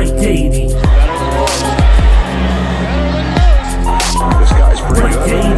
Amazing. 0.00 0.12
Break 0.12 0.12
80. 0.12 0.68
This 4.38 4.52
guy's 4.52 4.80
pretty 4.80 5.00
Break 5.00 5.14
good. 5.24 5.56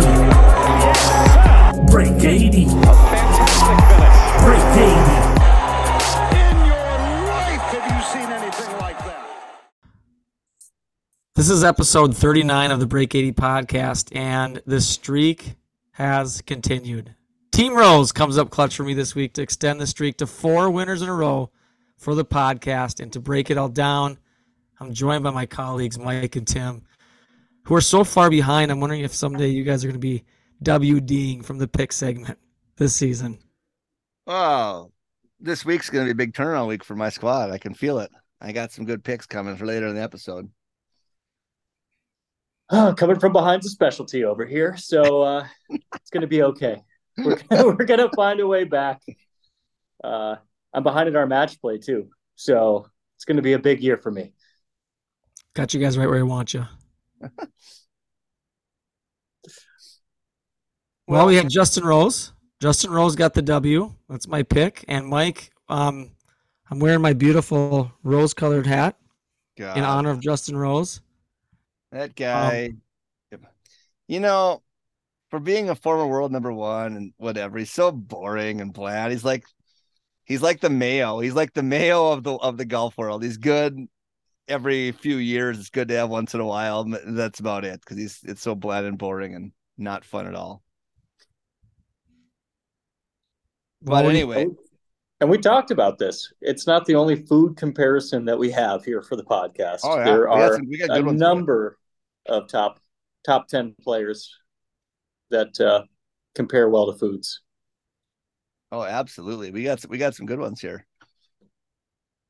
80. 1.83 1.91
Break 1.91 2.25
80. 2.25 2.65
Fantastic 2.67 3.79
finish. 3.89 4.17
Break 4.45 4.65
80. 4.79 4.89
In 6.37 6.57
your 6.67 6.87
life, 7.27 7.65
have 7.73 7.87
you 7.91 8.01
seen 8.07 8.29
anything 8.31 8.73
like 8.79 8.99
that? 8.99 9.27
This 11.35 11.51
is 11.51 11.65
episode 11.65 12.17
39 12.17 12.71
of 12.71 12.81
the 12.81 12.87
Break 12.87 13.15
80 13.15 13.33
podcast, 13.33 14.15
and 14.15 14.63
the 14.67 14.81
streak 14.81 15.57
has 15.93 16.43
continued. 16.43 17.15
Team 17.51 17.75
Rose 17.75 18.13
comes 18.13 18.39
up 18.39 18.51
clutch 18.51 18.77
for 18.77 18.85
me 18.85 18.95
this 18.95 19.17
week 19.17 19.33
to 19.35 19.43
extend 19.43 19.81
the 19.81 19.87
streak 19.87 20.19
to 20.19 20.27
four 20.29 20.71
winners 20.71 21.03
in 21.03 21.09
a 21.09 21.15
row 21.15 21.51
for 21.97 22.15
the 22.15 22.25
podcast 22.25 23.01
and 23.01 23.13
to 23.13 23.19
break 23.21 23.51
it 23.51 23.59
all 23.59 23.69
down. 23.69 24.19
I'm 24.81 24.95
joined 24.95 25.25
by 25.25 25.31
my 25.31 25.47
colleagues, 25.47 25.99
Mike 25.99 26.37
and 26.37 26.47
Tim, 26.47 26.83
who 27.65 27.75
are 27.75 27.81
so 27.81 28.05
far 28.05 28.31
behind. 28.31 28.71
I'm 28.71 28.81
wondering 28.81 29.03
if 29.03 29.15
someday 29.15 29.49
you 29.49 29.65
guys 29.65 29.85
are 29.85 29.89
going 29.89 29.95
to 29.95 29.99
be 29.99 30.25
WDing 30.63 31.45
from 31.45 31.59
the 31.59 31.67
pick 31.67 31.93
segment 31.93 32.39
this 32.77 32.95
season. 32.95 33.39
Oh, 34.27 34.93
this 35.41 35.65
week's 35.65 35.91
going 35.91 36.07
to 36.07 36.15
be 36.15 36.23
a 36.23 36.27
big 36.27 36.33
turnaround 36.33 36.69
week 36.69 36.85
for 36.85 36.95
my 36.95 37.09
squad. 37.09 37.51
I 37.51 37.59
can 37.59 37.75
feel 37.75 37.99
it. 37.99 38.11
I 38.41 38.53
got 38.53 38.71
some 38.71 38.85
good 38.85 39.03
picks 39.03 39.27
coming 39.27 39.57
for 39.57 39.67
later 39.67 39.89
in 39.89 39.97
the 39.97 40.03
episode. 40.03 40.49
Oh, 42.71 42.95
coming 42.97 43.19
from 43.19 43.33
behind's 43.33 43.67
a 43.67 43.71
specialty 43.71 44.25
over 44.25 44.47
here, 44.47 44.77
so 44.77 45.23
uh, 45.23 45.47
it's 45.71 46.11
going 46.11 46.21
to 46.21 46.29
be 46.29 46.43
okay. 46.43 46.83
We're 47.19 47.35
gonna, 47.35 47.67
we're 47.67 47.85
going 47.85 47.99
to 47.99 48.11
find 48.15 48.39
a 48.39 48.47
way 48.47 48.63
back. 48.63 49.03
Uh, 50.05 50.37
I'm 50.73 50.85
behind 50.85 51.09
in 51.09 51.17
our 51.17 51.27
match 51.27 51.61
play 51.61 51.79
too, 51.79 52.11
so 52.37 52.87
it's 53.17 53.25
going 53.25 53.39
to 53.39 53.43
be 53.43 53.55
a 53.55 53.59
big 53.59 53.83
year 53.83 53.97
for 53.97 54.13
me. 54.13 54.35
Got 55.55 55.75
you 55.75 55.81
guys 55.81 55.99
right 55.99 56.09
where 56.09 56.19
I 56.19 56.23
want 56.23 56.55
you. 56.55 56.67
Well, 61.09 61.27
we 61.27 61.37
had 61.37 61.49
Justin 61.49 61.85
Rose. 61.85 62.33
Justin 62.61 62.91
Rose 62.91 63.17
got 63.17 63.33
the 63.33 63.41
W. 63.41 63.95
That's 64.11 64.29
my 64.29 64.43
pick. 64.43 64.85
And 64.89 65.07
Mike, 65.07 65.51
um, 65.71 66.11
I'm 66.71 66.81
wearing 66.81 67.01
my 67.01 67.15
beautiful 67.15 67.91
rose-colored 68.03 68.67
hat 68.67 68.99
God, 69.57 69.79
in 69.79 69.85
honor 69.85 70.11
of 70.11 70.21
Justin 70.21 70.55
Rose. 70.57 71.01
that 71.93 72.15
guy. 72.15 72.75
you 74.07 74.21
know, 74.21 74.63
for 75.31 75.41
being 75.41 75.71
a 75.71 75.75
former 75.75 76.07
world 76.07 76.31
number 76.31 76.53
one 76.53 76.95
and 76.95 77.13
whatever, 77.17 77.59
he's 77.59 77.73
so 77.73 77.91
boring 77.91 78.61
and 78.61 78.75
bland. 78.75 79.11
He's 79.13 79.25
like, 79.25 79.45
he's 80.25 80.43
like 80.43 80.61
the 80.61 80.71
Mayo. 80.71 81.21
He's 81.21 81.35
like 81.35 81.55
the 81.55 81.63
Mayo 81.63 82.13
of 82.13 82.23
the 82.23 82.35
of 82.35 82.59
the 82.59 82.67
golf 82.67 82.99
world. 82.99 83.23
He's 83.23 83.39
good 83.39 83.89
every 84.49 84.93
few 84.93 85.17
years. 85.17 85.59
It's 85.59 85.71
good 85.71 85.89
to 85.89 85.95
have 85.97 86.11
once 86.11 86.35
in 86.35 86.41
a 86.41 86.47
while. 86.47 86.85
That's 87.07 87.41
about 87.41 87.65
it 87.65 87.81
because 87.81 87.97
he's 87.97 88.21
it's 88.25 88.43
so 88.43 88.55
bland 88.55 88.87
and 88.87 88.99
boring 88.99 89.35
and 89.35 89.53
not 89.77 90.05
fun 90.05 90.27
at 90.27 90.35
all. 90.35 90.63
But 93.83 93.93
Well, 93.93 94.03
we- 94.05 94.11
anyway, 94.11 94.47
And 95.21 95.31
we 95.31 95.39
talked 95.39 95.71
about 95.73 95.99
this. 95.99 96.33
It's 96.41 96.67
not 96.67 96.85
the 96.87 96.95
only 96.95 97.17
food 97.27 97.57
comparison 97.57 98.25
that 98.27 98.39
we 98.39 98.51
have 98.53 98.85
here 98.85 99.03
for 99.03 99.17
the 99.17 99.25
podcast. 99.25 99.81
Oh, 99.83 99.97
yeah. 99.97 100.05
There 100.05 100.29
are 100.29 100.59
we 100.65 100.79
got 100.79 100.97
a 100.97 101.03
number 101.13 101.77
of 102.27 102.49
top 102.49 102.81
top 103.25 103.49
ten 103.49 103.75
players 103.83 104.33
that 105.31 105.61
uh, 105.61 105.83
compare 106.35 106.69
well 106.69 106.93
to 106.93 106.99
foods. 106.99 107.41
Oh, 108.71 108.83
absolutely. 108.83 109.51
We 109.51 109.65
got 109.65 109.81
some, 109.81 109.91
we 109.91 109.99
got 109.99 110.15
some 110.15 110.27
good 110.27 110.39
ones 110.39 110.61
here. 110.61 110.87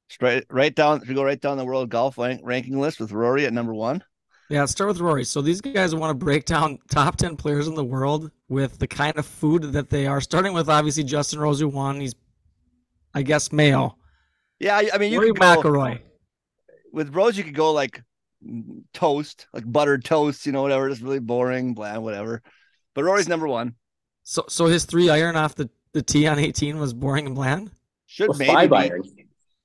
Straight 0.08 0.44
right 0.50 0.74
down. 0.74 1.02
If 1.02 1.08
you 1.08 1.14
go 1.14 1.22
right 1.22 1.40
down 1.40 1.58
the 1.58 1.64
world 1.64 1.90
golf 1.90 2.16
rank, 2.18 2.40
ranking 2.42 2.80
list 2.80 2.98
with 3.00 3.12
Rory 3.12 3.44
at 3.46 3.52
number 3.52 3.74
one. 3.74 4.02
Yeah, 4.48 4.60
let's 4.60 4.72
start 4.72 4.88
with 4.88 5.00
Rory. 5.00 5.24
So 5.24 5.42
these 5.42 5.60
guys 5.60 5.94
want 5.94 6.10
to 6.18 6.24
break 6.24 6.46
down 6.46 6.78
top 6.90 7.16
10 7.16 7.36
players 7.36 7.68
in 7.68 7.74
the 7.74 7.84
world 7.84 8.30
with 8.48 8.78
the 8.78 8.86
kind 8.86 9.16
of 9.18 9.26
food 9.26 9.64
that 9.74 9.90
they 9.90 10.06
are, 10.06 10.22
starting 10.22 10.54
with 10.54 10.70
obviously 10.70 11.04
Justin 11.04 11.38
Rose, 11.38 11.60
who 11.60 11.68
won. 11.68 12.00
He's, 12.00 12.14
I 13.14 13.20
guess, 13.22 13.52
male. 13.52 13.98
Yeah, 14.58 14.76
I, 14.76 14.88
I 14.94 14.98
mean, 14.98 15.12
you 15.12 15.18
Rory 15.18 15.32
could 15.32 15.40
go, 15.40 15.62
McIlroy. 15.62 16.00
with 16.92 17.14
Rose. 17.14 17.36
You 17.36 17.44
could 17.44 17.54
go 17.54 17.72
like 17.72 18.02
toast, 18.94 19.46
like 19.52 19.70
buttered 19.70 20.04
toast. 20.04 20.46
You 20.46 20.52
know, 20.52 20.62
whatever. 20.62 20.88
Just 20.88 21.02
really 21.02 21.18
boring, 21.18 21.74
bland, 21.74 22.02
whatever. 22.02 22.42
But 22.94 23.04
Rory's 23.04 23.28
number 23.28 23.46
one. 23.46 23.74
So, 24.22 24.44
so 24.48 24.64
his 24.66 24.86
three 24.86 25.10
iron 25.10 25.36
off 25.36 25.54
the, 25.54 25.68
the 25.92 26.02
tee 26.02 26.26
on 26.26 26.38
18 26.38 26.78
was 26.78 26.92
boring 26.94 27.26
and 27.26 27.34
bland. 27.34 27.70
Should 28.06 28.30
Well, 28.30 28.38
maybe 28.38 28.52
five 28.52 28.70
be- 28.70 28.76
iron. 28.76 29.02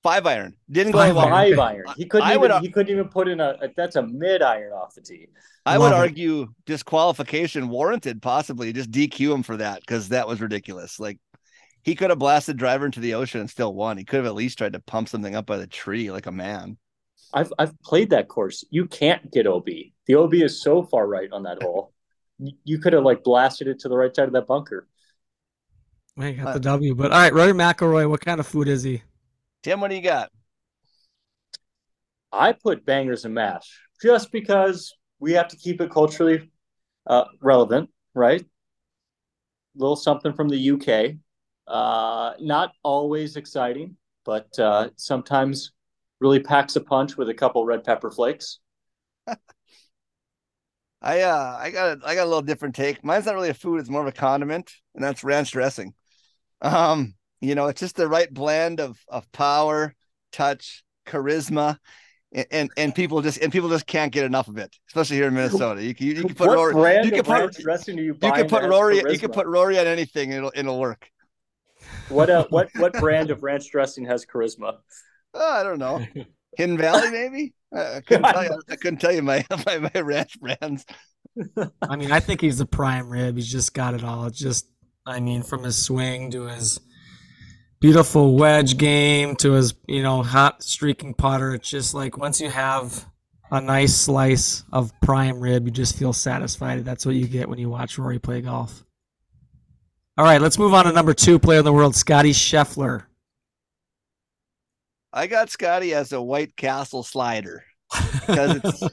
Five 0.03 0.25
iron. 0.27 0.55
Didn't 0.69 0.91
go 0.91 0.99
Five 0.99 1.15
well. 1.15 1.33
iron. 1.33 1.55
Five 1.55 1.59
iron. 1.75 1.85
He 1.95 2.05
couldn't 2.05 2.27
I 2.27 2.31
even. 2.35 2.41
would 2.51 2.61
he 2.61 2.69
couldn't 2.69 2.91
even 2.91 3.07
put 3.07 3.27
in 3.29 3.39
a. 3.39 3.55
a- 3.61 3.69
That's 3.75 3.95
a 3.95 4.01
mid 4.05 4.41
iron 4.41 4.73
off 4.73 4.93
the 4.95 5.01
tee. 5.01 5.27
I 5.65 5.77
would 5.77 5.93
it. 5.93 5.95
argue 5.95 6.47
disqualification 6.65 7.69
warranted, 7.69 8.21
possibly 8.21 8.73
just 8.73 8.91
DQ 8.91 9.33
him 9.33 9.43
for 9.43 9.55
that 9.57 9.79
because 9.79 10.09
that 10.09 10.27
was 10.27 10.41
ridiculous. 10.41 10.99
Like 10.99 11.19
he 11.83 11.95
could 11.95 12.09
have 12.09 12.19
blasted 12.19 12.57
driver 12.57 12.85
into 12.85 12.99
the 12.99 13.13
ocean 13.13 13.39
and 13.39 13.49
still 13.49 13.73
won. 13.73 13.97
He 13.97 14.03
could 14.03 14.17
have 14.17 14.25
at 14.25 14.35
least 14.35 14.57
tried 14.57 14.73
to 14.73 14.79
pump 14.81 15.07
something 15.07 15.35
up 15.35 15.45
by 15.45 15.55
the 15.57 15.67
tree 15.67 16.11
like 16.11 16.25
a 16.25 16.31
man. 16.33 16.77
I've 17.33 17.53
I've 17.57 17.81
played 17.81 18.09
that 18.09 18.27
course. 18.27 18.65
You 18.71 18.85
can't 18.87 19.31
get 19.31 19.47
OB. 19.47 19.65
The 20.07 20.15
OB 20.15 20.33
is 20.33 20.61
so 20.61 20.83
far 20.83 21.07
right 21.07 21.29
on 21.31 21.43
that 21.43 21.63
hole. 21.63 21.93
You- 22.39 22.57
You 22.65 22.79
could 22.79 22.91
have 22.91 23.03
like 23.05 23.23
blasted 23.23 23.69
it 23.69 23.79
to 23.79 23.87
the 23.89 23.95
right 23.95 24.13
side 24.13 24.27
of 24.27 24.33
that 24.33 24.47
bunker. 24.47 24.85
Man, 26.17 26.35
you 26.35 26.43
got 26.43 26.53
the 26.55 26.59
W. 26.59 26.93
But 26.93 27.13
all 27.13 27.19
right, 27.19 27.33
Rory 27.33 27.53
McIlroy, 27.53 28.09
what 28.09 28.19
kind 28.21 28.39
of 28.41 28.45
food 28.47 28.67
is 28.67 28.83
he? 28.83 29.01
Tim, 29.63 29.79
what 29.79 29.87
do 29.89 29.95
you 29.95 30.01
got? 30.01 30.29
I 32.31 32.51
put 32.51 32.85
bangers 32.85 33.25
and 33.25 33.33
mash 33.33 33.79
just 34.01 34.31
because 34.31 34.93
we 35.19 35.33
have 35.33 35.47
to 35.49 35.55
keep 35.55 35.79
it 35.81 35.91
culturally 35.91 36.51
uh, 37.07 37.25
relevant, 37.41 37.89
right? 38.13 38.41
A 38.41 38.45
little 39.75 39.95
something 39.95 40.33
from 40.33 40.49
the 40.49 40.57
UK. 40.57 41.17
Uh, 41.67 42.33
not 42.39 42.73
always 42.83 43.37
exciting, 43.37 43.95
but 44.25 44.47
uh, 44.59 44.89
sometimes 44.95 45.71
really 46.19 46.39
packs 46.39 46.75
a 46.75 46.81
punch 46.81 47.17
with 47.17 47.29
a 47.29 47.33
couple 47.33 47.65
red 47.65 47.83
pepper 47.83 48.11
flakes. 48.11 48.59
I 51.01 51.21
uh 51.21 51.57
I 51.59 51.69
got 51.69 51.97
a, 51.97 52.07
I 52.07 52.15
got 52.15 52.23
a 52.23 52.29
little 52.29 52.41
different 52.41 52.75
take. 52.75 53.03
Mine's 53.03 53.25
not 53.25 53.35
really 53.35 53.49
a 53.49 53.53
food, 53.53 53.79
it's 53.79 53.89
more 53.89 54.01
of 54.01 54.07
a 54.07 54.11
condiment, 54.11 54.71
and 54.95 55.03
that's 55.03 55.23
ranch 55.23 55.51
dressing. 55.51 55.93
Um, 56.61 57.15
you 57.43 57.55
know, 57.55 57.67
it's 57.67 57.81
just 57.81 57.97
the 57.97 58.07
right 58.07 58.33
blend 58.33 58.79
of 58.79 58.97
of 59.09 59.29
power, 59.33 59.93
touch, 60.31 60.83
charisma, 61.05 61.77
and 62.31 62.47
and, 62.51 62.69
and 62.77 62.95
people 62.95 63.21
just 63.21 63.37
and 63.39 63.51
people 63.51 63.69
just 63.69 63.85
can't 63.85 64.11
get 64.13 64.23
enough 64.23 64.47
of 64.47 64.57
it, 64.57 64.73
especially 64.87 65.17
here 65.17 65.27
in 65.27 65.33
Minnesota. 65.33 65.83
You 65.83 65.93
can 65.93 66.07
you 66.07 66.15
can 66.15 66.33
put 66.33 66.47
what 66.47 66.55
Rory 66.55 66.73
brand 66.73 67.05
you 67.05 67.11
can 67.11 67.23
put 67.23 67.41
ranch 67.41 67.57
dressing 67.57 67.97
do 67.97 68.01
you 68.01 68.13
you 68.13 68.31
can 68.31 68.47
put 68.47 68.49
that 68.49 68.63
has 68.63 68.69
Rory 68.69 68.97
you 68.97 69.19
can 69.19 69.31
put 69.31 69.45
Rory 69.45 69.77
on 69.77 69.87
anything, 69.87 70.29
and 70.29 70.37
it'll 70.37 70.51
it'll 70.55 70.79
work. 70.79 71.09
What 72.07 72.29
uh, 72.29 72.47
what 72.49 72.69
what 72.77 72.93
brand 72.93 73.29
of 73.29 73.43
ranch 73.43 73.69
dressing 73.69 74.05
has 74.05 74.25
charisma? 74.25 74.77
Oh, 75.33 75.53
I 75.53 75.63
don't 75.63 75.79
know. 75.79 76.05
Hidden 76.55 76.77
Valley, 76.77 77.11
maybe. 77.11 77.53
I 77.73 77.97
I 77.97 78.01
couldn't 78.01 78.23
tell 78.31 78.43
you. 78.43 78.61
I 78.69 78.75
couldn't 78.77 78.99
tell 78.99 79.11
you 79.11 79.21
my 79.21 79.45
my, 79.65 79.89
my 79.93 80.01
ranch 80.01 80.39
brands. 80.39 80.85
I 81.81 81.95
mean, 81.97 82.11
I 82.11 82.21
think 82.21 82.39
he's 82.39 82.59
the 82.59 82.65
prime 82.65 83.09
rib. 83.09 83.35
He's 83.35 83.51
just 83.51 83.73
got 83.73 83.95
it 83.95 84.03
all. 84.03 84.27
It's 84.27 84.37
just, 84.37 84.67
I 85.03 85.19
mean, 85.19 85.41
from 85.41 85.63
his 85.63 85.75
swing 85.75 86.29
to 86.29 86.43
his 86.43 86.79
beautiful 87.83 88.35
wedge 88.35 88.77
game 88.77 89.35
to 89.35 89.51
his, 89.51 89.73
you 89.89 90.01
know, 90.01 90.23
hot 90.23 90.63
streaking 90.63 91.13
putter. 91.13 91.53
It's 91.53 91.69
just 91.69 91.93
like 91.93 92.17
once 92.17 92.39
you 92.39 92.49
have 92.49 93.05
a 93.51 93.59
nice 93.59 93.93
slice 93.93 94.63
of 94.71 94.93
prime 95.01 95.37
rib, 95.37 95.65
you 95.65 95.71
just 95.71 95.97
feel 95.97 96.13
satisfied. 96.13 96.85
That's 96.85 97.05
what 97.05 97.15
you 97.15 97.27
get 97.27 97.49
when 97.49 97.59
you 97.59 97.69
watch 97.69 97.97
Rory 97.97 98.19
play 98.19 98.39
golf. 98.39 98.85
All 100.17 100.23
right, 100.23 100.41
let's 100.41 100.57
move 100.57 100.73
on 100.73 100.85
to 100.85 100.93
number 100.93 101.13
two 101.13 101.37
player 101.37 101.59
in 101.59 101.65
the 101.65 101.73
world, 101.73 101.93
Scotty 101.93 102.31
Scheffler. 102.31 103.03
I 105.11 105.27
got 105.27 105.49
Scotty 105.49 105.93
as 105.93 106.13
a 106.13 106.21
White 106.21 106.55
Castle 106.55 107.03
slider 107.03 107.65
because 107.91 108.61
it's 108.63 108.83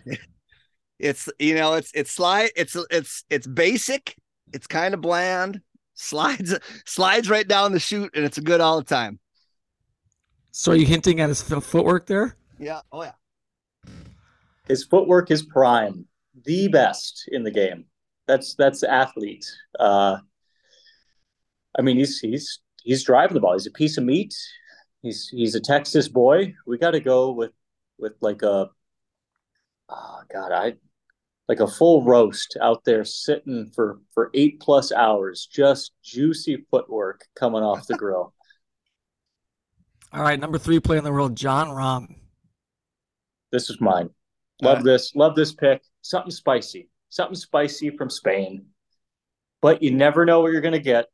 it's 0.99 1.29
you 1.39 1.55
know 1.55 1.75
it's 1.75 1.93
it's 1.95 2.11
slide 2.11 2.51
it's 2.57 2.77
it's 2.91 3.23
it's 3.31 3.47
basic. 3.47 4.17
It's 4.53 4.67
kind 4.67 4.95
of 4.95 5.01
bland. 5.01 5.61
Slides 6.01 6.59
slides 6.87 7.29
right 7.29 7.47
down 7.47 7.73
the 7.73 7.79
chute, 7.79 8.11
and 8.15 8.25
it's 8.25 8.39
a 8.39 8.41
good 8.41 8.61
all 8.61 8.79
the 8.79 8.85
time. 8.85 9.19
So 10.51 10.73
are 10.73 10.75
you 10.75 10.87
hinting 10.87 11.21
at 11.21 11.29
his 11.29 11.43
footwork 11.43 12.07
there? 12.07 12.37
Yeah. 12.59 12.81
Oh 12.91 13.03
yeah. 13.03 13.13
His 14.67 14.85
footwork 14.85 15.31
is 15.31 15.43
prime, 15.43 16.07
the 16.45 16.69
best 16.69 17.29
in 17.29 17.45
the 17.45 17.51
game. 17.51 17.85
That's 18.27 18.55
that's 18.55 18.83
athlete. 18.83 19.45
Uh, 19.79 20.19
I 21.79 21.83
mean, 21.83 21.99
he's 21.99 22.19
he's 22.19 22.61
he's 22.83 23.05
driving 23.05 23.35
the 23.35 23.41
ball. 23.41 23.53
He's 23.53 23.67
a 23.67 23.71
piece 23.71 23.99
of 23.99 24.05
meat. 24.05 24.35
He's 25.03 25.29
he's 25.29 25.55
a 25.55 25.61
Texas 25.61 26.09
boy. 26.09 26.55
We 26.67 26.79
got 26.79 26.93
to 26.93 27.01
go 27.01 27.33
with 27.33 27.53
with 27.99 28.15
like 28.23 28.43
a 28.43 28.71
oh 29.91 30.21
god, 30.33 30.53
I 30.53 30.75
like 31.51 31.59
a 31.59 31.67
full 31.67 32.05
roast 32.05 32.57
out 32.63 32.85
there 32.85 33.05
sitting 33.05 33.73
for 33.75 33.99
for 34.15 34.31
eight 34.35 34.61
plus 34.61 34.93
hours, 34.93 35.49
just 35.51 35.91
juicy 36.01 36.65
footwork 36.71 37.27
coming 37.35 37.65
off 37.65 37.89
the 37.89 37.97
grill. 37.97 38.33
All 40.13 40.23
right, 40.23 40.39
number 40.39 40.59
three 40.59 40.79
player 40.79 40.99
in 40.99 41.05
the 41.05 41.11
world, 41.11 41.35
Jon 41.35 41.67
Rahm 41.67 42.15
This 43.51 43.69
is 43.69 43.81
mine. 43.81 44.11
Love 44.63 44.85
this. 44.85 45.17
Love 45.17 45.35
this 45.35 45.53
pick. 45.53 45.83
Something 46.03 46.31
spicy. 46.31 46.89
Something 47.09 47.35
spicy 47.35 47.91
from 47.97 48.11
Spain. 48.11 48.67
But 49.61 49.83
you 49.83 49.91
never 49.91 50.25
know 50.25 50.43
what 50.43 50.53
you're 50.53 50.61
gonna 50.61 50.79
get. 50.79 51.07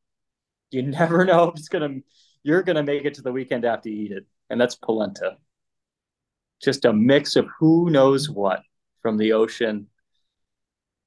You 0.70 0.82
never 1.00 1.24
know 1.24 1.44
if 1.44 1.56
it's 1.56 1.70
gonna 1.70 2.00
you're 2.42 2.62
gonna 2.62 2.82
make 2.82 3.06
it 3.06 3.14
to 3.14 3.22
the 3.22 3.32
weekend 3.32 3.64
after 3.64 3.88
you 3.88 4.04
eat 4.04 4.12
it. 4.12 4.26
And 4.50 4.60
that's 4.60 4.74
polenta. 4.74 5.38
Just 6.62 6.84
a 6.84 6.92
mix 6.92 7.36
of 7.36 7.46
who 7.58 7.88
knows 7.88 8.28
what 8.28 8.60
from 9.00 9.16
the 9.16 9.32
ocean. 9.32 9.88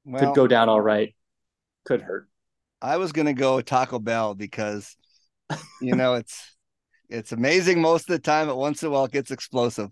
Well, 0.05 0.19
Could 0.19 0.35
go 0.35 0.47
down 0.47 0.69
all 0.69 0.81
right. 0.81 1.15
Could 1.85 2.01
hurt. 2.01 2.27
I 2.81 2.97
was 2.97 3.11
gonna 3.11 3.33
go 3.33 3.61
Taco 3.61 3.99
Bell 3.99 4.35
because 4.35 4.95
you 5.81 5.95
know 5.95 6.13
it's 6.15 6.55
it's 7.09 7.31
amazing 7.31 7.81
most 7.81 8.09
of 8.09 8.13
the 8.13 8.19
time, 8.19 8.47
but 8.47 8.57
once 8.57 8.81
in 8.83 8.89
a 8.89 8.91
while 8.91 9.05
it 9.05 9.11
gets 9.11 9.31
explosive. 9.31 9.91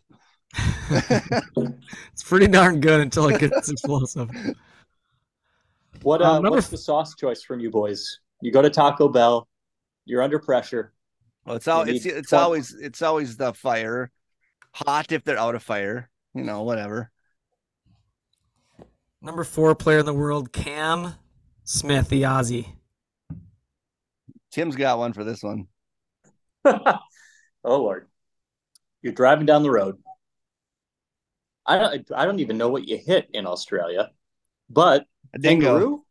It's 0.89 2.23
pretty 2.23 2.47
darn 2.47 2.79
good 2.79 3.01
until 3.01 3.27
it 3.27 3.39
gets 3.39 3.69
explosive. 3.69 4.29
What 6.03 6.21
Uh, 6.21 6.31
uh, 6.31 6.33
number 6.35 6.51
what's 6.51 6.69
the 6.69 6.77
sauce 6.77 7.15
choice 7.15 7.43
from 7.43 7.59
you 7.59 7.69
boys? 7.69 8.19
You 8.41 8.51
go 8.51 8.61
to 8.61 8.69
Taco 8.69 9.09
Bell, 9.09 9.47
you're 10.05 10.21
under 10.21 10.39
pressure. 10.39 10.93
Well, 11.45 11.55
it's 11.55 11.67
all 11.67 11.83
it's 11.83 12.05
it's 12.05 12.29
20 12.29 12.43
always 12.43 12.73
it's 12.73 13.01
always 13.01 13.37
the 13.37 13.53
fire, 13.53 14.11
hot 14.73 15.11
if 15.11 15.23
they're 15.23 15.39
out 15.39 15.55
of 15.55 15.63
fire, 15.63 16.09
you 16.33 16.43
know, 16.43 16.63
whatever. 16.63 17.11
Number 19.21 19.43
four 19.43 19.73
player 19.75 19.99
in 19.99 20.05
the 20.05 20.13
world, 20.13 20.53
Cam 20.53 21.13
Smith, 21.63 22.09
the 22.09 22.23
Aussie. 22.23 22.67
Tim's 24.51 24.75
got 24.75 24.99
one 24.99 25.13
for 25.13 25.23
this 25.23 25.41
one. 25.41 25.67
oh 26.65 26.99
Lord. 27.63 28.07
You're 29.01 29.13
driving 29.13 29.45
down 29.45 29.63
the 29.63 29.71
road. 29.71 29.97
I 31.65 31.77
don't 31.77 32.11
I 32.15 32.25
don't 32.25 32.39
even 32.39 32.57
know 32.57 32.69
what 32.69 32.87
you 32.87 32.97
hit 32.97 33.29
in 33.33 33.45
Australia, 33.45 34.11
but 34.69 35.05
A 35.33 35.39
dingo. 35.39 35.65
Kangaroo? 35.65 36.03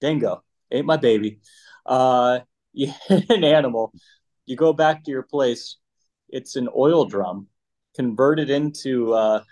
Dingo. 0.00 0.42
Ain't 0.70 0.86
my 0.86 0.96
baby. 0.96 1.40
Uh, 1.84 2.40
you 2.72 2.92
hit 3.08 3.30
an 3.30 3.44
animal. 3.44 3.92
You 4.44 4.56
go 4.56 4.72
back 4.72 5.04
to 5.04 5.10
your 5.10 5.22
place. 5.22 5.76
It's 6.28 6.56
an 6.56 6.68
oil 6.74 7.04
drum 7.04 7.46
converted 7.94 8.50
into 8.50 9.14
uh, 9.14 9.42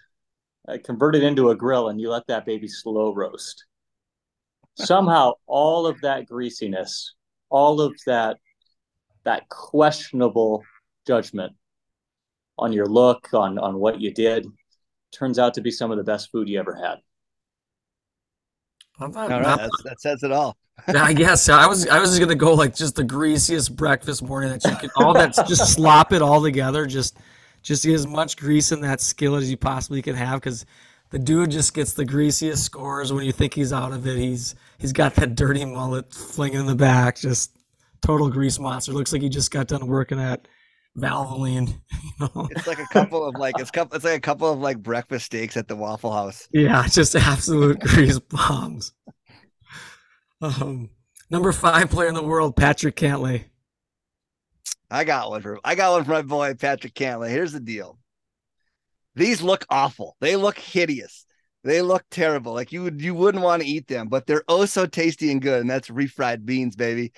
uh, 0.69 0.79
converted 0.85 1.23
into 1.23 1.51
a 1.51 1.57
grill, 1.57 1.89
and 1.89 2.01
you 2.01 2.11
let 2.11 2.27
that 2.27 2.47
baby 2.47 2.69
slow 2.69 3.15
roast. 3.15 3.65
Somehow, 4.77 5.33
all 5.47 5.87
of 5.87 6.01
that 6.01 6.27
greasiness, 6.27 7.15
all 7.49 7.81
of 7.81 7.95
that 8.07 8.39
that 9.25 9.49
questionable 9.49 10.63
judgment 11.07 11.53
on 12.59 12.73
your 12.73 12.87
look, 12.87 13.29
on 13.33 13.59
on 13.59 13.79
what 13.79 14.01
you 14.01 14.13
did, 14.13 14.47
turns 15.13 15.39
out 15.39 15.55
to 15.55 15.61
be 15.61 15.71
some 15.71 15.91
of 15.91 15.99
the 15.99 16.05
best 16.05 16.31
food 16.31 16.49
you 16.49 16.59
ever 16.59 16.75
had. 16.75 16.97
All 19.01 19.09
right, 19.09 19.29
that's, 19.29 19.83
that 19.85 20.01
says 20.01 20.23
it 20.23 20.33
all. 20.33 20.57
I 20.89 21.13
guess 21.13 21.49
I 21.49 21.67
was 21.67 21.87
I 21.89 22.01
was 22.01 22.11
just 22.11 22.21
gonna 22.21 22.35
go 22.35 22.55
like 22.55 22.75
just 22.75 22.97
the 22.97 23.05
greasiest 23.05 23.75
breakfast 23.77 24.23
morning 24.23 24.51
that 24.51 24.65
you 24.65 24.77
can 24.77 24.91
all 24.97 25.15
that's 25.15 25.41
just 25.45 25.73
slop 25.73 26.13
it 26.13 26.21
all 26.21 26.43
together 26.43 26.85
just 26.87 27.17
just 27.65 27.85
get 27.85 27.95
as 27.95 28.07
much 28.07 28.37
grease 28.37 28.71
in 28.71 28.81
that 28.83 29.01
skillet 29.01 29.43
as 29.43 29.51
you 29.51 29.57
possibly 29.57 30.01
can 30.01 30.15
have 30.15 30.41
because 30.41 30.65
the 31.11 31.19
dude 31.19 31.51
just 31.51 31.75
gets 31.75 31.95
the 31.95 32.05
greasiest 32.05 32.65
scores 32.65 33.13
when 33.13 33.25
you 33.25 33.33
think 33.33 33.55
he's 33.55 33.73
out 33.73 33.93
of 33.93 34.07
it 34.07 34.17
he's 34.17 34.55
he's 34.79 34.93
got 34.93 35.15
that 35.17 35.35
dirty 35.35 35.65
mullet 35.65 36.13
flinging 36.15 36.61
in 36.61 36.67
the 36.67 36.75
back 36.77 37.17
just 37.17 37.57
total 38.03 38.31
grease 38.31 38.59
monster 38.61 38.93
looks 38.93 39.13
like 39.13 39.23
he 39.23 39.29
just 39.29 39.51
got 39.51 39.67
done 39.67 39.87
working 39.87 40.21
at 40.21 40.47
Valvoline 40.97 41.69
you 42.03 42.11
know 42.21 42.49
It's 42.53 42.69
like 42.69 42.79
a 42.79 42.87
couple 42.93 43.25
of 43.27 43.35
like 43.37 43.59
it's 43.59 43.71
couple 43.71 43.97
it's 43.97 44.05
like 44.05 44.19
a 44.19 44.21
couple 44.21 44.53
of 44.53 44.61
like 44.61 44.79
breakfast 44.79 45.27
steaks 45.27 45.57
at 45.57 45.67
the 45.67 45.75
Waffle 45.75 46.13
House. 46.13 46.47
Yeah, 46.53 46.87
just 46.89 47.17
absolute 47.17 47.81
grease 47.81 48.21
bombs. 48.21 48.93
Um, 50.41 50.91
number 51.31 51.51
five 51.51 51.91
player 51.91 52.09
in 52.09 52.15
the 52.15 52.23
world, 52.23 52.55
Patrick 52.55 52.95
Cantlay. 52.95 53.45
I 54.91 55.05
got 55.05 55.31
one 55.31 55.43
for 55.43 55.59
I 55.65 55.75
got 55.75 55.93
one 55.93 56.05
for 56.05 56.13
my 56.13 56.23
boy 56.23 56.55
Patrick 56.55 56.95
Cantlay. 56.95 57.31
Here's 57.31 57.53
the 57.53 57.61
deal. 57.61 57.99
These 59.15 59.43
look 59.43 59.65
awful. 59.71 60.17
They 60.21 60.37
look 60.37 60.59
hideous. 60.59 61.27
They 61.63 61.83
look 61.83 62.05
terrible. 62.11 62.53
Like 62.53 62.73
you 62.73 62.83
would 62.83 63.01
you 63.01 63.15
wouldn't 63.15 63.43
want 63.43 63.63
to 63.63 63.69
eat 63.69 63.89
them, 63.89 64.09
but 64.09 64.27
they're 64.27 64.45
oh 64.49 64.67
so 64.67 64.87
tasty 64.87 65.33
and 65.33 65.41
good. 65.41 65.61
And 65.61 65.71
that's 65.71 65.89
refried 65.89 66.45
beans, 66.45 66.77
baby. 66.77 67.13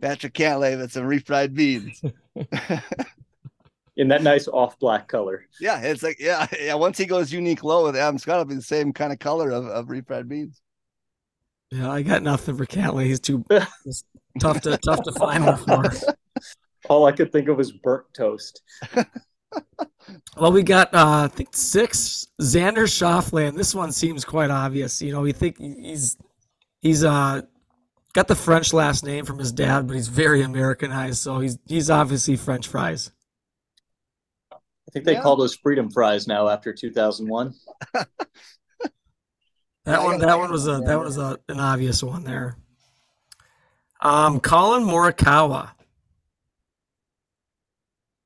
Patrick 0.00 0.32
Cantlay 0.32 0.78
with 0.78 0.92
some 0.92 1.04
refried 1.04 1.54
beans. 1.54 2.02
in 3.96 4.08
that 4.08 4.22
nice 4.22 4.48
off 4.48 4.78
black 4.78 5.08
color. 5.08 5.44
yeah, 5.60 5.80
it's 5.82 6.02
like 6.02 6.18
yeah, 6.18 6.46
yeah. 6.58 6.74
Once 6.74 6.96
he 6.96 7.04
goes 7.04 7.30
Uniqlo 7.30 7.84
with 7.84 7.96
Adam 7.96 8.18
Scott, 8.18 8.40
it'll 8.40 8.44
be 8.46 8.54
the 8.54 8.62
same 8.62 8.92
kind 8.92 9.12
of 9.12 9.18
color 9.18 9.50
of, 9.50 9.66
of 9.66 9.88
refried 9.88 10.28
beans. 10.28 10.60
Yeah, 11.70 11.90
I 11.90 12.02
got 12.02 12.22
nothing 12.22 12.56
for 12.56 12.66
Cantlay. 12.66 13.04
He's 13.04 13.20
too 13.20 13.44
tough 14.40 14.62
to 14.62 14.78
tough 14.78 15.02
to 15.02 15.12
find 15.12 15.44
one 15.44 15.56
for. 15.58 15.84
All 16.90 17.06
I 17.06 17.12
could 17.12 17.30
think 17.32 17.48
of 17.48 17.56
was 17.56 17.72
burnt 17.72 18.04
toast. 18.14 18.62
Well, 20.36 20.52
we 20.52 20.62
got 20.62 20.92
uh, 20.94 21.24
I 21.24 21.28
think 21.28 21.50
six 21.54 22.26
Xander 22.40 22.84
Schauffele. 22.86 23.54
This 23.54 23.74
one 23.74 23.92
seems 23.92 24.24
quite 24.24 24.50
obvious. 24.50 25.00
You 25.02 25.12
know, 25.12 25.20
we 25.20 25.32
think 25.32 25.58
he's 25.58 26.16
he's 26.80 27.04
uh 27.04 27.42
got 28.12 28.26
the 28.28 28.34
French 28.34 28.72
last 28.72 29.04
name 29.04 29.24
from 29.24 29.38
his 29.38 29.52
dad, 29.52 29.86
but 29.86 29.94
he's 29.94 30.08
very 30.08 30.42
Americanized, 30.42 31.18
so 31.18 31.38
he's 31.40 31.58
he's 31.66 31.90
obviously 31.90 32.36
French 32.36 32.66
fries. 32.68 33.10
I 34.52 34.56
think 34.92 35.04
they 35.04 35.12
Yeah. 35.14 35.22
call 35.22 35.36
those 35.36 35.54
freedom 35.54 35.90
fries 35.90 36.26
now 36.26 36.48
after 36.48 36.72
2001. 36.72 37.54
That 39.84 40.02
one, 40.04 40.18
that 40.18 40.38
one 40.38 40.50
was 40.52 40.66
a 40.68 40.80
that 40.86 40.98
was 40.98 41.18
a, 41.18 41.38
an 41.48 41.58
obvious 41.58 42.02
one 42.02 42.22
there. 42.24 42.56
Um, 44.00 44.38
Collin 44.40 44.84
Morikawa. 44.84 45.70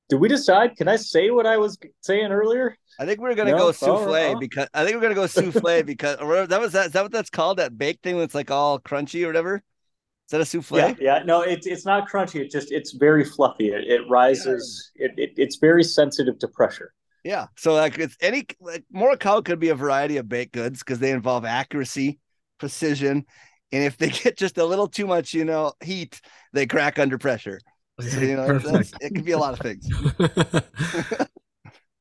Did 0.08 0.16
we 0.16 0.28
decide? 0.28 0.76
Can 0.76 0.88
I 0.88 0.96
say 0.96 1.30
what 1.30 1.46
I 1.46 1.56
was 1.56 1.78
saying 2.02 2.30
earlier? 2.30 2.76
I 2.98 3.06
think 3.06 3.20
we're 3.20 3.34
gonna 3.34 3.50
No? 3.50 3.58
go 3.58 3.68
Oh, 3.68 3.72
souffle 3.72 4.38
because 4.38 4.68
I 4.74 4.84
think 4.84 4.94
we're 4.96 5.02
gonna 5.02 5.14
go 5.14 5.26
souffle 5.26 5.82
because 5.86 6.16
or 6.18 6.46
that 6.46 6.60
was 6.60 6.72
that. 6.72 6.86
Is 6.86 6.92
that 6.92 7.02
what 7.02 7.12
that's 7.12 7.30
called? 7.30 7.58
That 7.58 7.76
baked 7.76 8.02
thing 8.02 8.18
that's 8.18 8.34
like 8.34 8.50
all 8.50 8.78
crunchy 8.78 9.24
or 9.24 9.28
whatever. 9.28 9.56
Is 9.56 10.30
that 10.30 10.40
a 10.40 10.44
souffle? 10.44 10.78
Yeah, 10.78 10.94
yeah. 11.00 11.22
No, 11.24 11.42
it's 11.42 11.66
it's 11.66 11.84
not 11.84 12.08
crunchy. 12.08 12.40
It 12.40 12.50
just 12.50 12.70
it's 12.72 12.92
very 12.92 13.24
fluffy. 13.24 13.68
It, 13.70 13.84
it 13.84 14.08
rises. 14.08 14.90
It, 14.96 15.12
it 15.16 15.32
it's 15.36 15.56
very 15.56 15.84
sensitive 15.84 16.38
to 16.40 16.48
pressure. 16.48 16.92
Yeah. 17.24 17.46
So 17.56 17.74
like 17.74 17.98
it's 17.98 18.16
any 18.20 18.46
like 18.60 18.84
Morikawa 18.94 19.44
could 19.44 19.58
be 19.58 19.70
a 19.70 19.74
variety 19.74 20.18
of 20.18 20.28
baked 20.28 20.52
goods 20.52 20.80
because 20.80 20.98
they 20.98 21.10
involve 21.10 21.44
accuracy, 21.44 22.18
precision, 22.58 23.24
and 23.72 23.84
if 23.84 23.96
they 23.96 24.10
get 24.22 24.36
just 24.36 24.58
a 24.58 24.64
little 24.64 24.88
too 24.88 25.06
much, 25.06 25.34
you 25.34 25.44
know, 25.44 25.72
heat, 25.82 26.20
they 26.52 26.66
crack 26.66 26.98
under 26.98 27.18
pressure. 27.18 27.60
So, 28.00 28.20
you 28.20 28.36
know, 28.36 28.46
Perfect. 28.46 28.94
it 29.00 29.14
could 29.14 29.24
be 29.24 29.32
a 29.32 29.38
lot 29.38 29.54
of 29.54 29.60
things. 29.60 29.88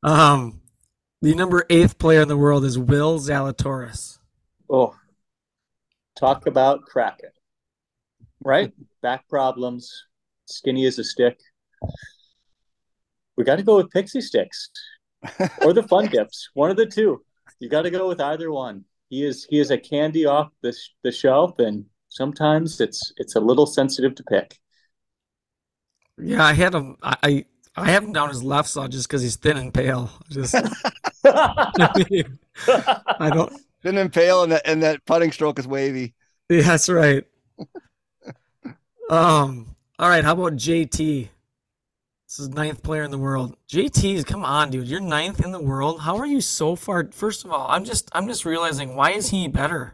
um, 0.04 0.62
the 1.22 1.36
number 1.36 1.66
eighth 1.70 1.98
player 1.98 2.22
in 2.22 2.28
the 2.28 2.38
world 2.38 2.66
is 2.66 2.78
Will 2.78 3.20
Zalatoris. 3.20 4.20
Oh, 4.70 4.96
talk 6.18 6.48
about 6.48 6.84
cracking. 6.84 7.30
Right? 8.44 8.74
Back 9.02 9.28
problems, 9.30 10.06
skinny 10.46 10.86
as 10.86 11.00
a 11.00 11.04
stick. 11.04 11.40
We 13.38 13.44
got 13.44 13.56
to 13.56 13.64
go 13.64 13.78
with 13.78 13.90
pixie 13.90 14.22
sticks 14.22 14.70
or 15.62 15.74
the 15.74 15.84
fun 15.84 16.06
dips. 16.12 16.50
One 16.54 16.70
of 16.70 16.78
the 16.78 16.86
two. 16.86 17.24
You 17.60 17.70
got 17.70 17.84
to 17.84 17.92
go 17.92 18.08
with 18.08 18.20
either 18.20 18.52
one. 18.52 18.86
He 19.10 19.24
is 19.24 19.46
he 19.50 19.60
is 19.60 19.72
a 19.72 19.78
candy 19.78 20.26
off 20.26 20.50
the 20.62 20.74
sh- 20.74 20.90
the 21.04 21.12
shelf, 21.12 21.60
and 21.60 21.86
sometimes 22.10 22.82
it's 22.82 23.14
it's 23.18 23.36
a 23.36 23.40
little 23.40 23.66
sensitive 23.66 24.16
to 24.16 24.24
pick. 24.24 24.58
Yeah, 26.18 26.46
I 26.46 26.54
had 26.54 26.74
him. 26.76 26.98
I 27.02 27.46
I, 27.76 27.92
have 27.92 28.04
him 28.04 28.14
down 28.14 28.30
his 28.30 28.44
left 28.44 28.70
side 28.70 28.92
just 28.92 29.08
because 29.08 29.22
he's 29.22 29.36
thin 29.36 29.58
and 29.58 29.74
pale. 29.74 30.12
Just 30.30 30.56
I, 31.26 31.72
don't. 33.34 33.54
Then 33.82 33.98
impale 33.98 34.44
and 34.44 34.52
that 34.52 34.62
and 34.66 34.84
that 34.84 35.04
putting 35.06 35.32
stroke 35.32 35.60
is 35.60 35.68
wavy. 35.68 36.14
Yeah, 36.50 36.62
that's 36.62 36.90
right. 36.90 37.26
Um. 39.10 39.76
All 40.00 40.10
right. 40.10 40.24
How 40.24 40.34
about 40.34 40.54
JT? 40.54 41.30
This 42.34 42.40
is 42.40 42.50
ninth 42.50 42.82
player 42.82 43.04
in 43.04 43.12
the 43.12 43.18
world. 43.20 43.56
JT, 43.70 44.26
come 44.26 44.44
on, 44.44 44.72
dude. 44.72 44.88
You're 44.88 45.00
ninth 45.00 45.44
in 45.44 45.52
the 45.52 45.62
world. 45.62 46.02
How 46.02 46.18
are 46.18 46.26
you 46.26 46.42
so 46.42 46.76
far? 46.76 47.08
First 47.12 47.46
of 47.46 47.52
all, 47.52 47.68
I'm 47.70 47.86
just 47.86 48.10
I'm 48.14 48.28
just 48.28 48.44
realizing 48.44 48.96
why 48.96 49.12
is 49.12 49.30
he 49.30 49.48
better? 49.48 49.94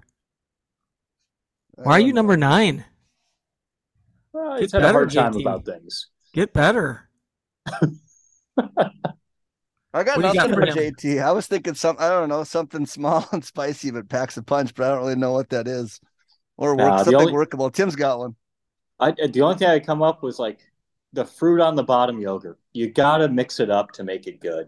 Why 1.76 1.94
are 1.94 2.00
you 2.00 2.14
number 2.14 2.38
nine? 2.38 2.86
Well, 4.34 4.54
Get 4.56 4.62
he's 4.62 4.72
had 4.74 4.82
a 4.82 4.86
better, 4.86 4.94
hard 5.00 5.12
time 5.12 5.34
JT. 5.34 5.42
about 5.42 5.66
things. 5.66 6.08
Get 6.34 6.54
better. 6.54 7.10
I 9.92 10.04
got 10.04 10.18
What 10.18 10.22
do 10.22 10.28
you 10.28 10.34
got 10.34 10.50
nothing 10.50 10.54
for 10.54 10.72
for 10.72 10.82
him? 10.82 10.94
JT. 10.96 11.22
I 11.24 11.32
was 11.32 11.48
thinking 11.48 11.74
some 11.74 11.96
I 12.00 12.10
don't 12.10 12.30
know, 12.30 12.44
something 12.44 12.86
small 12.86 13.28
and 13.32 13.44
spicy 13.54 13.92
but 13.92 14.08
packs 14.10 14.38
a 14.38 14.44
punch, 14.44 14.76
but 14.76 14.86
I 14.86 14.90
don't 14.90 15.00
really 15.04 15.16
know 15.16 15.32
what 15.34 15.50
that 15.50 15.68
is. 15.68 16.00
Or 16.58 16.72
work, 16.76 16.78
Nah, 16.80 16.98
the 16.98 17.04
something 17.06 17.20
only- 17.22 17.34
workable. 17.34 17.70
Tim's 17.72 17.96
got 17.96 18.20
one. 18.20 18.36
I 19.00 19.10
uh, 19.12 19.28
the 19.28 19.42
only 19.42 19.56
thing 19.58 19.70
I 19.70 19.80
come 19.80 20.02
up 20.04 20.18
with 20.18 20.30
was 20.30 20.40
like 20.40 20.60
the 21.14 21.26
fruit 21.26 21.62
on 21.62 21.76
the 21.76 21.84
bottom 21.84 22.20
yogurt. 22.20 22.60
You 22.74 22.92
gotta 22.92 23.30
mix 23.30 23.60
it 23.60 23.72
up 23.72 23.92
to 23.94 24.04
make 24.04 24.28
it 24.28 24.40
good. 24.42 24.68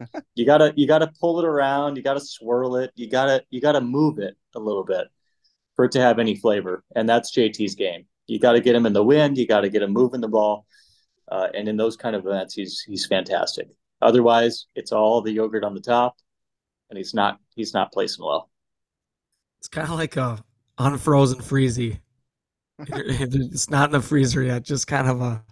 you 0.34 0.44
gotta 0.46 0.72
you 0.76 0.86
gotta 0.88 1.12
pull 1.20 1.38
it 1.38 1.44
around. 1.44 1.96
You 1.96 2.02
gotta 2.02 2.20
swirl 2.20 2.76
it. 2.76 2.90
You 2.96 3.08
gotta 3.08 3.44
you 3.50 3.60
gotta 3.60 3.80
move 3.80 4.18
it 4.18 4.36
a 4.56 4.58
little 4.58 4.84
bit 4.84 5.06
for 5.76 5.84
it 5.84 5.92
to 5.92 6.00
have 6.00 6.18
any 6.18 6.34
flavor. 6.34 6.82
And 6.96 7.08
that's 7.08 7.30
JT's 7.36 7.74
game. 7.76 8.06
You 8.28 8.38
gotta 8.38 8.60
get 8.60 8.76
him 8.76 8.86
in 8.86 8.92
the 8.92 9.02
wind. 9.02 9.36
You 9.36 9.46
gotta 9.46 9.68
get 9.68 9.82
him 9.82 9.92
moving 9.92 10.20
the 10.20 10.28
ball. 10.28 10.66
Uh, 11.30 11.48
and 11.54 11.68
in 11.68 11.76
those 11.76 11.96
kind 11.96 12.14
of 12.14 12.24
events, 12.26 12.54
he's 12.54 12.82
he's 12.86 13.06
fantastic. 13.06 13.68
Otherwise, 14.00 14.66
it's 14.76 14.92
all 14.92 15.20
the 15.20 15.32
yogurt 15.32 15.64
on 15.64 15.74
the 15.74 15.80
top, 15.80 16.16
and 16.90 16.96
he's 16.96 17.14
not 17.14 17.38
he's 17.56 17.74
not 17.74 17.90
placing 17.92 18.24
well. 18.24 18.50
It's 19.60 19.68
kind 19.68 19.88
of 19.88 19.98
like 19.98 20.16
a 20.16 20.42
unfrozen 20.78 21.40
freezy. 21.40 21.98
it's 22.78 23.68
not 23.68 23.88
in 23.88 23.92
the 23.92 24.00
freezer 24.00 24.42
yet. 24.42 24.62
Just 24.62 24.86
kind 24.86 25.08
of 25.08 25.20
a 25.20 25.42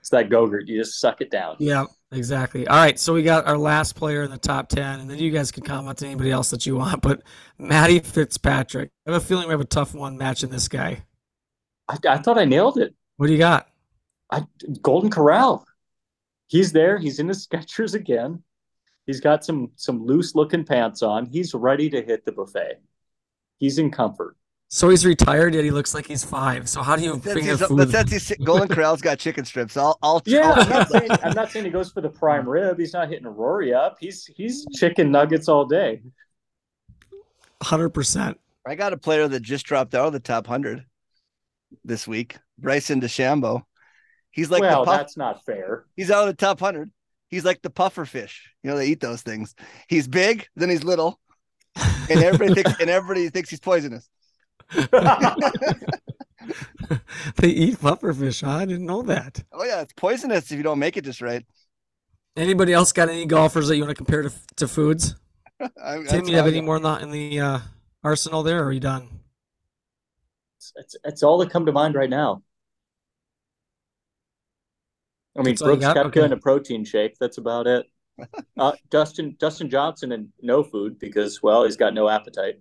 It's 0.00 0.10
that 0.10 0.28
gogurt. 0.28 0.66
You 0.66 0.78
just 0.78 1.00
suck 1.00 1.20
it 1.20 1.30
down. 1.30 1.56
yeah, 1.58 1.86
exactly. 2.12 2.66
All 2.68 2.76
right, 2.76 2.98
so 2.98 3.14
we 3.14 3.22
got 3.22 3.46
our 3.46 3.56
last 3.56 3.94
player 3.94 4.22
in 4.22 4.30
the 4.30 4.38
top 4.38 4.68
ten, 4.68 5.00
and 5.00 5.08
then 5.10 5.18
you 5.18 5.30
guys 5.30 5.50
can 5.50 5.64
comment 5.64 5.98
to 5.98 6.06
anybody 6.06 6.30
else 6.30 6.50
that 6.50 6.66
you 6.66 6.76
want. 6.76 7.00
But 7.00 7.22
Matty 7.58 8.00
Fitzpatrick, 8.00 8.90
I 9.06 9.12
have 9.12 9.22
a 9.22 9.24
feeling 9.24 9.46
we 9.48 9.52
have 9.52 9.60
a 9.60 9.64
tough 9.64 9.94
one 9.94 10.18
matching 10.18 10.50
this 10.50 10.68
guy. 10.68 11.04
I, 11.88 11.96
I 12.08 12.18
thought 12.18 12.38
I 12.38 12.44
nailed 12.44 12.78
it. 12.78 12.94
What 13.16 13.26
do 13.26 13.32
you 13.32 13.38
got? 13.38 13.68
I 14.30 14.44
Golden 14.82 15.10
Corral. 15.10 15.66
He's 16.46 16.72
there. 16.72 16.98
He's 16.98 17.18
in 17.18 17.28
his 17.28 17.46
Skechers 17.50 17.94
again. 17.94 18.42
He's 19.06 19.20
got 19.20 19.44
some 19.44 19.70
some 19.76 20.04
loose 20.04 20.34
looking 20.34 20.64
pants 20.64 21.02
on. 21.02 21.26
He's 21.26 21.54
ready 21.54 21.88
to 21.90 22.02
hit 22.02 22.24
the 22.24 22.32
buffet. 22.32 22.80
He's 23.58 23.78
in 23.78 23.90
comfort. 23.90 24.36
So 24.70 24.90
he's 24.90 25.06
retired, 25.06 25.54
yet 25.54 25.64
he 25.64 25.70
looks 25.70 25.94
like 25.94 26.06
he's 26.06 26.22
five. 26.22 26.68
So 26.68 26.82
how 26.82 26.94
do 26.94 27.02
you 27.02 27.14
That 27.16 27.22
says 27.24 27.32
finger 27.34 27.50
he's, 27.56 27.66
food? 27.66 27.78
that 27.88 28.08
says 28.10 28.28
he's 28.28 28.36
Golden 28.44 28.68
Corral's 28.68 29.00
got 29.00 29.18
chicken 29.18 29.46
strips. 29.46 29.78
I'll 29.78 29.98
I'll 30.02 30.20
Yeah, 30.26 30.50
I'll- 30.50 30.62
I'm 30.62 30.68
not 30.68 30.88
saying 30.90 31.10
I'm 31.24 31.32
not 31.34 31.50
saying 31.50 31.64
he 31.64 31.70
goes 31.70 31.90
for 31.90 32.02
the 32.02 32.10
prime 32.10 32.46
rib. 32.46 32.78
He's 32.78 32.92
not 32.92 33.08
hitting 33.08 33.26
Rory 33.26 33.72
up. 33.72 33.96
He's 33.98 34.26
he's 34.26 34.66
chicken 34.78 35.10
nuggets 35.10 35.48
all 35.48 35.64
day. 35.64 36.02
Hundred 37.62 37.90
percent. 37.90 38.38
I 38.66 38.74
got 38.74 38.92
a 38.92 38.96
player 38.98 39.26
that 39.28 39.40
just 39.40 39.64
dropped 39.64 39.94
out 39.94 40.08
of 40.08 40.12
the 40.12 40.20
top 40.20 40.46
hundred 40.46 40.84
this 41.84 42.06
week. 42.06 42.36
Bryson 42.58 43.00
DeChambeau. 43.00 43.62
He's 44.30 44.50
like 44.50 44.62
well, 44.62 44.80
the 44.80 44.86
puff, 44.86 44.98
that's 44.98 45.16
not 45.16 45.44
fair. 45.44 45.84
he's 45.96 46.10
out 46.10 46.28
of 46.28 46.36
the 46.36 46.40
top 46.40 46.60
hundred. 46.60 46.90
He's 47.28 47.44
like 47.44 47.62
the 47.62 47.70
puffer 47.70 48.04
fish. 48.04 48.50
You 48.62 48.70
know, 48.70 48.76
they 48.76 48.86
eat 48.86 49.00
those 49.00 49.22
things. 49.22 49.54
He's 49.88 50.08
big, 50.08 50.46
then 50.56 50.70
he's 50.70 50.84
little, 50.84 51.18
and 51.76 52.22
everybody 52.22 52.54
thinks 52.54 52.80
and 52.80 52.90
everybody 52.90 53.28
thinks 53.30 53.50
he's 53.50 53.60
poisonous. 53.60 54.08
They 57.36 57.48
eat 57.48 57.78
pufferfish, 57.78 58.42
huh? 58.42 58.56
I 58.56 58.64
didn't 58.64 58.86
know 58.86 59.02
that. 59.02 59.42
Oh 59.52 59.64
yeah, 59.64 59.80
it's 59.80 59.92
poisonous 59.92 60.50
if 60.50 60.56
you 60.56 60.62
don't 60.62 60.78
make 60.78 60.96
it 60.96 61.04
just 61.04 61.20
right. 61.20 61.44
Anybody 62.36 62.72
else 62.72 62.92
got 62.92 63.08
any 63.08 63.26
golfers 63.26 63.68
that 63.68 63.76
you 63.76 63.82
want 63.82 63.90
to 63.90 63.96
compare 63.96 64.22
to, 64.22 64.32
to 64.56 64.68
foods? 64.68 65.16
I, 65.60 65.98
that's 65.98 66.10
Tim, 66.10 66.28
you 66.28 66.36
have 66.36 66.46
any 66.46 66.60
more 66.60 66.76
in 66.76 66.82
the, 66.82 66.94
in 66.96 67.10
the 67.10 67.40
uh, 67.40 67.58
arsenal 68.04 68.42
there, 68.42 68.60
or 68.60 68.66
are 68.66 68.72
you 68.72 68.80
done? 68.80 69.17
It's, 70.58 70.72
it's, 70.76 70.96
it's 71.04 71.22
all 71.22 71.38
that 71.38 71.50
come 71.50 71.66
to 71.66 71.72
mind 71.72 71.94
right 71.94 72.10
now. 72.10 72.42
I 75.36 75.42
mean, 75.42 75.52
That's 75.54 75.62
Brooks 75.62 75.80
got? 75.82 75.96
Koepka 75.96 76.06
Okay. 76.06 76.24
and 76.24 76.32
a 76.32 76.36
protein 76.36 76.84
shake. 76.84 77.16
That's 77.18 77.38
about 77.38 77.66
it. 77.66 77.86
Uh, 78.58 78.72
Dustin 78.90 79.36
Dustin 79.38 79.70
Johnson 79.70 80.10
and 80.10 80.30
no 80.42 80.64
food 80.64 80.98
because 80.98 81.40
well, 81.40 81.62
he's 81.62 81.76
got 81.76 81.94
no 81.94 82.08
appetite. 82.08 82.56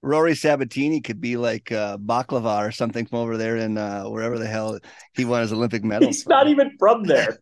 Rory 0.00 0.32
Sabbatini 0.32 1.04
could 1.04 1.20
be 1.20 1.36
like 1.36 1.70
uh, 1.70 1.98
baklava 1.98 2.66
or 2.66 2.70
something 2.70 3.04
from 3.04 3.18
over 3.18 3.36
there 3.36 3.56
in 3.56 3.76
uh, 3.76 4.04
wherever 4.04 4.38
the 4.38 4.46
hell 4.46 4.78
he 5.12 5.26
won 5.26 5.42
his 5.42 5.52
Olympic 5.52 5.84
medal. 5.84 6.08
He's 6.08 6.22
from. 6.22 6.30
not 6.30 6.48
even 6.48 6.74
from 6.78 7.02
there. 7.04 7.38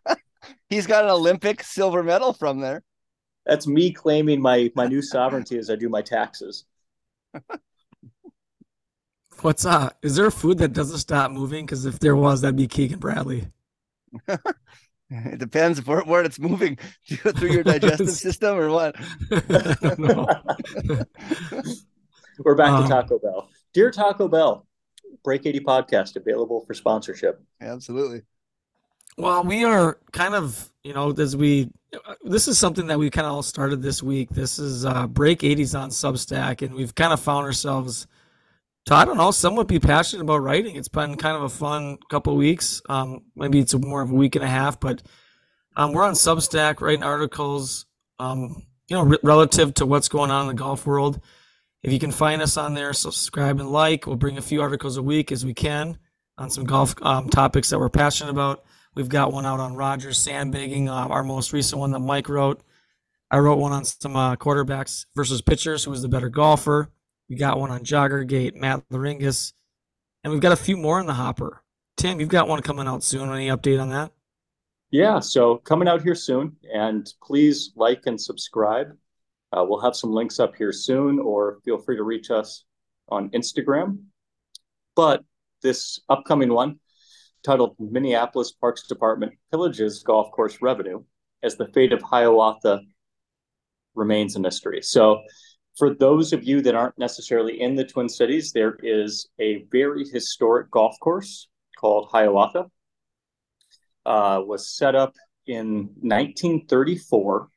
He's 0.68 0.86
got 0.86 1.04
an 1.04 1.10
Olympic 1.10 1.62
silver 1.62 2.02
medal 2.02 2.34
from 2.34 2.60
there. 2.60 2.82
That's 3.46 3.66
me 3.66 3.92
claiming 3.92 4.42
my 4.42 4.70
my 4.74 4.86
new 4.86 5.00
sovereignty 5.00 5.56
as 5.56 5.70
I 5.70 5.76
do 5.76 5.88
my 5.88 6.02
taxes. 6.02 6.66
What's 9.42 9.64
uh? 9.66 9.90
Is 10.02 10.16
there 10.16 10.26
a 10.26 10.30
food 10.32 10.58
that 10.58 10.72
doesn't 10.72 10.98
stop 10.98 11.30
moving? 11.30 11.66
Because 11.66 11.84
if 11.86 11.98
there 11.98 12.16
was, 12.16 12.40
that'd 12.40 12.56
be 12.56 12.66
Keegan 12.66 12.98
Bradley. 12.98 13.48
It 15.08 15.38
depends 15.38 15.86
where, 15.86 16.00
where 16.00 16.24
it's 16.24 16.40
moving 16.40 16.78
through 17.08 17.52
your 17.52 17.62
digestive 17.62 18.10
system 18.26 18.58
or 18.58 18.70
what. 18.70 18.96
I 19.30 19.76
don't 19.80 19.98
know. 20.00 20.26
We're 22.40 22.56
back 22.56 22.70
Um, 22.72 22.82
to 22.82 22.88
Taco 22.88 23.20
Bell. 23.20 23.48
Dear 23.72 23.92
Taco 23.92 24.26
Bell, 24.26 24.66
Break 25.22 25.46
80 25.46 25.60
podcast 25.60 26.16
available 26.16 26.64
for 26.66 26.74
sponsorship. 26.74 27.40
Absolutely. 27.60 28.22
Well, 29.16 29.44
we 29.44 29.64
are 29.64 29.98
kind 30.10 30.34
of, 30.34 30.70
you 30.82 30.92
know, 30.92 31.12
as 31.12 31.36
we, 31.36 31.70
this 32.24 32.48
is 32.48 32.58
something 32.58 32.88
that 32.88 32.98
we 32.98 33.08
kind 33.08 33.26
of 33.28 33.32
all 33.32 33.42
started 33.44 33.82
this 33.82 34.02
week. 34.02 34.28
This 34.30 34.58
is 34.58 34.84
uh, 34.84 35.06
Break 35.06 35.38
80s 35.40 35.78
on 35.78 35.90
Substack, 35.90 36.62
and 36.62 36.74
we've 36.74 36.96
kind 36.96 37.12
of 37.12 37.20
found 37.20 37.46
ourselves 37.46 38.08
I 38.94 39.04
don't 39.04 39.16
know, 39.16 39.32
somewhat 39.32 39.66
be 39.66 39.80
passionate 39.80 40.22
about 40.22 40.42
writing. 40.42 40.76
It's 40.76 40.88
been 40.88 41.16
kind 41.16 41.36
of 41.36 41.42
a 41.42 41.48
fun 41.48 41.98
couple 42.08 42.36
weeks. 42.36 42.80
Um, 42.88 43.24
maybe 43.34 43.58
it's 43.58 43.74
more 43.74 44.00
of 44.00 44.12
a 44.12 44.14
week 44.14 44.36
and 44.36 44.44
a 44.44 44.48
half, 44.48 44.78
but 44.78 45.02
um, 45.76 45.92
we're 45.92 46.04
on 46.04 46.14
Substack 46.14 46.80
writing 46.80 47.02
articles, 47.02 47.86
um, 48.20 48.62
you 48.88 48.96
know, 48.96 49.02
re- 49.02 49.18
relative 49.24 49.74
to 49.74 49.86
what's 49.86 50.08
going 50.08 50.30
on 50.30 50.42
in 50.42 50.46
the 50.48 50.54
golf 50.54 50.86
world. 50.86 51.20
If 51.82 51.92
you 51.92 51.98
can 51.98 52.12
find 52.12 52.40
us 52.40 52.56
on 52.56 52.74
there, 52.74 52.92
subscribe 52.92 53.58
and 53.58 53.70
like. 53.70 54.06
We'll 54.06 54.16
bring 54.16 54.38
a 54.38 54.42
few 54.42 54.62
articles 54.62 54.96
a 54.96 55.02
week 55.02 55.32
as 55.32 55.44
we 55.44 55.52
can 55.52 55.98
on 56.38 56.50
some 56.50 56.64
golf 56.64 56.94
um, 57.02 57.28
topics 57.28 57.70
that 57.70 57.80
we're 57.80 57.88
passionate 57.88 58.30
about. 58.30 58.64
We've 58.94 59.08
got 59.08 59.32
one 59.32 59.46
out 59.46 59.60
on 59.60 59.74
Rodgers 59.74 60.16
sandbagging, 60.16 60.88
uh, 60.88 61.08
our 61.08 61.24
most 61.24 61.52
recent 61.52 61.80
one 61.80 61.90
that 61.90 61.98
Mike 61.98 62.28
wrote. 62.28 62.62
I 63.30 63.38
wrote 63.38 63.58
one 63.58 63.72
on 63.72 63.84
some 63.84 64.14
uh, 64.14 64.36
quarterbacks 64.36 65.06
versus 65.16 65.42
pitchers, 65.42 65.84
who 65.84 65.90
was 65.90 66.02
the 66.02 66.08
better 66.08 66.28
golfer. 66.28 66.90
We 67.28 67.36
got 67.36 67.58
one 67.58 67.70
on 67.70 67.80
Joggergate, 67.80 68.54
Matt 68.54 68.88
Laringus, 68.90 69.52
and 70.22 70.32
we've 70.32 70.42
got 70.42 70.52
a 70.52 70.56
few 70.56 70.76
more 70.76 71.00
in 71.00 71.06
the 71.06 71.14
hopper. 71.14 71.62
Tim, 71.96 72.20
you've 72.20 72.28
got 72.28 72.48
one 72.48 72.62
coming 72.62 72.86
out 72.86 73.02
soon. 73.02 73.32
Any 73.32 73.48
update 73.48 73.80
on 73.80 73.90
that? 73.90 74.12
Yeah, 74.90 75.18
so 75.18 75.56
coming 75.56 75.88
out 75.88 76.02
here 76.02 76.14
soon, 76.14 76.56
and 76.72 77.12
please 77.22 77.72
like 77.74 78.02
and 78.06 78.20
subscribe. 78.20 78.96
Uh, 79.52 79.64
we'll 79.66 79.80
have 79.80 79.96
some 79.96 80.12
links 80.12 80.38
up 80.38 80.54
here 80.54 80.72
soon, 80.72 81.18
or 81.18 81.58
feel 81.64 81.78
free 81.78 81.96
to 81.96 82.02
reach 82.02 82.30
us 82.30 82.64
on 83.08 83.30
Instagram. 83.30 83.98
But 84.94 85.24
this 85.62 86.00
upcoming 86.08 86.52
one, 86.52 86.78
titled 87.42 87.76
Minneapolis 87.78 88.52
Parks 88.52 88.86
Department 88.86 89.32
Pillages 89.52 90.04
Golf 90.04 90.30
Course 90.30 90.62
Revenue, 90.62 91.02
as 91.42 91.56
the 91.56 91.68
fate 91.68 91.92
of 91.92 92.02
Hiawatha 92.02 92.80
remains 93.94 94.36
a 94.36 94.40
mystery. 94.40 94.82
So, 94.82 95.22
for 95.76 95.94
those 95.94 96.32
of 96.32 96.42
you 96.44 96.62
that 96.62 96.74
aren't 96.74 96.98
necessarily 96.98 97.60
in 97.60 97.74
the 97.74 97.84
Twin 97.84 98.08
Cities, 98.08 98.52
there 98.52 98.78
is 98.82 99.28
a 99.38 99.64
very 99.70 100.04
historic 100.08 100.70
golf 100.70 100.98
course 101.00 101.48
called 101.78 102.08
Hiawatha 102.10 102.66
uh, 104.06 104.40
was 104.46 104.70
set 104.70 104.94
up 104.94 105.14
in 105.46 105.90
1934, 106.00 107.48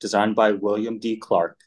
designed 0.00 0.34
by 0.34 0.52
William 0.52 0.98
D. 0.98 1.16
Clark, 1.16 1.58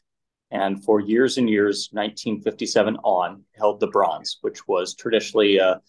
and 0.50 0.82
for 0.82 1.00
years 1.00 1.38
and 1.38 1.48
years, 1.48 1.90
1957 1.92 2.96
on, 3.04 3.44
held 3.54 3.80
the 3.80 3.86
bronze, 3.86 4.38
which 4.40 4.66
was 4.66 4.94
traditionally 4.94 5.58
a, 5.58 5.80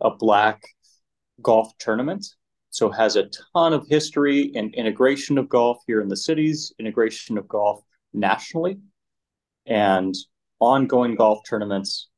a 0.00 0.10
black 0.10 0.62
golf 1.40 1.76
tournament. 1.78 2.26
So 2.70 2.90
has 2.90 3.16
a 3.16 3.30
ton 3.54 3.72
of 3.72 3.86
history 3.88 4.52
and 4.54 4.74
integration 4.74 5.38
of 5.38 5.48
golf 5.48 5.78
here 5.86 6.02
in 6.02 6.08
the 6.08 6.16
cities, 6.16 6.72
integration 6.78 7.38
of 7.38 7.48
golf 7.48 7.82
nationally, 8.12 8.78
and 9.68 10.14
ongoing 10.60 11.14
golf 11.14 11.40
tournaments 11.48 12.08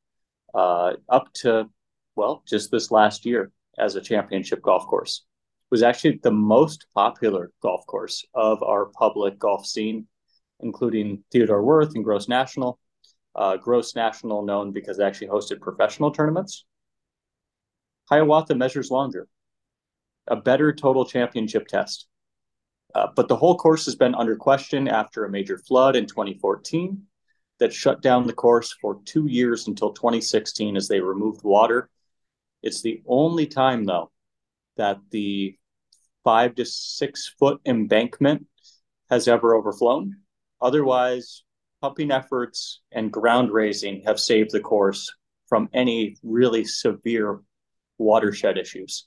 uh, 0.55 0.93
up 1.09 1.31
to, 1.33 1.69
well, 2.15 2.43
just 2.47 2.71
this 2.71 2.89
last 2.91 3.25
year 3.25 3.51
as 3.77 3.95
a 3.95 4.01
championship 4.01 4.61
golf 4.61 4.87
course 4.87 5.25
was 5.69 5.83
actually 5.83 6.19
the 6.23 6.31
most 6.31 6.87
popular 6.95 7.51
golf 7.61 7.85
course 7.85 8.25
of 8.33 8.63
our 8.63 8.85
public 8.87 9.37
golf 9.37 9.65
scene, 9.65 10.07
including 10.61 11.23
Theodore 11.31 11.63
Wirth 11.63 11.93
and 11.95 12.03
Gross 12.03 12.27
National. 12.27 12.79
Uh, 13.35 13.57
Gross 13.57 13.95
National 13.95 14.43
known 14.43 14.71
because 14.71 14.97
they 14.97 15.05
actually 15.05 15.27
hosted 15.27 15.61
professional 15.61 16.11
tournaments. 16.11 16.65
Hiawatha 18.09 18.55
measures 18.55 18.91
longer. 18.91 19.27
a 20.27 20.35
better 20.35 20.71
total 20.73 21.05
championship 21.05 21.67
test. 21.67 22.07
Uh, 22.93 23.07
but 23.15 23.27
the 23.27 23.35
whole 23.35 23.57
course 23.57 23.85
has 23.85 23.95
been 23.95 24.13
under 24.15 24.35
question 24.35 24.87
after 24.87 25.25
a 25.25 25.29
major 25.29 25.57
flood 25.57 25.95
in 25.95 26.05
2014 26.05 27.01
that 27.61 27.71
shut 27.71 28.01
down 28.01 28.25
the 28.25 28.33
course 28.33 28.75
for 28.81 28.99
two 29.05 29.27
years 29.27 29.67
until 29.67 29.93
2016 29.93 30.75
as 30.75 30.87
they 30.87 30.99
removed 30.99 31.43
water. 31.43 31.91
It's 32.63 32.81
the 32.81 33.03
only 33.05 33.45
time, 33.45 33.85
though, 33.85 34.11
that 34.77 34.97
the 35.11 35.55
five 36.23 36.55
to 36.55 36.65
six 36.65 37.31
foot 37.37 37.61
embankment 37.63 38.47
has 39.11 39.27
ever 39.27 39.55
overflown. 39.55 40.17
Otherwise, 40.59 41.43
pumping 41.81 42.09
efforts 42.09 42.81
and 42.91 43.13
ground 43.13 43.51
raising 43.51 44.01
have 44.07 44.19
saved 44.19 44.49
the 44.51 44.59
course 44.59 45.13
from 45.47 45.69
any 45.71 46.15
really 46.23 46.65
severe 46.65 47.41
watershed 47.99 48.57
issues. 48.57 49.05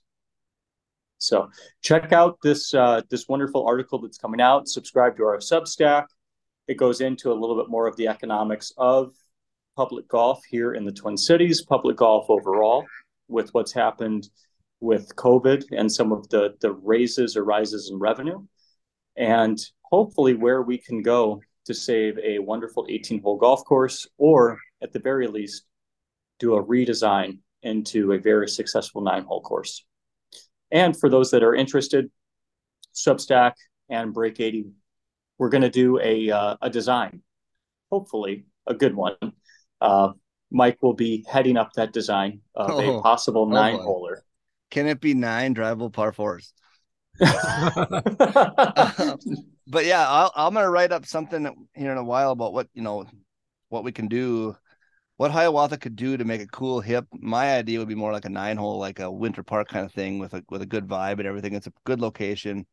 So 1.18 1.50
check 1.82 2.12
out 2.12 2.38
this 2.40 2.72
uh, 2.72 3.02
this 3.10 3.26
wonderful 3.28 3.66
article 3.66 4.00
that's 4.00 4.18
coming 4.18 4.40
out. 4.40 4.68
Subscribe 4.68 5.16
to 5.16 5.24
our 5.24 5.38
Substack. 5.38 6.04
It 6.66 6.78
goes 6.78 7.00
into 7.00 7.30
a 7.30 7.34
little 7.34 7.56
bit 7.56 7.68
more 7.68 7.86
of 7.86 7.96
the 7.96 8.08
economics 8.08 8.72
of 8.78 9.14
public 9.76 10.08
golf 10.08 10.42
here 10.48 10.74
in 10.74 10.84
the 10.84 10.92
Twin 10.92 11.16
Cities, 11.16 11.62
public 11.62 11.96
golf 11.96 12.26
overall, 12.28 12.84
with 13.28 13.52
what's 13.52 13.72
happened 13.72 14.28
with 14.80 15.14
COVID 15.16 15.64
and 15.72 15.90
some 15.90 16.12
of 16.12 16.28
the 16.28 16.54
the 16.60 16.72
raises 16.72 17.36
or 17.36 17.44
rises 17.44 17.90
in 17.90 17.98
revenue, 17.98 18.44
and 19.16 19.58
hopefully 19.82 20.34
where 20.34 20.62
we 20.62 20.78
can 20.78 21.02
go 21.02 21.40
to 21.66 21.74
save 21.74 22.18
a 22.18 22.38
wonderful 22.38 22.86
18 22.88 23.22
hole 23.22 23.36
golf 23.36 23.64
course, 23.64 24.06
or 24.18 24.58
at 24.82 24.92
the 24.92 24.98
very 24.98 25.26
least, 25.26 25.64
do 26.38 26.54
a 26.56 26.64
redesign 26.64 27.38
into 27.62 28.12
a 28.12 28.18
very 28.18 28.48
successful 28.48 29.00
nine 29.00 29.24
hole 29.24 29.40
course. 29.40 29.84
And 30.70 30.98
for 30.98 31.08
those 31.08 31.30
that 31.30 31.42
are 31.42 31.54
interested, 31.54 32.10
Substack 32.94 33.52
and 33.88 34.12
Break 34.12 34.40
80, 34.40 34.66
we're 35.38 35.48
going 35.48 35.62
to 35.62 35.70
do 35.70 36.00
a, 36.00 36.30
uh, 36.30 36.56
a 36.62 36.70
design, 36.70 37.22
hopefully 37.90 38.46
a 38.66 38.74
good 38.74 38.94
one. 38.94 39.16
Uh, 39.80 40.12
Mike 40.50 40.82
will 40.82 40.94
be 40.94 41.24
heading 41.28 41.56
up 41.56 41.72
that 41.74 41.92
design 41.92 42.40
of 42.54 42.70
oh, 42.70 42.98
a 42.98 43.02
possible 43.02 43.42
oh 43.42 43.48
nine 43.48 43.78
holer. 43.78 44.18
Can 44.70 44.86
it 44.86 45.00
be 45.00 45.14
nine 45.14 45.54
drivable 45.54 45.92
par 45.92 46.12
fours? 46.12 46.52
uh, 47.20 48.00
but 49.66 49.84
yeah, 49.84 50.08
i 50.08 50.46
am 50.46 50.54
gonna 50.54 50.70
write 50.70 50.92
up 50.92 51.06
something 51.06 51.68
here 51.74 51.92
in 51.92 51.98
a 51.98 52.04
while 52.04 52.32
about 52.32 52.52
what 52.52 52.68
you 52.74 52.82
know, 52.82 53.04
what 53.68 53.84
we 53.84 53.92
can 53.92 54.08
do 54.08 54.56
what 55.16 55.30
Hiawatha 55.30 55.78
could 55.78 55.96
do 55.96 56.16
to 56.16 56.24
make 56.24 56.40
a 56.40 56.46
cool, 56.46 56.80
hip. 56.80 57.06
My 57.12 57.54
idea 57.54 57.78
would 57.78 57.88
be 57.88 57.94
more 57.94 58.12
like 58.12 58.24
a 58.24 58.30
nine 58.30 58.56
hole, 58.56 58.78
like 58.78 58.98
a 58.98 59.10
winter 59.10 59.42
park 59.42 59.68
kind 59.68 59.86
of 59.86 59.92
thing 59.92 60.18
with 60.18 60.34
a 60.34 60.44
with 60.50 60.62
a 60.62 60.66
good 60.66 60.86
vibe 60.86 61.18
and 61.18 61.26
everything. 61.26 61.54
It's 61.54 61.66
a 61.66 61.72
good 61.84 62.00
location. 62.00 62.66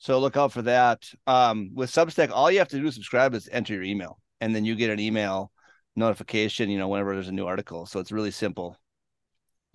So 0.00 0.18
look 0.18 0.38
out 0.38 0.50
for 0.50 0.62
that. 0.62 1.04
Um, 1.26 1.70
with 1.74 1.90
Substack, 1.90 2.30
all 2.32 2.50
you 2.50 2.58
have 2.58 2.68
to 2.68 2.78
do 2.78 2.84
to 2.84 2.92
subscribe 2.92 3.34
is 3.34 3.50
enter 3.52 3.74
your 3.74 3.82
email, 3.82 4.18
and 4.40 4.54
then 4.54 4.64
you 4.64 4.74
get 4.74 4.88
an 4.88 4.98
email 4.98 5.52
notification, 5.94 6.70
you 6.70 6.78
know, 6.78 6.88
whenever 6.88 7.12
there's 7.12 7.28
a 7.28 7.32
new 7.32 7.46
article. 7.46 7.84
So 7.84 8.00
it's 8.00 8.10
really 8.10 8.30
simple. 8.30 8.76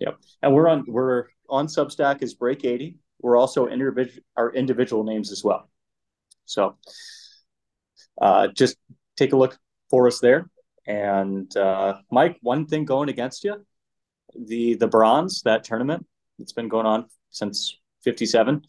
Yep. 0.00 0.16
And 0.42 0.52
we're 0.52 0.68
on 0.68 0.84
we're 0.88 1.26
on 1.48 1.68
Substack 1.68 2.22
is 2.22 2.34
Break 2.34 2.64
80. 2.64 2.96
We're 3.20 3.36
also 3.36 3.68
individual 3.68 4.24
our 4.36 4.52
individual 4.52 5.04
names 5.04 5.30
as 5.30 5.44
well. 5.44 5.70
So 6.44 6.76
uh, 8.20 8.48
just 8.48 8.76
take 9.16 9.32
a 9.32 9.36
look 9.36 9.56
for 9.90 10.08
us 10.08 10.18
there. 10.18 10.50
And 10.88 11.56
uh, 11.56 11.98
Mike, 12.10 12.36
one 12.42 12.66
thing 12.66 12.84
going 12.84 13.10
against 13.10 13.44
you, 13.44 13.64
the 14.34 14.74
the 14.74 14.88
bronze 14.88 15.42
that 15.42 15.62
tournament, 15.62 16.04
it's 16.40 16.52
been 16.52 16.68
going 16.68 16.86
on 16.86 17.06
since 17.30 17.78
'57. 18.02 18.62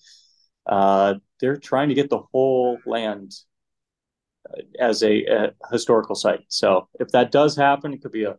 Uh, 0.67 1.15
they're 1.39 1.58
trying 1.58 1.89
to 1.89 1.96
get 1.96 2.10
the 2.10 2.24
whole 2.32 2.77
land 2.86 3.34
uh, 4.50 4.62
as 4.79 5.03
a, 5.03 5.25
a, 5.25 5.51
historical 5.72 6.15
site. 6.15 6.41
So 6.48 6.88
if 7.00 7.10
that 7.10 7.32
does 7.32 7.56
happen, 7.56 7.94
it 7.94 8.01
could 8.01 8.12
be 8.12 8.24
a 8.24 8.38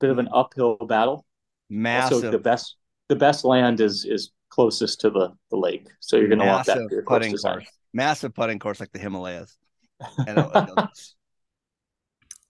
bit 0.00 0.10
of 0.10 0.18
an 0.18 0.28
uphill 0.32 0.76
battle. 0.76 1.24
Massive. 1.68 2.16
Also, 2.16 2.30
the 2.30 2.38
best 2.38 2.76
the 3.08 3.16
best 3.16 3.44
land 3.44 3.80
is 3.80 4.04
is 4.04 4.30
closest 4.48 5.00
to 5.00 5.10
the 5.10 5.32
the 5.50 5.56
lake, 5.56 5.88
so 6.00 6.16
you're 6.16 6.28
going 6.28 6.38
to 6.38 6.46
want 6.46 6.66
that 6.66 6.78
for 6.78 6.88
your 6.90 7.02
putting 7.02 7.32
course, 7.32 7.42
course. 7.42 7.66
Massive 7.92 8.34
putting 8.34 8.58
course 8.58 8.78
like 8.78 8.92
the 8.92 8.98
Himalayas. 8.98 9.56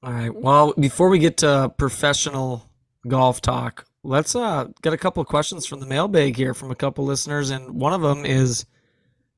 All 0.02 0.12
right. 0.12 0.34
Well, 0.34 0.74
before 0.78 1.08
we 1.08 1.18
get 1.18 1.38
to 1.38 1.72
professional 1.78 2.68
golf 3.08 3.40
talk, 3.40 3.86
let's 4.02 4.36
uh, 4.36 4.66
get 4.82 4.92
a 4.92 4.98
couple 4.98 5.20
of 5.20 5.26
questions 5.26 5.66
from 5.66 5.80
the 5.80 5.86
mailbag 5.86 6.36
here 6.36 6.52
from 6.52 6.70
a 6.70 6.74
couple 6.74 7.04
listeners, 7.04 7.50
and 7.50 7.70
one 7.70 7.92
of 7.92 8.02
them 8.02 8.26
is 8.26 8.66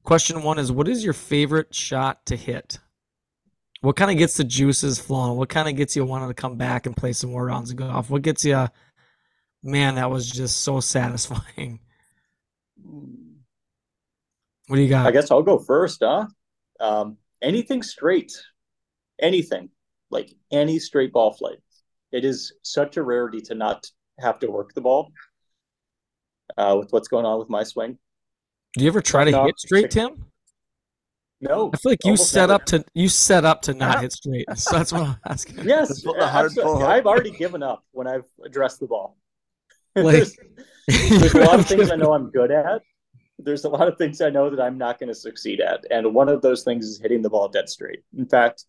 question 0.08 0.40
one 0.42 0.58
is 0.58 0.72
what 0.72 0.88
is 0.88 1.04
your 1.04 1.12
favorite 1.12 1.74
shot 1.74 2.24
to 2.24 2.34
hit? 2.34 2.78
What 3.82 3.94
kind 3.94 4.10
of 4.10 4.16
gets 4.16 4.38
the 4.38 4.44
juices 4.44 4.98
flowing? 4.98 5.36
What 5.36 5.50
kind 5.50 5.68
of 5.68 5.76
gets 5.76 5.94
you 5.94 6.02
wanting 6.02 6.28
to 6.28 6.34
come 6.34 6.56
back 6.56 6.86
and 6.86 6.96
play 6.96 7.12
some 7.12 7.30
more 7.30 7.44
rounds 7.44 7.70
of 7.70 7.76
golf? 7.76 8.08
What 8.08 8.22
gets 8.22 8.42
you, 8.42 8.68
man, 9.62 9.96
that 9.96 10.10
was 10.10 10.30
just 10.30 10.62
so 10.62 10.80
satisfying. 10.96 11.80
What 14.66 14.76
do 14.76 14.80
you 14.80 14.88
got? 14.88 15.06
I 15.06 15.10
guess 15.10 15.30
I'll 15.30 15.42
go 15.42 15.58
first, 15.58 15.98
huh? 16.02 16.26
Um, 16.80 17.18
anything 17.42 17.82
straight, 17.82 18.32
anything 19.20 19.68
like 20.10 20.32
any 20.50 20.78
straight 20.78 21.12
ball 21.12 21.34
flight. 21.34 21.58
It 22.12 22.24
is 22.24 22.54
such 22.62 22.96
a 22.96 23.02
rarity 23.02 23.42
to 23.42 23.54
not 23.54 23.84
have 24.18 24.38
to 24.38 24.50
work 24.50 24.72
the 24.72 24.80
ball 24.80 25.12
uh, 26.56 26.76
with 26.78 26.94
what's 26.94 27.08
going 27.08 27.26
on 27.26 27.38
with 27.38 27.50
my 27.50 27.62
swing. 27.62 27.98
Do 28.74 28.84
you 28.84 28.88
ever 28.88 29.00
try 29.00 29.24
to 29.24 29.44
hit 29.44 29.58
straight, 29.58 29.90
Tim? 29.90 30.26
No. 31.40 31.70
I 31.72 31.76
feel 31.76 31.92
like 31.92 32.04
you 32.04 32.16
set 32.16 32.48
never. 32.48 32.54
up 32.54 32.64
to 32.66 32.84
you 32.94 33.08
set 33.08 33.44
up 33.44 33.62
to 33.62 33.74
not 33.74 34.00
hit 34.02 34.12
straight. 34.12 34.46
So 34.56 34.76
that's 34.76 34.92
what 34.92 35.02
I'm 35.02 35.16
asking. 35.28 35.58
Yes, 35.64 36.04
I've 36.06 37.06
already 37.06 37.30
given 37.30 37.62
up 37.62 37.84
when 37.92 38.06
I've 38.06 38.24
addressed 38.44 38.80
the 38.80 38.86
ball. 38.86 39.16
Like, 39.96 40.12
there's, 40.12 40.36
there's 40.86 41.34
a 41.34 41.40
lot 41.40 41.58
of 41.58 41.66
things 41.66 41.90
I 41.90 41.96
know 41.96 42.12
I'm 42.12 42.30
good 42.30 42.52
at. 42.52 42.82
There's 43.40 43.64
a 43.64 43.68
lot 43.68 43.88
of 43.88 43.98
things 43.98 44.20
I 44.20 44.30
know 44.30 44.48
that 44.48 44.60
I'm 44.60 44.78
not 44.78 45.00
going 45.00 45.08
to 45.08 45.14
succeed 45.14 45.60
at, 45.60 45.84
and 45.90 46.14
one 46.14 46.28
of 46.28 46.40
those 46.40 46.62
things 46.62 46.86
is 46.86 47.00
hitting 47.00 47.20
the 47.20 47.30
ball 47.30 47.48
dead 47.48 47.68
straight. 47.68 48.04
In 48.16 48.26
fact, 48.26 48.64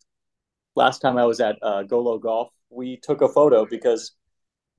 last 0.75 0.99
time 0.99 1.17
I 1.17 1.25
was 1.25 1.39
at 1.39 1.59
uh, 1.61 1.83
Golo 1.83 2.17
Golf, 2.17 2.49
we 2.71 2.97
took 2.97 3.21
a 3.21 3.29
photo 3.29 3.63
because 3.65 4.13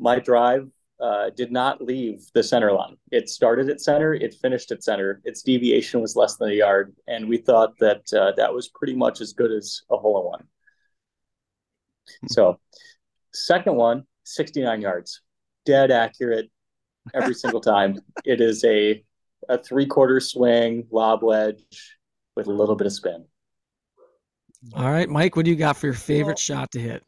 my 0.01 0.19
drive 0.19 0.69
uh, 1.01 1.31
did 1.31 1.51
not 1.51 1.81
leave 1.81 2.27
the 2.35 2.43
center 2.43 2.73
line. 2.73 2.97
It 3.11 3.29
started 3.29 3.69
at 3.71 3.81
center, 3.81 4.15
it 4.15 4.35
finished 4.35 4.71
at 4.71 4.85
center. 4.85 5.21
Its 5.25 5.43
deviation 5.43 6.01
was 6.01 6.17
less 6.17 6.37
than 6.37 6.51
a 6.51 6.55
yard, 6.55 6.95
and 7.07 7.29
we 7.29 7.39
thought 7.39 7.79
that 7.79 8.13
uh, 8.13 8.33
that 8.37 8.53
was 8.53 8.69
pretty 8.69 8.95
much 8.95 9.21
as 9.21 9.33
good 9.33 9.51
as 9.51 9.83
a 9.91 9.97
hole 9.97 10.21
in 10.21 10.27
one. 10.27 10.45
So, 12.29 12.59
second 13.33 13.77
one, 13.77 14.05
69 14.25 14.81
yards, 14.83 15.23
dead 15.65 15.91
accurate 15.91 16.51
every 17.15 17.35
single 17.43 17.61
time. 17.61 17.99
It 18.25 18.41
is 18.41 18.65
a 18.65 19.03
a 19.49 19.59
three 19.59 19.87
quarter 19.87 20.21
swing, 20.21 20.87
lob 20.91 21.23
wedge 21.23 21.97
with 22.37 22.47
a 22.47 22.53
little 22.53 22.77
bit 22.77 22.87
of 22.87 22.93
spin. 22.93 23.25
All 24.75 24.91
right, 24.91 25.09
Mike, 25.09 25.37
what 25.37 25.47
do 25.47 25.51
you 25.51 25.57
got 25.57 25.77
for 25.77 25.87
your 25.87 25.95
favorite 25.95 26.39
shot 26.39 26.71
to 26.73 26.81
hit? 26.81 27.03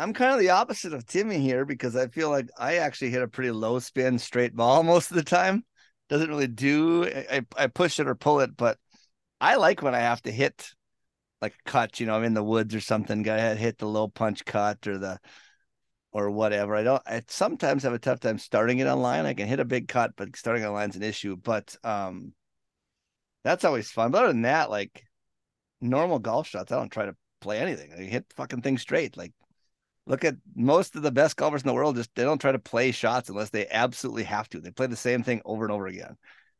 I'm 0.00 0.14
kind 0.14 0.32
of 0.32 0.40
the 0.40 0.48
opposite 0.48 0.94
of 0.94 1.04
Timmy 1.04 1.38
here 1.40 1.66
because 1.66 1.94
I 1.94 2.06
feel 2.06 2.30
like 2.30 2.48
I 2.56 2.76
actually 2.76 3.10
hit 3.10 3.22
a 3.22 3.28
pretty 3.28 3.50
low 3.50 3.78
spin 3.78 4.18
straight 4.18 4.56
ball 4.56 4.82
most 4.84 5.10
of 5.10 5.16
the 5.16 5.22
time. 5.22 5.62
Doesn't 6.08 6.30
really 6.30 6.48
do 6.48 7.04
I, 7.04 7.42
I 7.56 7.66
push 7.66 8.00
it 8.00 8.08
or 8.08 8.14
pull 8.14 8.40
it, 8.40 8.56
but 8.56 8.78
I 9.40 9.56
like 9.56 9.82
when 9.82 9.94
I 9.94 10.00
have 10.00 10.22
to 10.22 10.32
hit 10.32 10.70
like 11.42 11.54
a 11.66 11.70
cut, 11.70 12.00
you 12.00 12.06
know, 12.06 12.14
I'm 12.14 12.24
in 12.24 12.34
the 12.34 12.42
woods 12.42 12.74
or 12.74 12.80
something, 12.80 13.22
gotta 13.22 13.54
hit 13.54 13.76
the 13.78 13.86
low 13.86 14.08
punch 14.08 14.44
cut 14.46 14.86
or 14.86 14.96
the 14.96 15.18
or 16.12 16.30
whatever. 16.30 16.74
I 16.74 16.82
don't 16.82 17.02
I 17.06 17.22
sometimes 17.28 17.82
have 17.82 17.92
a 17.92 17.98
tough 17.98 18.20
time 18.20 18.38
starting 18.38 18.78
it 18.78 18.86
online. 18.86 19.26
I 19.26 19.34
can 19.34 19.48
hit 19.48 19.60
a 19.60 19.66
big 19.66 19.86
cut, 19.86 20.12
but 20.16 20.34
starting 20.34 20.64
online 20.64 20.90
is 20.90 20.96
an 20.96 21.02
issue. 21.02 21.36
But 21.36 21.76
um 21.84 22.32
that's 23.44 23.64
always 23.64 23.90
fun. 23.90 24.12
But 24.12 24.24
other 24.24 24.32
than 24.32 24.42
that, 24.42 24.70
like 24.70 25.04
normal 25.80 26.20
golf 26.20 26.46
shots, 26.48 26.72
I 26.72 26.76
don't 26.76 26.90
try 26.90 27.04
to 27.04 27.16
play 27.42 27.58
anything. 27.58 27.92
I 27.92 28.02
hit 28.02 28.26
fucking 28.36 28.62
things 28.62 28.82
straight. 28.82 29.16
Like, 29.16 29.32
look 30.10 30.24
at 30.24 30.36
most 30.54 30.96
of 30.96 31.02
the 31.02 31.10
best 31.10 31.36
golfers 31.36 31.62
in 31.62 31.68
the 31.68 31.74
world. 31.74 31.96
Just 31.96 32.14
they 32.14 32.24
don't 32.24 32.40
try 32.40 32.52
to 32.52 32.58
play 32.58 32.90
shots 32.90 33.28
unless 33.28 33.50
they 33.50 33.66
absolutely 33.68 34.24
have 34.24 34.48
to. 34.50 34.60
They 34.60 34.70
play 34.70 34.86
the 34.86 34.96
same 34.96 35.22
thing 35.22 35.40
over 35.44 35.64
and 35.64 35.72
over 35.72 35.86
again. 35.86 36.16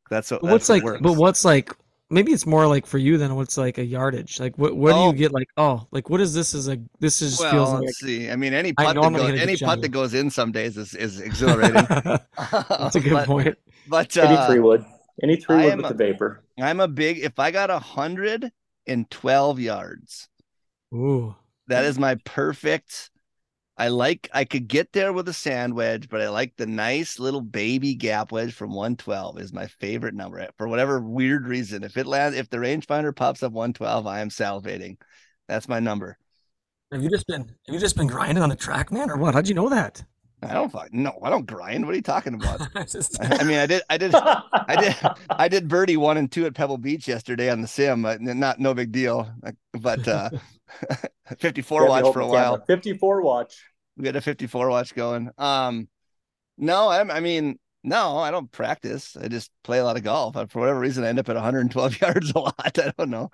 That's 0.08 0.30
what. 0.30 0.42
What's 0.42 0.68
that's 0.68 0.68
like? 0.68 0.84
What 0.84 1.02
but 1.02 1.12
what's 1.14 1.44
like? 1.44 1.74
Maybe 2.12 2.32
it's 2.32 2.46
more 2.46 2.66
like 2.66 2.86
for 2.86 2.98
you 2.98 3.18
than 3.18 3.36
what's 3.36 3.56
like 3.56 3.78
a 3.78 3.84
yardage. 3.84 4.40
Like, 4.40 4.56
what? 4.56 4.76
What 4.76 4.94
oh. 4.94 5.12
do 5.12 5.16
you 5.16 5.22
get? 5.22 5.32
Like, 5.32 5.48
oh, 5.56 5.86
like 5.90 6.08
what 6.08 6.20
is 6.20 6.34
this? 6.34 6.54
Is 6.54 6.68
a 6.68 6.78
this 6.98 7.22
is 7.22 7.38
well, 7.38 7.52
feels 7.52 7.72
let's 7.72 8.02
like, 8.02 8.10
see. 8.10 8.30
I 8.30 8.36
mean, 8.36 8.54
any 8.54 8.72
putt 8.72 8.94
that 8.94 9.12
goes, 9.12 9.40
any 9.40 9.56
putt 9.56 9.82
that 9.82 9.90
goes 9.90 10.14
in 10.14 10.30
some 10.30 10.52
days 10.52 10.76
is 10.76 10.94
is 10.94 11.20
exhilarating. 11.20 11.84
that's 12.68 12.96
a 12.96 13.00
good 13.00 13.12
but, 13.12 13.26
point. 13.26 13.58
But 13.88 14.16
uh, 14.16 14.22
any 14.22 14.46
three 14.46 14.60
wood, 14.60 14.84
any 15.22 15.36
three 15.36 15.64
wood 15.64 15.76
with 15.76 15.86
a, 15.86 15.88
the 15.88 15.94
vapor. 15.94 16.42
I'm 16.58 16.80
a 16.80 16.88
big. 16.88 17.18
If 17.18 17.38
I 17.38 17.50
got 17.50 17.70
a 17.70 17.78
hundred 17.78 18.50
in 18.86 19.04
12 19.06 19.60
yards. 19.60 20.28
Ooh. 20.92 21.36
That 21.68 21.84
is 21.84 21.98
my 21.98 22.16
perfect. 22.24 23.10
I 23.80 23.88
like 23.88 24.28
I 24.34 24.44
could 24.44 24.68
get 24.68 24.92
there 24.92 25.10
with 25.10 25.26
a 25.30 25.32
sand 25.32 25.72
wedge, 25.72 26.10
but 26.10 26.20
I 26.20 26.28
like 26.28 26.54
the 26.58 26.66
nice 26.66 27.18
little 27.18 27.40
baby 27.40 27.94
gap 27.94 28.30
wedge 28.30 28.52
from 28.52 28.74
112 28.74 29.38
is 29.38 29.54
my 29.54 29.68
favorite 29.68 30.12
number 30.12 30.46
for 30.58 30.68
whatever 30.68 31.00
weird 31.00 31.46
reason. 31.46 31.82
If 31.82 31.96
it 31.96 32.06
lands, 32.06 32.36
if 32.36 32.50
the 32.50 32.58
rangefinder 32.58 33.16
pops 33.16 33.42
up 33.42 33.52
112, 33.52 34.06
I 34.06 34.20
am 34.20 34.28
salivating. 34.28 34.98
That's 35.48 35.66
my 35.66 35.80
number. 35.80 36.18
Have 36.92 37.02
you 37.02 37.08
just 37.08 37.26
been 37.26 37.40
have 37.40 37.74
you 37.74 37.78
just 37.78 37.96
been 37.96 38.06
grinding 38.06 38.42
on 38.42 38.50
the 38.50 38.54
track, 38.56 38.92
man, 38.92 39.10
or 39.10 39.16
what? 39.16 39.32
How'd 39.32 39.48
you 39.48 39.54
know 39.54 39.70
that? 39.70 40.04
I 40.42 40.52
don't 40.52 40.70
fuck 40.70 40.92
no, 40.92 41.18
I 41.22 41.30
don't 41.30 41.46
grind. 41.46 41.86
What 41.86 41.92
are 41.92 41.96
you 41.96 42.02
talking 42.02 42.34
about? 42.34 42.60
I 42.74 42.86
I 43.22 43.44
mean, 43.44 43.58
I 43.58 43.66
did, 43.66 43.82
I 43.88 43.96
did, 43.96 44.14
I 44.14 44.76
did, 44.78 44.96
I 45.30 45.48
did 45.48 45.68
birdie 45.68 45.96
one 45.96 46.18
and 46.18 46.30
two 46.30 46.44
at 46.44 46.54
Pebble 46.54 46.76
Beach 46.78 47.08
yesterday 47.08 47.48
on 47.48 47.62
the 47.62 47.68
sim. 47.68 48.02
but 48.02 48.20
Not 48.20 48.58
no 48.60 48.74
big 48.74 48.92
deal, 48.92 49.32
but 49.72 50.06
uh 50.06 50.28
54 51.38 51.86
watch 51.86 52.08
for 52.12 52.20
a 52.20 52.26
open 52.26 52.34
camera. 52.34 52.58
while. 52.58 52.64
54 52.66 53.22
watch. 53.22 53.64
We 53.96 54.06
had 54.06 54.16
a 54.16 54.20
54 54.20 54.68
watch 54.70 54.94
going. 54.94 55.30
Um, 55.38 55.88
no, 56.56 56.88
I, 56.88 57.16
I 57.16 57.20
mean, 57.20 57.58
no, 57.82 58.18
I 58.18 58.30
don't 58.30 58.50
practice. 58.50 59.16
I 59.20 59.28
just 59.28 59.50
play 59.64 59.78
a 59.78 59.84
lot 59.84 59.96
of 59.96 60.02
golf. 60.02 60.36
I, 60.36 60.46
for 60.46 60.60
whatever 60.60 60.78
reason, 60.80 61.04
I 61.04 61.08
end 61.08 61.18
up 61.18 61.28
at 61.28 61.36
112 61.36 62.00
yards 62.02 62.32
a 62.34 62.38
lot. 62.38 62.54
I 62.78 62.92
don't 62.96 63.10
know. 63.10 63.30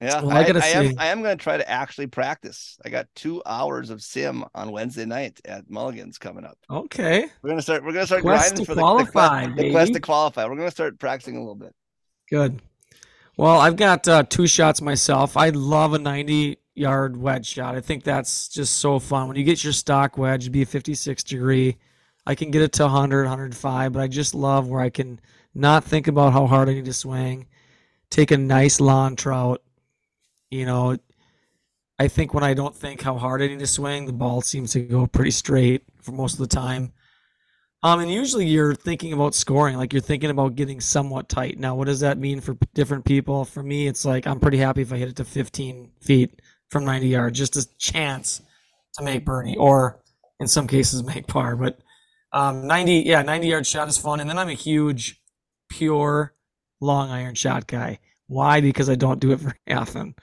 Yeah, 0.00 0.22
Well, 0.22 0.30
I 0.34 0.40
I, 0.40 0.46
gotta 0.46 0.64
I 0.64 0.68
am. 0.68 0.94
I 0.96 1.06
am 1.08 1.22
going 1.22 1.36
to 1.36 1.42
try 1.42 1.58
to 1.58 1.70
actually 1.70 2.06
practice. 2.06 2.78
I 2.82 2.88
got 2.88 3.06
two 3.14 3.42
hours 3.44 3.90
of 3.90 4.00
sim 4.00 4.44
on 4.54 4.72
Wednesday 4.72 5.04
night 5.04 5.38
at 5.44 5.68
Mulligan's 5.68 6.16
coming 6.16 6.44
up. 6.46 6.56
okay. 6.70 7.26
We're 7.42 7.50
gonna 7.50 7.60
start. 7.60 7.84
We're 7.84 7.92
gonna 7.92 8.06
start 8.06 8.22
Quest 8.22 8.48
grinding 8.48 8.64
for 8.64 8.74
the, 8.74 8.80
qualify, 8.80 9.46
the, 9.46 9.52
quest, 9.52 9.56
the 9.56 9.70
quest 9.70 9.92
to 9.92 10.00
qualify. 10.00 10.46
We're 10.46 10.56
gonna 10.56 10.70
start 10.70 10.98
practicing 10.98 11.36
a 11.36 11.40
little 11.40 11.54
bit. 11.54 11.74
Good. 12.30 12.62
Well, 13.36 13.60
I've 13.60 13.76
got 13.76 14.06
uh, 14.06 14.22
two 14.24 14.46
shots 14.46 14.80
myself. 14.80 15.36
I 15.36 15.50
love 15.50 15.94
a 15.94 15.98
90 15.98 16.58
yard 16.74 17.16
wedge 17.16 17.46
shot. 17.46 17.74
I 17.74 17.80
think 17.80 18.04
that's 18.04 18.48
just 18.48 18.78
so 18.78 18.98
fun. 18.98 19.28
When 19.28 19.36
you 19.36 19.44
get 19.44 19.62
your 19.62 19.72
stock 19.72 20.18
wedge, 20.18 20.42
it'd 20.42 20.52
be 20.52 20.62
a 20.62 20.66
56 20.66 21.22
degree. 21.24 21.76
I 22.26 22.34
can 22.34 22.50
get 22.50 22.62
it 22.62 22.72
to 22.74 22.84
100, 22.84 23.22
105, 23.24 23.92
but 23.92 24.00
I 24.00 24.08
just 24.08 24.34
love 24.34 24.68
where 24.68 24.80
I 24.80 24.90
can 24.90 25.20
not 25.54 25.84
think 25.84 26.06
about 26.06 26.32
how 26.32 26.46
hard 26.46 26.68
I 26.68 26.74
need 26.74 26.84
to 26.84 26.92
swing, 26.92 27.46
take 28.10 28.30
a 28.30 28.36
nice 28.36 28.80
lawn 28.80 29.16
trout. 29.16 29.62
You 30.50 30.66
know, 30.66 30.96
I 31.98 32.08
think 32.08 32.34
when 32.34 32.44
I 32.44 32.54
don't 32.54 32.74
think 32.74 33.02
how 33.02 33.16
hard 33.16 33.42
I 33.42 33.46
need 33.46 33.58
to 33.60 33.66
swing, 33.66 34.06
the 34.06 34.12
ball 34.12 34.42
seems 34.42 34.72
to 34.72 34.80
go 34.80 35.06
pretty 35.06 35.30
straight 35.30 35.82
for 36.00 36.12
most 36.12 36.34
of 36.34 36.38
the 36.40 36.46
time. 36.46 36.92
Um, 37.82 38.00
and 38.00 38.12
usually 38.12 38.46
you're 38.46 38.74
thinking 38.74 39.14
about 39.14 39.34
scoring, 39.34 39.76
like 39.76 39.92
you're 39.92 40.02
thinking 40.02 40.30
about 40.30 40.54
getting 40.54 40.80
somewhat 40.80 41.28
tight. 41.30 41.58
Now, 41.58 41.74
what 41.74 41.86
does 41.86 42.00
that 42.00 42.18
mean 42.18 42.40
for 42.40 42.56
different 42.74 43.06
people? 43.06 43.44
For 43.44 43.62
me, 43.62 43.86
it's 43.86 44.04
like 44.04 44.26
I'm 44.26 44.38
pretty 44.38 44.58
happy 44.58 44.82
if 44.82 44.92
I 44.92 44.96
hit 44.96 45.08
it 45.08 45.16
to 45.16 45.24
15 45.24 45.90
feet 46.02 46.42
from 46.68 46.84
90 46.84 47.08
yards, 47.08 47.38
just 47.38 47.56
a 47.56 47.66
chance 47.78 48.42
to 48.98 49.04
make 49.04 49.24
birdie, 49.24 49.56
or 49.56 50.02
in 50.40 50.46
some 50.46 50.66
cases 50.66 51.02
make 51.02 51.26
par. 51.26 51.56
But 51.56 51.78
um, 52.32 52.66
90, 52.66 53.00
yeah, 53.00 53.22
90 53.22 53.48
yard 53.48 53.66
shot 53.66 53.88
is 53.88 53.96
fun. 53.96 54.20
And 54.20 54.28
then 54.28 54.38
I'm 54.38 54.50
a 54.50 54.54
huge, 54.54 55.20
pure 55.70 56.34
long 56.80 57.10
iron 57.10 57.34
shot 57.34 57.66
guy. 57.66 57.98
Why? 58.26 58.60
Because 58.60 58.90
I 58.90 58.94
don't 58.94 59.20
do 59.20 59.32
it 59.32 59.36
very 59.40 59.58
often. 59.70 60.14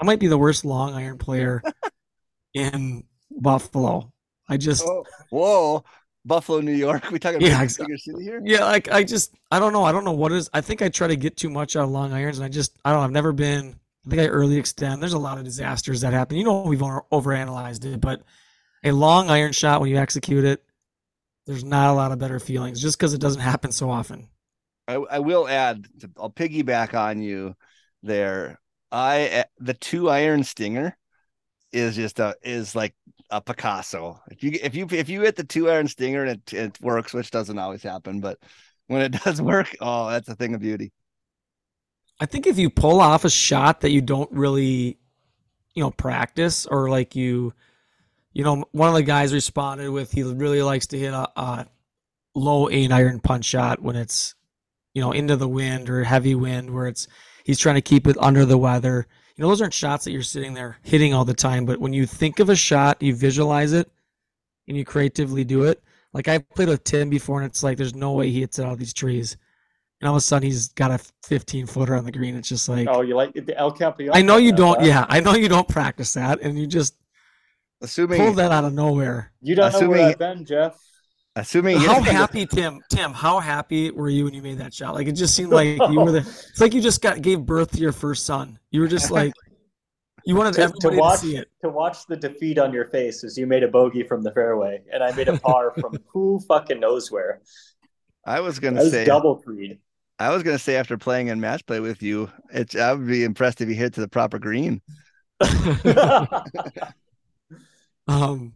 I 0.00 0.04
might 0.04 0.18
be 0.20 0.28
the 0.28 0.38
worst 0.38 0.64
long 0.64 0.94
iron 0.94 1.18
player 1.18 1.62
in 2.54 3.04
Buffalo. 3.30 4.12
I 4.48 4.56
just 4.56 4.82
Oh, 4.84 5.04
whoa, 5.30 5.84
Buffalo, 6.24 6.60
New 6.60 6.72
York. 6.74 7.10
We 7.10 7.18
talking 7.18 7.42
about 7.42 7.76
bigger 7.78 7.96
city 7.96 8.22
here? 8.22 8.40
Yeah, 8.44 8.64
like 8.64 8.90
I 8.90 9.04
just 9.04 9.34
I 9.50 9.58
don't 9.58 9.72
know. 9.72 9.84
I 9.84 9.92
don't 9.92 10.04
know 10.04 10.12
what 10.12 10.32
it 10.32 10.36
is. 10.36 10.48
I 10.52 10.60
think 10.60 10.82
I 10.82 10.88
try 10.88 11.08
to 11.08 11.16
get 11.16 11.36
too 11.36 11.50
much 11.50 11.76
out 11.76 11.84
of 11.84 11.90
long 11.90 12.12
irons, 12.12 12.38
and 12.38 12.44
I 12.44 12.48
just 12.48 12.78
I 12.84 12.90
don't. 12.90 13.00
know. 13.00 13.04
I've 13.04 13.10
never 13.10 13.32
been. 13.32 13.76
I 14.06 14.10
think 14.10 14.22
I 14.22 14.26
early 14.26 14.56
extend. 14.56 15.00
There's 15.00 15.12
a 15.12 15.18
lot 15.18 15.38
of 15.38 15.44
disasters 15.44 16.00
that 16.00 16.12
happen. 16.12 16.36
You 16.36 16.44
know, 16.44 16.62
we've 16.62 16.82
over, 16.82 17.04
overanalyzed 17.12 17.84
it, 17.84 18.00
but 18.00 18.22
a 18.82 18.90
long 18.92 19.30
iron 19.30 19.52
shot 19.52 19.80
when 19.80 19.90
you 19.90 19.96
execute 19.96 20.44
it, 20.44 20.64
there's 21.46 21.64
not 21.64 21.90
a 21.90 21.94
lot 21.94 22.12
of 22.12 22.18
better 22.18 22.40
feelings 22.40 22.80
just 22.80 22.98
because 22.98 23.14
it 23.14 23.20
doesn't 23.20 23.40
happen 23.42 23.70
so 23.72 23.90
often. 23.90 24.28
I, 24.88 24.94
I 24.94 25.18
will 25.20 25.48
add. 25.48 25.86
to- 26.00 26.10
I'll 26.16 26.30
piggyback 26.30 26.94
on 26.94 27.22
you 27.22 27.56
there. 28.02 28.60
I 28.90 29.20
eh, 29.20 29.44
the 29.58 29.74
two 29.74 30.10
iron 30.10 30.44
stinger 30.44 30.96
is 31.72 31.96
just 31.96 32.20
a 32.20 32.36
is 32.42 32.74
like 32.74 32.94
a 33.32 33.40
Picasso. 33.40 34.20
If 34.30 34.44
you 34.44 34.52
if 34.62 34.74
you 34.74 34.86
if 34.90 35.08
you 35.08 35.22
hit 35.22 35.36
the 35.36 35.44
two 35.44 35.70
iron 35.70 35.88
stinger 35.88 36.24
and 36.24 36.30
it, 36.30 36.52
it 36.52 36.80
works, 36.80 37.12
which 37.12 37.30
doesn't 37.30 37.58
always 37.58 37.82
happen, 37.82 38.20
but 38.20 38.38
when 38.86 39.02
it 39.02 39.08
does 39.24 39.40
work, 39.42 39.74
oh, 39.80 40.10
that's 40.10 40.28
a 40.28 40.36
thing 40.36 40.54
of 40.54 40.60
beauty. 40.60 40.92
I 42.20 42.26
think 42.26 42.46
if 42.46 42.58
you 42.58 42.70
pull 42.70 43.00
off 43.00 43.24
a 43.24 43.30
shot 43.30 43.80
that 43.80 43.90
you 43.90 44.00
don't 44.02 44.30
really, 44.30 44.98
you 45.74 45.82
know, 45.82 45.90
practice 45.90 46.66
or 46.66 46.88
like 46.88 47.16
you, 47.16 47.52
you 48.32 48.44
know, 48.44 48.64
one 48.72 48.88
of 48.88 48.94
the 48.94 49.02
guys 49.02 49.32
responded 49.32 49.90
with 49.90 50.12
he 50.12 50.22
really 50.22 50.62
likes 50.62 50.86
to 50.88 50.98
hit 50.98 51.12
a, 51.12 51.28
a 51.34 51.66
low 52.34 52.68
eight 52.68 52.92
iron 52.92 53.18
punch 53.18 53.46
shot 53.46 53.82
when 53.82 53.96
it's, 53.96 54.34
you 54.94 55.00
know, 55.00 55.10
into 55.10 55.36
the 55.36 55.48
wind 55.48 55.88
or 55.88 56.04
heavy 56.04 56.34
wind 56.34 56.70
where 56.70 56.86
it's 56.86 57.08
he's 57.44 57.58
trying 57.58 57.76
to 57.76 57.80
keep 57.80 58.06
it 58.06 58.16
under 58.20 58.44
the 58.44 58.58
weather. 58.58 59.06
You 59.36 59.42
know, 59.42 59.48
those 59.48 59.60
aren't 59.62 59.74
shots 59.74 60.04
that 60.04 60.12
you're 60.12 60.22
sitting 60.22 60.54
there 60.54 60.78
hitting 60.82 61.14
all 61.14 61.24
the 61.24 61.34
time, 61.34 61.64
but 61.64 61.80
when 61.80 61.92
you 61.92 62.06
think 62.06 62.38
of 62.38 62.48
a 62.50 62.56
shot, 62.56 63.02
you 63.02 63.14
visualize 63.14 63.72
it 63.72 63.90
and 64.68 64.76
you 64.76 64.84
creatively 64.84 65.44
do 65.44 65.64
it. 65.64 65.82
Like 66.12 66.28
I've 66.28 66.48
played 66.50 66.68
with 66.68 66.84
Tim 66.84 67.08
before 67.08 67.40
and 67.40 67.50
it's 67.50 67.62
like 67.62 67.78
there's 67.78 67.94
no 67.94 68.12
way 68.12 68.30
he 68.30 68.40
hits 68.40 68.58
it 68.58 68.64
out 68.66 68.72
of 68.72 68.78
these 68.78 68.92
trees. 68.92 69.36
And 70.00 70.08
all 70.08 70.14
of 70.14 70.18
a 70.18 70.20
sudden 70.20 70.46
he's 70.46 70.68
got 70.68 70.90
a 70.90 70.98
15 71.24 71.66
footer 71.66 71.94
on 71.94 72.04
the 72.04 72.12
green. 72.12 72.36
It's 72.36 72.48
just 72.48 72.68
like 72.68 72.88
Oh, 72.90 73.00
you 73.00 73.14
like 73.16 73.32
the 73.32 73.56
El 73.56 73.72
Campeon? 73.72 74.10
I 74.12 74.20
know 74.20 74.36
you 74.36 74.52
don't. 74.52 74.80
huh? 74.80 74.86
Yeah, 74.86 75.06
I 75.08 75.20
know 75.20 75.34
you 75.34 75.48
don't 75.48 75.68
practice 75.68 76.12
that, 76.14 76.40
and 76.42 76.58
you 76.58 76.66
just 76.66 76.94
Assuming 77.80 78.18
pulled 78.18 78.36
that 78.36 78.52
out 78.52 78.64
of 78.64 78.74
nowhere. 78.74 79.32
You 79.40 79.54
don't 79.54 79.72
know 79.72 79.88
where 79.88 80.08
I've 80.08 80.18
been, 80.18 80.44
Jeff. 80.44 80.78
Assuming 81.36 81.78
How 81.78 81.98
it's- 82.00 82.12
happy, 82.12 82.46
Tim? 82.46 82.80
Tim, 82.90 83.12
how 83.12 83.40
happy 83.40 83.90
were 83.90 84.08
you 84.10 84.24
when 84.24 84.34
you 84.34 84.42
made 84.42 84.58
that 84.58 84.72
shot? 84.74 84.94
Like 84.94 85.06
it 85.06 85.12
just 85.12 85.34
seemed 85.34 85.50
like 85.52 85.78
you 85.90 86.00
were 86.00 86.12
the. 86.12 86.18
It's 86.50 86.60
like 86.60 86.74
you 86.74 86.80
just 86.80 87.00
got 87.02 87.22
gave 87.22 87.40
birth 87.40 87.72
to 87.72 87.78
your 87.78 87.92
first 87.92 88.26
son. 88.26 88.58
You 88.70 88.80
were 88.80 88.88
just 88.88 89.10
like 89.10 89.32
you 90.24 90.36
wanted 90.36 90.52
To, 90.54 90.56
to 90.58 90.62
everybody 90.64 90.96
to, 90.96 91.00
watch 91.00 91.18
see 91.20 91.36
it. 91.36 91.48
to 91.62 91.68
watch 91.70 92.06
the 92.06 92.16
defeat 92.16 92.58
on 92.58 92.72
your 92.72 92.86
face 92.90 93.24
as 93.24 93.36
you 93.38 93.46
made 93.46 93.62
a 93.62 93.68
bogey 93.68 94.02
from 94.02 94.22
the 94.22 94.32
fairway, 94.32 94.82
and 94.92 95.02
I 95.02 95.12
made 95.16 95.28
a 95.28 95.38
par 95.38 95.72
from 95.80 95.96
who 96.12 96.40
fucking 96.48 96.78
knows 96.80 97.10
where. 97.10 97.40
I 98.24 98.40
was 98.40 98.58
gonna 98.58 98.82
was 98.82 98.90
say 98.92 99.04
double 99.04 99.42
treed. 99.42 99.78
I 100.18 100.30
was 100.30 100.42
gonna 100.44 100.58
say 100.58 100.76
after 100.76 100.96
playing 100.96 101.28
in 101.28 101.40
match 101.40 101.66
play 101.66 101.80
with 101.80 102.02
you, 102.02 102.30
it's 102.52 102.76
I 102.76 102.92
would 102.92 103.06
be 103.08 103.24
impressed 103.24 103.60
if 103.60 103.68
you 103.68 103.74
hit 103.74 103.94
to 103.94 104.00
the 104.00 104.08
proper 104.08 104.38
green. 104.38 104.80
Um, 108.08 108.52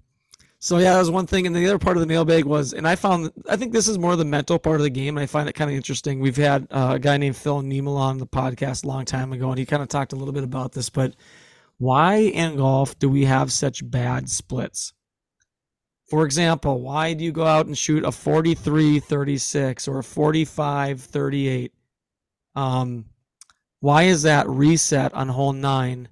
so 0.66 0.78
yeah, 0.78 0.94
that 0.94 0.98
was 0.98 1.12
one 1.12 1.28
thing, 1.28 1.46
and 1.46 1.54
the 1.54 1.64
other 1.64 1.78
part 1.78 1.96
of 1.96 2.00
the 2.00 2.08
mailbag 2.08 2.44
was, 2.44 2.72
and 2.72 2.88
I 2.88 2.96
found, 2.96 3.30
I 3.48 3.54
think 3.54 3.72
this 3.72 3.86
is 3.86 4.00
more 4.00 4.16
the 4.16 4.24
mental 4.24 4.58
part 4.58 4.80
of 4.80 4.82
the 4.82 4.90
game, 4.90 5.16
and 5.16 5.22
I 5.22 5.26
find 5.26 5.48
it 5.48 5.52
kind 5.52 5.70
of 5.70 5.76
interesting. 5.76 6.18
We've 6.18 6.36
had 6.36 6.66
uh, 6.72 6.94
a 6.94 6.98
guy 6.98 7.18
named 7.18 7.36
Phil 7.36 7.62
Nemel 7.62 7.96
on 7.96 8.18
the 8.18 8.26
podcast 8.26 8.82
a 8.84 8.88
long 8.88 9.04
time 9.04 9.32
ago, 9.32 9.50
and 9.50 9.60
he 9.60 9.64
kind 9.64 9.80
of 9.80 9.88
talked 9.88 10.12
a 10.12 10.16
little 10.16 10.34
bit 10.34 10.42
about 10.42 10.72
this. 10.72 10.90
But 10.90 11.14
why 11.78 12.16
in 12.16 12.56
golf 12.56 12.98
do 12.98 13.08
we 13.08 13.26
have 13.26 13.52
such 13.52 13.88
bad 13.88 14.28
splits? 14.28 14.92
For 16.10 16.24
example, 16.24 16.80
why 16.80 17.14
do 17.14 17.22
you 17.22 17.30
go 17.30 17.46
out 17.46 17.66
and 17.66 17.78
shoot 17.78 18.02
a 18.02 18.08
43-36 18.08 19.86
or 19.86 20.00
a 20.00 20.02
45-38? 20.02 21.70
Um, 22.56 23.04
why 23.78 24.02
is 24.02 24.22
that 24.22 24.48
reset 24.48 25.14
on 25.14 25.28
hole 25.28 25.52
nine 25.52 26.08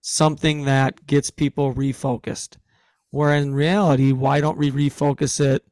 something 0.00 0.64
that 0.66 1.08
gets 1.08 1.30
people 1.32 1.74
refocused? 1.74 2.58
Where 3.10 3.34
in 3.34 3.54
reality, 3.54 4.12
why 4.12 4.40
don't 4.40 4.58
we 4.58 4.70
refocus 4.70 5.40
it 5.40 5.64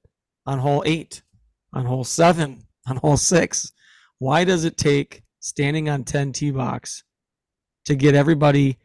on 0.46 0.58
hole 0.58 0.82
eight, 0.86 1.22
on 1.72 1.84
hole 1.84 2.04
seven, 2.04 2.64
on 2.86 2.96
hole 2.96 3.16
six? 3.16 3.72
Why 4.18 4.44
does 4.44 4.64
it 4.64 4.76
take 4.76 5.22
standing 5.40 5.88
on 5.88 6.04
10 6.04 6.32
tee 6.32 6.50
box 6.50 7.04
to 7.84 7.94
get 7.94 8.14
everybody 8.14 8.78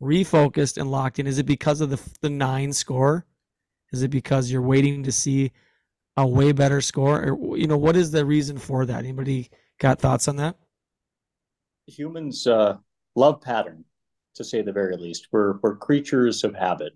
refocused 0.00 0.78
and 0.78 0.90
locked 0.90 1.18
in? 1.18 1.26
Is 1.26 1.38
it 1.38 1.46
because 1.46 1.80
of 1.80 1.90
the, 1.90 2.00
the 2.22 2.30
nine 2.30 2.72
score? 2.72 3.26
Is 3.92 4.02
it 4.02 4.10
because 4.10 4.50
you're 4.50 4.62
waiting 4.62 5.02
to 5.04 5.12
see 5.12 5.52
a 6.16 6.26
way 6.26 6.52
better 6.52 6.80
score? 6.80 7.30
Or, 7.30 7.56
you 7.56 7.66
know, 7.66 7.76
what 7.76 7.96
is 7.96 8.10
the 8.10 8.24
reason 8.24 8.58
for 8.58 8.86
that? 8.86 8.98
Anybody 8.98 9.50
got 9.78 10.00
thoughts 10.00 10.28
on 10.28 10.36
that? 10.36 10.56
Humans 11.86 12.46
uh, 12.46 12.78
love 13.14 13.40
pattern, 13.40 13.84
to 14.34 14.44
say 14.44 14.62
the 14.62 14.72
very 14.72 14.96
least. 14.96 15.28
We're 15.30 15.58
we're 15.62 15.76
creatures 15.76 16.42
of 16.42 16.54
habit. 16.54 16.92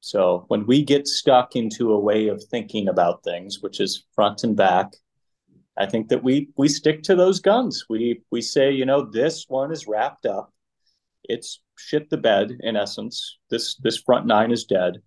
So 0.00 0.44
when 0.48 0.66
we 0.66 0.84
get 0.84 1.08
stuck 1.08 1.56
into 1.56 1.92
a 1.92 2.00
way 2.00 2.28
of 2.28 2.42
thinking 2.44 2.88
about 2.88 3.24
things, 3.24 3.60
which 3.60 3.80
is 3.80 4.04
front 4.14 4.44
and 4.44 4.56
back, 4.56 4.92
I 5.76 5.86
think 5.86 6.08
that 6.08 6.22
we 6.22 6.50
we 6.56 6.68
stick 6.68 7.02
to 7.04 7.14
those 7.14 7.40
guns. 7.40 7.84
We 7.88 8.22
we 8.30 8.40
say, 8.40 8.72
you 8.72 8.84
know, 8.84 9.02
this 9.02 9.46
one 9.48 9.72
is 9.72 9.86
wrapped 9.86 10.26
up. 10.26 10.52
It's 11.24 11.60
shit 11.76 12.10
the 12.10 12.16
bed 12.16 12.56
in 12.60 12.76
essence. 12.76 13.38
This 13.50 13.76
this 13.76 13.98
front 13.98 14.26
nine 14.26 14.50
is 14.50 14.64
dead. 14.64 15.02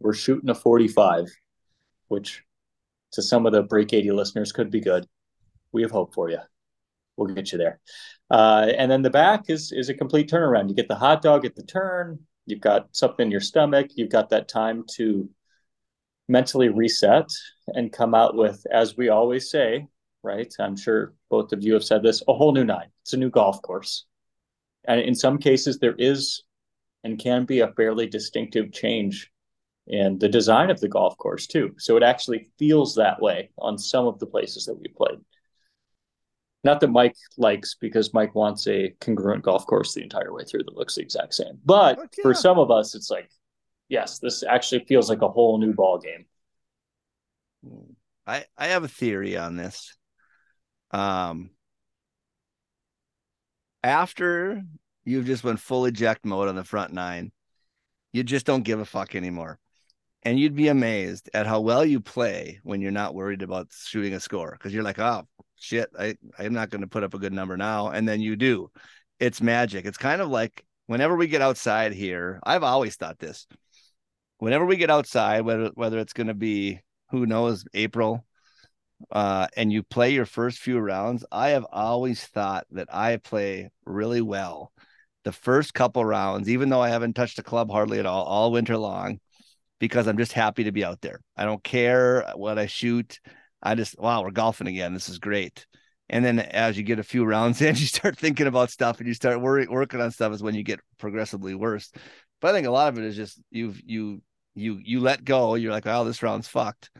We're 0.00 0.14
shooting 0.14 0.50
a 0.50 0.54
45, 0.54 1.26
which 2.08 2.42
to 3.12 3.22
some 3.22 3.46
of 3.46 3.52
the 3.52 3.62
break 3.62 3.92
80 3.92 4.10
listeners 4.12 4.52
could 4.52 4.70
be 4.70 4.80
good. 4.80 5.06
We 5.72 5.82
have 5.82 5.90
hope 5.90 6.14
for 6.14 6.30
you. 6.30 6.40
We'll 7.16 7.32
get 7.32 7.52
you 7.52 7.58
there. 7.58 7.80
Uh, 8.30 8.72
and 8.76 8.90
then 8.90 9.02
the 9.02 9.10
back 9.10 9.44
is 9.48 9.72
is 9.72 9.88
a 9.88 9.94
complete 9.94 10.30
turnaround. 10.30 10.68
You 10.68 10.74
get 10.74 10.88
the 10.88 10.96
hot 10.96 11.22
dog 11.22 11.44
at 11.44 11.54
the 11.54 11.62
turn. 11.62 12.20
You've 12.46 12.60
got 12.60 12.88
something 12.92 13.26
in 13.26 13.30
your 13.30 13.40
stomach. 13.40 13.88
You've 13.94 14.10
got 14.10 14.30
that 14.30 14.48
time 14.48 14.84
to 14.96 15.28
mentally 16.28 16.68
reset 16.68 17.28
and 17.68 17.92
come 17.92 18.14
out 18.14 18.34
with, 18.36 18.64
as 18.70 18.96
we 18.96 19.08
always 19.08 19.50
say, 19.50 19.86
right? 20.22 20.52
I'm 20.58 20.76
sure 20.76 21.14
both 21.30 21.52
of 21.52 21.62
you 21.62 21.74
have 21.74 21.84
said 21.84 22.02
this, 22.02 22.22
a 22.28 22.34
whole 22.34 22.52
new 22.52 22.64
nine. 22.64 22.88
It's 23.02 23.12
a 23.12 23.18
new 23.18 23.30
golf 23.30 23.60
course. 23.62 24.06
And 24.86 25.00
in 25.00 25.14
some 25.14 25.38
cases, 25.38 25.78
there 25.78 25.94
is 25.98 26.42
and 27.02 27.18
can 27.18 27.44
be 27.44 27.60
a 27.60 27.72
fairly 27.72 28.06
distinctive 28.06 28.72
change 28.72 29.30
in 29.86 30.18
the 30.18 30.28
design 30.28 30.70
of 30.70 30.80
the 30.80 30.88
golf 30.88 31.16
course, 31.18 31.46
too. 31.46 31.74
So 31.78 31.96
it 31.98 32.02
actually 32.02 32.48
feels 32.58 32.94
that 32.94 33.20
way 33.20 33.50
on 33.58 33.76
some 33.76 34.06
of 34.06 34.18
the 34.18 34.26
places 34.26 34.64
that 34.64 34.78
we 34.78 34.88
played. 34.88 35.18
Not 36.64 36.80
that 36.80 36.88
Mike 36.88 37.14
likes, 37.36 37.76
because 37.78 38.14
Mike 38.14 38.34
wants 38.34 38.66
a 38.66 38.94
congruent 39.00 39.42
golf 39.42 39.66
course 39.66 39.92
the 39.92 40.02
entire 40.02 40.32
way 40.32 40.44
through 40.44 40.64
that 40.64 40.76
looks 40.76 40.94
the 40.94 41.02
exact 41.02 41.34
same. 41.34 41.58
But 41.64 41.98
yeah. 41.98 42.22
for 42.22 42.32
some 42.32 42.58
of 42.58 42.70
us, 42.70 42.94
it's 42.94 43.10
like, 43.10 43.30
yes, 43.88 44.18
this 44.18 44.42
actually 44.42 44.84
feels 44.86 45.10
like 45.10 45.20
a 45.20 45.28
whole 45.28 45.58
new 45.58 45.74
ball 45.74 45.98
game. 45.98 46.24
I 48.26 48.46
I 48.56 48.68
have 48.68 48.82
a 48.82 48.88
theory 48.88 49.36
on 49.36 49.56
this. 49.56 49.94
Um, 50.90 51.50
after 53.82 54.62
you've 55.04 55.26
just 55.26 55.44
went 55.44 55.60
full 55.60 55.84
eject 55.84 56.24
mode 56.24 56.48
on 56.48 56.56
the 56.56 56.64
front 56.64 56.94
nine, 56.94 57.30
you 58.12 58.22
just 58.22 58.46
don't 58.46 58.62
give 58.62 58.80
a 58.80 58.84
fuck 58.86 59.14
anymore. 59.14 59.58
And 60.22 60.38
you'd 60.38 60.54
be 60.54 60.68
amazed 60.68 61.28
at 61.34 61.46
how 61.46 61.60
well 61.60 61.84
you 61.84 62.00
play 62.00 62.60
when 62.62 62.80
you're 62.80 62.90
not 62.90 63.14
worried 63.14 63.42
about 63.42 63.68
shooting 63.70 64.14
a 64.14 64.20
score 64.20 64.52
because 64.52 64.72
you're 64.72 64.82
like, 64.82 64.98
oh 64.98 65.28
shit, 65.64 65.90
I 65.98 66.16
I'm 66.38 66.52
not 66.52 66.70
going 66.70 66.82
to 66.82 66.86
put 66.88 67.04
up 67.04 67.14
a 67.14 67.18
good 67.18 67.32
number 67.32 67.56
now, 67.56 67.88
and 67.88 68.06
then 68.08 68.20
you 68.20 68.36
do. 68.36 68.70
It's 69.18 69.40
magic. 69.40 69.86
It's 69.86 69.98
kind 69.98 70.20
of 70.20 70.28
like 70.28 70.64
whenever 70.86 71.16
we 71.16 71.26
get 71.26 71.42
outside 71.42 71.92
here. 71.92 72.40
I've 72.44 72.62
always 72.62 72.96
thought 72.96 73.18
this. 73.18 73.46
Whenever 74.38 74.66
we 74.66 74.76
get 74.76 74.90
outside, 74.90 75.42
whether 75.42 75.70
whether 75.74 75.98
it's 75.98 76.12
going 76.12 76.26
to 76.28 76.34
be 76.34 76.80
who 77.10 77.26
knows 77.26 77.64
April, 77.74 78.24
uh, 79.10 79.46
and 79.56 79.72
you 79.72 79.82
play 79.82 80.12
your 80.12 80.26
first 80.26 80.58
few 80.58 80.78
rounds, 80.78 81.24
I 81.32 81.50
have 81.50 81.66
always 81.72 82.22
thought 82.24 82.66
that 82.72 82.88
I 82.92 83.16
play 83.16 83.70
really 83.84 84.20
well 84.20 84.72
the 85.24 85.32
first 85.32 85.72
couple 85.74 86.04
rounds, 86.04 86.48
even 86.48 86.68
though 86.68 86.82
I 86.82 86.90
haven't 86.90 87.14
touched 87.14 87.38
a 87.38 87.42
club 87.42 87.70
hardly 87.70 87.98
at 87.98 88.06
all 88.06 88.24
all 88.24 88.52
winter 88.52 88.76
long, 88.76 89.20
because 89.78 90.06
I'm 90.06 90.18
just 90.18 90.32
happy 90.32 90.64
to 90.64 90.72
be 90.72 90.84
out 90.84 91.00
there. 91.00 91.20
I 91.36 91.44
don't 91.44 91.64
care 91.64 92.30
what 92.34 92.58
I 92.58 92.66
shoot. 92.66 93.20
I 93.64 93.74
just 93.74 93.98
wow, 93.98 94.22
we're 94.22 94.30
golfing 94.30 94.68
again. 94.68 94.94
This 94.94 95.08
is 95.08 95.18
great. 95.18 95.66
And 96.10 96.24
then 96.24 96.38
as 96.38 96.76
you 96.76 96.82
get 96.82 96.98
a 96.98 97.02
few 97.02 97.24
rounds 97.24 97.62
in, 97.62 97.74
you 97.76 97.86
start 97.86 98.18
thinking 98.18 98.46
about 98.46 98.70
stuff 98.70 98.98
and 98.98 99.08
you 99.08 99.14
start 99.14 99.40
worry, 99.40 99.66
working 99.66 100.00
on 100.00 100.10
stuff 100.10 100.32
is 100.32 100.42
when 100.42 100.54
you 100.54 100.62
get 100.62 100.80
progressively 100.98 101.54
worse. 101.54 101.90
But 102.40 102.50
I 102.50 102.52
think 102.52 102.66
a 102.66 102.70
lot 102.70 102.88
of 102.88 102.98
it 102.98 103.04
is 103.04 103.16
just 103.16 103.40
you've 103.50 103.80
you 103.84 104.22
you 104.54 104.78
you 104.82 105.00
let 105.00 105.24
go. 105.24 105.54
You're 105.54 105.72
like, 105.72 105.86
oh, 105.86 106.04
this 106.04 106.22
round's 106.22 106.48
fucked, 106.48 106.90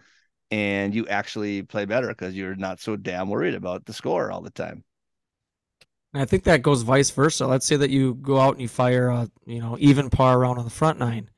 and 0.50 0.94
you 0.94 1.06
actually 1.06 1.62
play 1.62 1.84
better 1.84 2.08
because 2.08 2.34
you're 2.34 2.56
not 2.56 2.80
so 2.80 2.96
damn 2.96 3.28
worried 3.28 3.54
about 3.54 3.84
the 3.84 3.92
score 3.92 4.30
all 4.30 4.40
the 4.40 4.50
time. 4.50 4.84
And 6.14 6.22
I 6.22 6.26
think 6.26 6.44
that 6.44 6.62
goes 6.62 6.82
vice 6.82 7.10
versa. 7.10 7.46
Let's 7.46 7.66
say 7.66 7.76
that 7.76 7.90
you 7.90 8.14
go 8.14 8.38
out 8.38 8.54
and 8.54 8.62
you 8.62 8.68
fire 8.68 9.08
a 9.08 9.28
you 9.46 9.60
know 9.60 9.76
even 9.78 10.08
par 10.08 10.38
round 10.38 10.58
on 10.58 10.64
the 10.64 10.70
front 10.70 10.98
nine, 10.98 11.28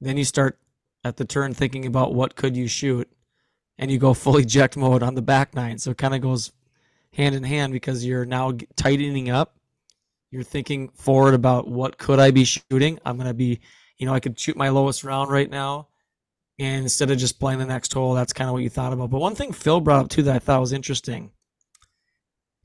then 0.00 0.16
you 0.16 0.24
start 0.24 0.58
at 1.04 1.16
the 1.16 1.24
turn 1.24 1.54
thinking 1.54 1.86
about 1.86 2.14
what 2.14 2.34
could 2.34 2.56
you 2.56 2.66
shoot, 2.66 3.08
and 3.78 3.90
you 3.90 3.98
go 3.98 4.14
full 4.14 4.36
eject 4.36 4.76
mode 4.76 5.02
on 5.02 5.14
the 5.14 5.22
back 5.22 5.54
nine. 5.54 5.78
So 5.78 5.90
it 5.90 5.98
kind 5.98 6.14
of 6.14 6.20
goes 6.20 6.52
hand 7.12 7.34
in 7.34 7.44
hand 7.44 7.72
because 7.72 8.04
you're 8.04 8.26
now 8.26 8.52
tightening 8.76 9.30
up. 9.30 9.56
You're 10.30 10.42
thinking 10.42 10.88
forward 10.90 11.34
about 11.34 11.68
what 11.68 11.96
could 11.96 12.18
I 12.18 12.30
be 12.30 12.44
shooting. 12.44 12.98
I'm 13.04 13.16
gonna 13.16 13.34
be, 13.34 13.60
you 13.96 14.06
know, 14.06 14.12
I 14.14 14.20
could 14.20 14.38
shoot 14.38 14.56
my 14.56 14.68
lowest 14.68 15.04
round 15.04 15.30
right 15.30 15.48
now, 15.48 15.88
and 16.58 16.82
instead 16.82 17.10
of 17.10 17.18
just 17.18 17.40
playing 17.40 17.60
the 17.60 17.66
next 17.66 17.92
hole, 17.92 18.14
that's 18.14 18.34
kind 18.34 18.48
of 18.48 18.52
what 18.52 18.62
you 18.62 18.68
thought 18.68 18.92
about. 18.92 19.10
But 19.10 19.20
one 19.20 19.34
thing 19.34 19.52
Phil 19.52 19.80
brought 19.80 20.04
up 20.04 20.10
too 20.10 20.22
that 20.24 20.36
I 20.36 20.38
thought 20.38 20.60
was 20.60 20.72
interesting 20.72 21.30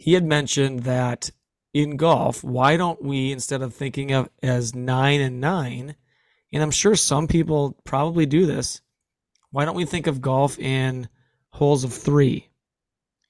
he 0.03 0.13
had 0.13 0.25
mentioned 0.25 0.81
that 0.81 1.31
in 1.73 1.95
golf, 1.95 2.43
why 2.43 2.75
don't 2.75 3.01
we, 3.01 3.31
instead 3.31 3.61
of 3.61 3.73
thinking 3.73 4.11
of 4.11 4.29
as 4.41 4.75
nine 4.75 5.21
and 5.21 5.39
nine, 5.39 5.95
and 6.51 6.61
I'm 6.61 6.71
sure 6.71 6.95
some 6.95 7.25
people 7.25 7.77
probably 7.85 8.25
do 8.25 8.45
this, 8.45 8.81
why 9.53 9.65
don't 9.65 9.75
we 9.75 9.85
think 9.85 10.07
of 10.07 10.19
golf 10.19 10.57
in 10.57 11.07
holes 11.51 11.83
of 11.83 11.93
three? 11.93 12.49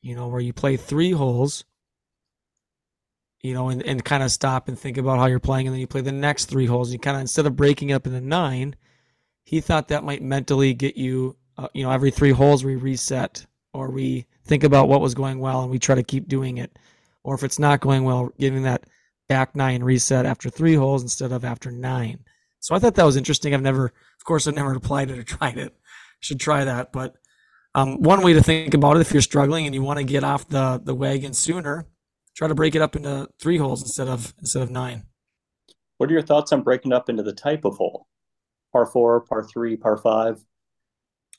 You 0.01 0.15
know, 0.15 0.29
where 0.29 0.39
you 0.39 0.53
play 0.53 0.77
three 0.77 1.11
holes, 1.11 1.65
you 3.41 3.53
know, 3.53 3.67
and, 3.67 3.83
and 3.83 4.05
kind 4.05 4.23
of 4.23 4.31
stop 4.31 4.69
and 4.69 4.79
think 4.79 4.97
about 4.97 5.19
how 5.19 5.25
you're 5.25 5.39
playing, 5.39 5.67
and 5.67 5.73
then 5.73 5.81
you 5.81 5.87
play 5.87 5.99
the 5.99 6.13
next 6.13 6.45
three 6.45 6.65
holes. 6.65 6.93
You 6.93 6.99
kind 6.99 7.17
of, 7.17 7.21
instead 7.21 7.45
of 7.45 7.57
breaking 7.57 7.91
up 7.91 8.07
into 8.07 8.21
nine, 8.21 8.77
he 9.43 9.59
thought 9.59 9.89
that 9.89 10.05
might 10.05 10.21
mentally 10.21 10.73
get 10.73 10.95
you, 10.95 11.35
uh, 11.57 11.67
you 11.73 11.83
know, 11.83 11.91
every 11.91 12.09
three 12.09 12.31
holes 12.31 12.63
we 12.63 12.77
reset 12.77 13.45
or 13.73 13.91
we 13.91 14.25
think 14.45 14.63
about 14.63 14.87
what 14.87 15.01
was 15.01 15.13
going 15.13 15.39
well 15.39 15.61
and 15.61 15.69
we 15.69 15.77
try 15.77 15.95
to 15.95 16.03
keep 16.03 16.29
doing 16.29 16.55
it. 16.57 16.79
Or 17.25 17.35
if 17.35 17.43
it's 17.43 17.59
not 17.59 17.81
going 17.81 18.05
well, 18.05 18.31
giving 18.39 18.63
that 18.63 18.85
back 19.27 19.57
nine 19.57 19.83
reset 19.83 20.25
after 20.25 20.49
three 20.49 20.75
holes 20.75 21.01
instead 21.01 21.33
of 21.33 21.43
after 21.43 21.69
nine. 21.69 22.19
So 22.63 22.75
I 22.75 22.79
thought 22.79 22.95
that 22.95 23.05
was 23.05 23.17
interesting. 23.17 23.53
I've 23.53 23.61
never, 23.61 23.87
of 23.87 24.23
course, 24.23 24.47
I've 24.47 24.55
never 24.55 24.73
applied 24.75 25.11
it 25.11 25.19
or 25.19 25.23
tried 25.23 25.57
it. 25.57 25.75
Should 26.23 26.39
try 26.39 26.63
that. 26.63 26.93
But 26.93 27.15
um, 27.75 28.01
one 28.01 28.21
way 28.21 28.31
to 28.31 28.41
think 28.41 28.73
about 28.73 28.95
it, 28.95 29.01
if 29.01 29.11
you're 29.11 29.21
struggling 29.21 29.65
and 29.65 29.75
you 29.75 29.81
want 29.81 29.99
to 29.99 30.05
get 30.05 30.23
off 30.23 30.47
the 30.47 30.81
the 30.81 30.95
wagon 30.95 31.33
sooner, 31.33 31.85
try 32.33 32.47
to 32.47 32.55
break 32.55 32.75
it 32.75 32.81
up 32.81 32.95
into 32.95 33.27
three 33.41 33.57
holes 33.57 33.81
instead 33.81 34.07
of 34.07 34.33
instead 34.39 34.63
of 34.63 34.71
nine. 34.71 35.03
What 35.97 36.09
are 36.09 36.13
your 36.13 36.21
thoughts 36.21 36.53
on 36.53 36.63
breaking 36.63 36.93
up 36.93 37.09
into 37.09 37.23
the 37.23 37.33
type 37.33 37.65
of 37.65 37.75
hole? 37.75 38.07
Par 38.71 38.85
four, 38.85 39.21
par 39.21 39.43
three, 39.43 39.75
par 39.75 39.97
five? 39.97 40.43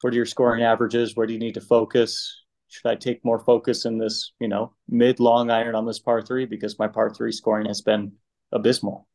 What 0.03 0.13
are 0.13 0.17
your 0.17 0.27
scoring 0.27 0.63
averages? 0.63 1.17
Where 1.17 1.27
do 1.27 1.33
you 1.33 1.39
need 1.39 1.55
to 1.55 1.63
focus? 1.63 2.43
Should 2.69 2.89
I 2.89 2.97
take 2.97 3.25
more 3.25 3.39
focus 3.39 3.87
in 3.87 3.97
this, 3.97 4.33
you 4.39 4.49
know, 4.49 4.75
mid 4.87 5.21
long 5.21 5.51
iron 5.51 5.75
on 5.75 5.87
this 5.87 5.99
par 5.99 6.21
three 6.21 6.45
because 6.45 6.79
my 6.79 6.89
par 6.89 7.09
three 7.15 7.33
scoring 7.33 7.67
has 7.67 7.81
been 7.81 8.13
abysmal? 8.53 9.09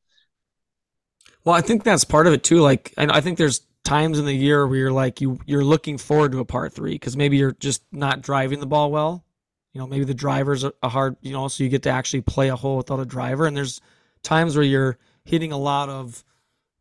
Well, 1.46 1.56
I 1.56 1.62
think 1.62 1.84
that's 1.84 2.06
part 2.06 2.26
of 2.26 2.34
it 2.34 2.44
too. 2.44 2.62
Like, 2.62 2.94
I 2.98 3.22
think 3.22 3.38
there's 3.38 3.62
times 3.84 4.20
in 4.20 4.26
the 4.26 4.34
year 4.34 4.68
where 4.68 4.78
you're 4.78 4.92
like 4.92 5.22
you 5.22 5.40
you're 5.46 5.64
looking 5.64 5.98
forward 5.98 6.32
to 6.32 6.40
a 6.40 6.46
par 6.46 6.70
three 6.70 6.94
because 6.94 7.18
maybe 7.18 7.38
you're 7.38 7.54
just 7.54 7.84
not 7.92 8.22
driving 8.22 8.60
the 8.60 8.66
ball 8.66 8.92
well. 8.92 9.26
You 9.74 9.80
know, 9.80 9.88
maybe 9.88 10.06
the 10.06 10.14
driver's 10.14 10.64
a 10.64 10.90
hard. 10.90 11.16
You 11.22 11.32
know, 11.32 11.48
so 11.48 11.64
you 11.64 11.70
get 11.70 11.84
to 11.84 11.90
actually 11.90 12.22
play 12.22 12.50
a 12.50 12.56
hole 12.56 12.78
without 12.78 13.00
a 13.00 13.06
driver. 13.06 13.46
And 13.46 13.56
there's 13.56 13.82
times 14.24 14.56
where 14.56 14.66
you're 14.66 14.98
hitting 15.26 15.52
a 15.52 15.58
lot 15.58 15.90
of 15.90 16.24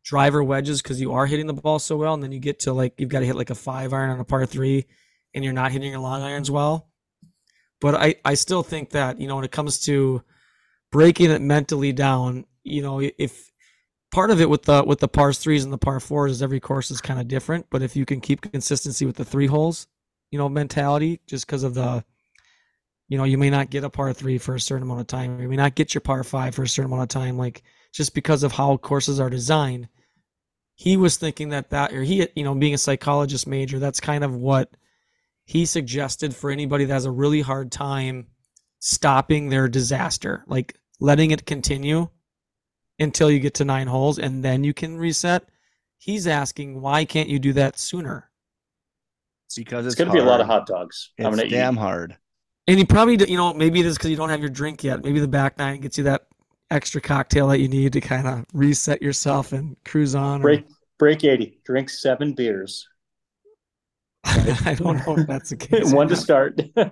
driver 0.03 0.43
wedges 0.43 0.81
because 0.81 0.99
you 0.99 1.13
are 1.13 1.27
hitting 1.27 1.45
the 1.47 1.53
ball 1.53 1.79
so 1.79 1.97
well, 1.97 2.13
and 2.13 2.23
then 2.23 2.31
you 2.31 2.39
get 2.39 2.59
to 2.61 2.73
like 2.73 2.93
you've 2.97 3.09
got 3.09 3.19
to 3.19 3.25
hit 3.25 3.35
like 3.35 3.51
a 3.51 3.55
five 3.55 3.93
iron 3.93 4.09
on 4.09 4.19
a 4.19 4.25
par 4.25 4.45
three, 4.45 4.85
and 5.33 5.43
you're 5.43 5.53
not 5.53 5.71
hitting 5.71 5.91
your 5.91 5.99
long 5.99 6.21
irons 6.21 6.49
well. 6.49 6.89
But 7.79 7.95
I 7.95 8.15
I 8.25 8.33
still 8.33 8.63
think 8.63 8.91
that 8.91 9.19
you 9.19 9.27
know 9.27 9.35
when 9.35 9.45
it 9.45 9.51
comes 9.51 9.79
to 9.81 10.23
breaking 10.91 11.31
it 11.31 11.41
mentally 11.41 11.93
down, 11.93 12.45
you 12.63 12.81
know, 12.81 12.99
if 12.99 13.51
part 14.11 14.31
of 14.31 14.41
it 14.41 14.49
with 14.49 14.63
the 14.63 14.83
with 14.83 14.99
the 14.99 15.07
pars 15.07 15.37
threes 15.37 15.63
and 15.63 15.73
the 15.73 15.77
par 15.77 15.99
fours 15.99 16.31
is 16.31 16.41
every 16.41 16.59
course 16.59 16.91
is 16.91 17.01
kind 17.01 17.19
of 17.19 17.27
different. 17.27 17.67
But 17.69 17.81
if 17.81 17.95
you 17.95 18.05
can 18.05 18.21
keep 18.21 18.41
consistency 18.41 19.05
with 19.05 19.15
the 19.15 19.25
three 19.25 19.47
holes, 19.47 19.87
you 20.31 20.39
know, 20.39 20.49
mentality, 20.49 21.21
just 21.27 21.45
because 21.45 21.63
of 21.63 21.73
the, 21.73 22.03
you 23.07 23.17
know, 23.17 23.23
you 23.23 23.37
may 23.37 23.49
not 23.49 23.69
get 23.69 23.83
a 23.83 23.89
par 23.89 24.13
three 24.13 24.37
for 24.37 24.55
a 24.55 24.59
certain 24.59 24.83
amount 24.83 25.01
of 25.01 25.07
time, 25.07 25.39
you 25.39 25.49
may 25.49 25.55
not 25.55 25.75
get 25.75 25.93
your 25.93 26.01
par 26.01 26.23
five 26.23 26.55
for 26.55 26.63
a 26.63 26.67
certain 26.67 26.91
amount 26.91 27.03
of 27.03 27.09
time, 27.09 27.37
like 27.37 27.63
just 27.93 28.13
because 28.13 28.43
of 28.43 28.51
how 28.51 28.77
courses 28.77 29.19
are 29.19 29.29
designed. 29.29 29.87
He 30.75 30.95
was 30.95 31.17
thinking 31.17 31.49
that 31.49 31.71
that, 31.71 31.91
or 31.91 32.03
he, 32.03 32.27
you 32.35 32.43
know, 32.43 32.55
being 32.55 32.73
a 32.73 32.77
psychologist 32.77 33.47
major, 33.47 33.79
that's 33.79 33.99
kind 33.99 34.23
of 34.23 34.33
what 34.33 34.71
he 35.43 35.65
suggested 35.65 36.33
for 36.33 36.51
anybody 36.51 36.85
that 36.85 36.93
has 36.93 37.05
a 37.05 37.11
really 37.11 37.41
hard 37.41 37.71
time 37.71 38.27
stopping 38.79 39.49
their 39.49 39.67
disaster, 39.67 40.45
like 40.47 40.77
letting 41.01 41.31
it 41.31 41.45
continue 41.45 42.07
until 42.99 43.29
you 43.31 43.39
get 43.39 43.53
to 43.55 43.65
nine 43.65 43.87
holes 43.87 44.19
and 44.19 44.43
then 44.43 44.63
you 44.63 44.73
can 44.73 44.97
reset. 44.97 45.47
He's 45.97 46.27
asking, 46.27 46.79
why 46.81 47.05
can't 47.05 47.29
you 47.29 47.39
do 47.39 47.53
that 47.53 47.77
sooner? 47.77 48.29
Because 49.55 49.85
It's 49.85 49.93
it's, 49.93 49.99
going 49.99 50.07
to 50.09 50.13
be 50.13 50.19
a 50.19 50.23
lot 50.29 50.41
of 50.41 50.47
hot 50.47 50.65
dogs. 50.67 51.11
It's 51.17 51.25
I'm 51.25 51.33
going 51.33 51.43
to 51.47 51.49
damn 51.53 51.75
eat. 51.75 51.79
hard. 51.79 52.17
And 52.67 52.77
you 52.79 52.85
probably, 52.85 53.17
you 53.29 53.35
know, 53.37 53.53
maybe 53.53 53.79
it 53.79 53.85
is 53.85 53.97
because 53.97 54.11
you 54.11 54.15
don't 54.15 54.29
have 54.29 54.41
your 54.41 54.49
drink 54.49 54.83
yet. 54.83 55.03
Maybe 55.03 55.19
the 55.19 55.27
back 55.27 55.57
nine 55.57 55.81
gets 55.81 55.97
you 55.97 56.03
that 56.05 56.27
extra 56.69 57.01
cocktail 57.01 57.47
that 57.47 57.59
you 57.59 57.67
need 57.67 57.93
to 57.93 58.01
kind 58.01 58.27
of 58.27 58.45
reset 58.53 59.01
yourself 59.01 59.51
and 59.53 59.75
cruise 59.85 60.13
on. 60.13 60.41
or- 60.41 60.43
Break 60.43 60.65
break 60.99 61.23
80. 61.23 61.61
Drink 61.65 61.89
seven 61.89 62.33
beers. 62.33 62.87
I 64.23 64.75
don't 64.77 65.05
know 65.07 65.17
if 65.17 65.27
that's 65.27 65.49
the 65.49 65.55
case. 65.57 65.91
one 65.93 66.09
to 66.09 66.15
start, 66.15 66.61
and 66.75 66.91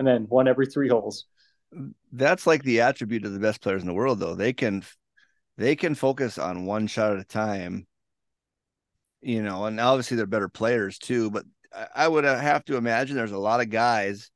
then 0.00 0.24
one 0.24 0.48
every 0.48 0.66
three 0.66 0.88
holes. 0.88 1.26
That's 2.12 2.46
like 2.46 2.62
the 2.64 2.80
attribute 2.80 3.24
of 3.24 3.32
the 3.32 3.38
best 3.38 3.60
players 3.60 3.82
in 3.82 3.86
the 3.88 3.94
world, 3.94 4.18
though. 4.18 4.34
They 4.34 4.52
can 4.52 4.82
they 5.62 5.76
can 5.76 5.94
focus 5.94 6.38
on 6.38 6.66
one 6.66 6.86
shot 6.86 7.12
at 7.12 7.20
a 7.20 7.24
time. 7.24 7.86
You 9.20 9.42
know, 9.42 9.66
and 9.66 9.78
obviously 9.78 10.16
they're 10.16 10.26
better 10.26 10.48
players 10.48 10.98
too, 10.98 11.30
but 11.30 11.44
I- 11.94 12.08
would 12.08 12.24
uh, 12.24 12.38
have 12.38 12.64
to 12.66 12.76
imagine 12.76 13.16
there's 13.16 13.30
a 13.32 13.38
lot 13.38 13.60
of 13.60 13.70
guys 13.70 14.30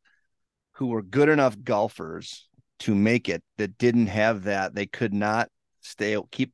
who 0.73 0.87
were 0.89 1.03
good 1.03 1.29
enough 1.29 1.57
golfers 1.63 2.49
to 2.81 2.95
make 2.95 3.29
it 3.29 3.43
that 3.59 3.79
didn't 3.79 4.07
have 4.07 4.45
that. 4.45 4.75
They 4.75 4.87
could 4.87 5.13
not 5.13 5.51
stay 5.81 6.17
keep 6.31 6.53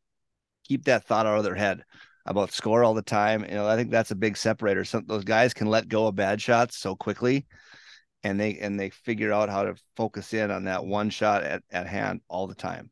keep 0.65 0.85
that 0.85 1.05
thought 1.05 1.27
out 1.27 1.39
of 1.39 1.45
their 1.45 1.55
head 1.55 1.83
about 2.25 2.53
score 2.53 2.85
all 2.85 2.95
the 2.95 3.03
time. 3.03 3.45
You 3.45 3.57
know, 3.57 3.67
I 3.67 3.77
think 3.77 3.91
that's 3.91 4.13
a 4.13 4.17
big 4.17 4.37
separator. 4.37 4.85
Some 4.85 5.05
those 5.07 5.25
guys 5.25 5.53
can 5.53 5.67
let 5.67 5.89
go 5.89 6.07
of 6.07 6.15
bad 6.15 6.41
shots 6.41 6.79
so 6.79 6.97
quickly 6.97 7.47
and 8.25 8.39
they 8.41 8.59
and 8.59 8.79
they 8.79 8.91
figure 8.91 9.33
out 9.33 9.49
how 9.49 9.65
to 9.65 9.75
focus 9.97 10.33
in 10.33 10.51
on 10.51 10.65
that 10.65 10.85
one 10.85 11.11
shot 11.11 11.43
at, 11.43 11.63
at 11.71 11.87
hand 11.87 12.21
all 12.29 12.47
the 12.47 12.55
time. 12.55 12.92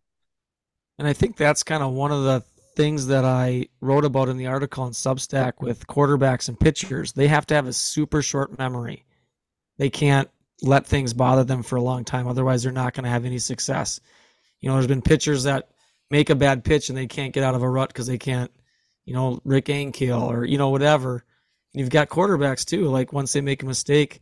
And 1.01 1.09
I 1.09 1.15
think 1.15 1.39
that's 1.39 1.63
kind 1.63 1.83
of 1.83 1.95
one 1.95 2.13
of 2.13 2.25
the 2.25 2.45
things 2.77 3.07
that 3.07 3.25
I 3.25 3.69
wrote 3.81 4.05
about 4.05 4.29
in 4.29 4.37
the 4.37 4.49
article 4.49 4.85
on 4.85 4.93
Substack 4.93 5.55
with 5.63 5.87
quarterbacks 5.87 6.51
and 6.51 6.61
pitchers. 6.61 7.15
They 7.15 7.27
have 7.27 7.47
to 7.47 7.55
have 7.55 7.67
a 7.67 7.73
super 7.73 8.21
short 8.21 8.59
memory. 8.59 9.07
They 9.79 9.89
can't 9.89 10.29
let 10.61 10.87
things 10.87 11.15
bother 11.15 11.43
them 11.43 11.63
for 11.63 11.77
a 11.77 11.83
long 11.83 12.05
time. 12.05 12.27
Otherwise, 12.27 12.63
they're 12.63 12.71
not 12.71 12.93
going 12.93 13.05
to 13.05 13.11
have 13.11 13.25
any 13.25 13.39
success. 13.39 13.99
You 14.61 14.69
know, 14.69 14.75
there's 14.75 14.89
been 14.89 15.01
pitchers 15.01 15.45
that 15.45 15.71
make 16.11 16.29
a 16.29 16.35
bad 16.35 16.65
pitch 16.65 16.91
and 16.91 16.99
they 16.99 17.07
can't 17.07 17.33
get 17.33 17.45
out 17.45 17.55
of 17.55 17.63
a 17.63 17.69
rut 17.69 17.89
because 17.89 18.07
they 18.07 18.19
can't, 18.19 18.51
you 19.07 19.15
know, 19.15 19.41
Rick 19.43 19.67
Ankiel 19.67 20.29
or, 20.29 20.45
you 20.45 20.59
know, 20.59 20.69
whatever. 20.69 21.25
And 21.73 21.81
you've 21.81 21.89
got 21.89 22.11
quarterbacks 22.11 22.67
too. 22.67 22.91
Like 22.91 23.15
once 23.15 23.33
they 23.33 23.41
make 23.41 23.63
a 23.63 23.67
mistake, 23.67 24.21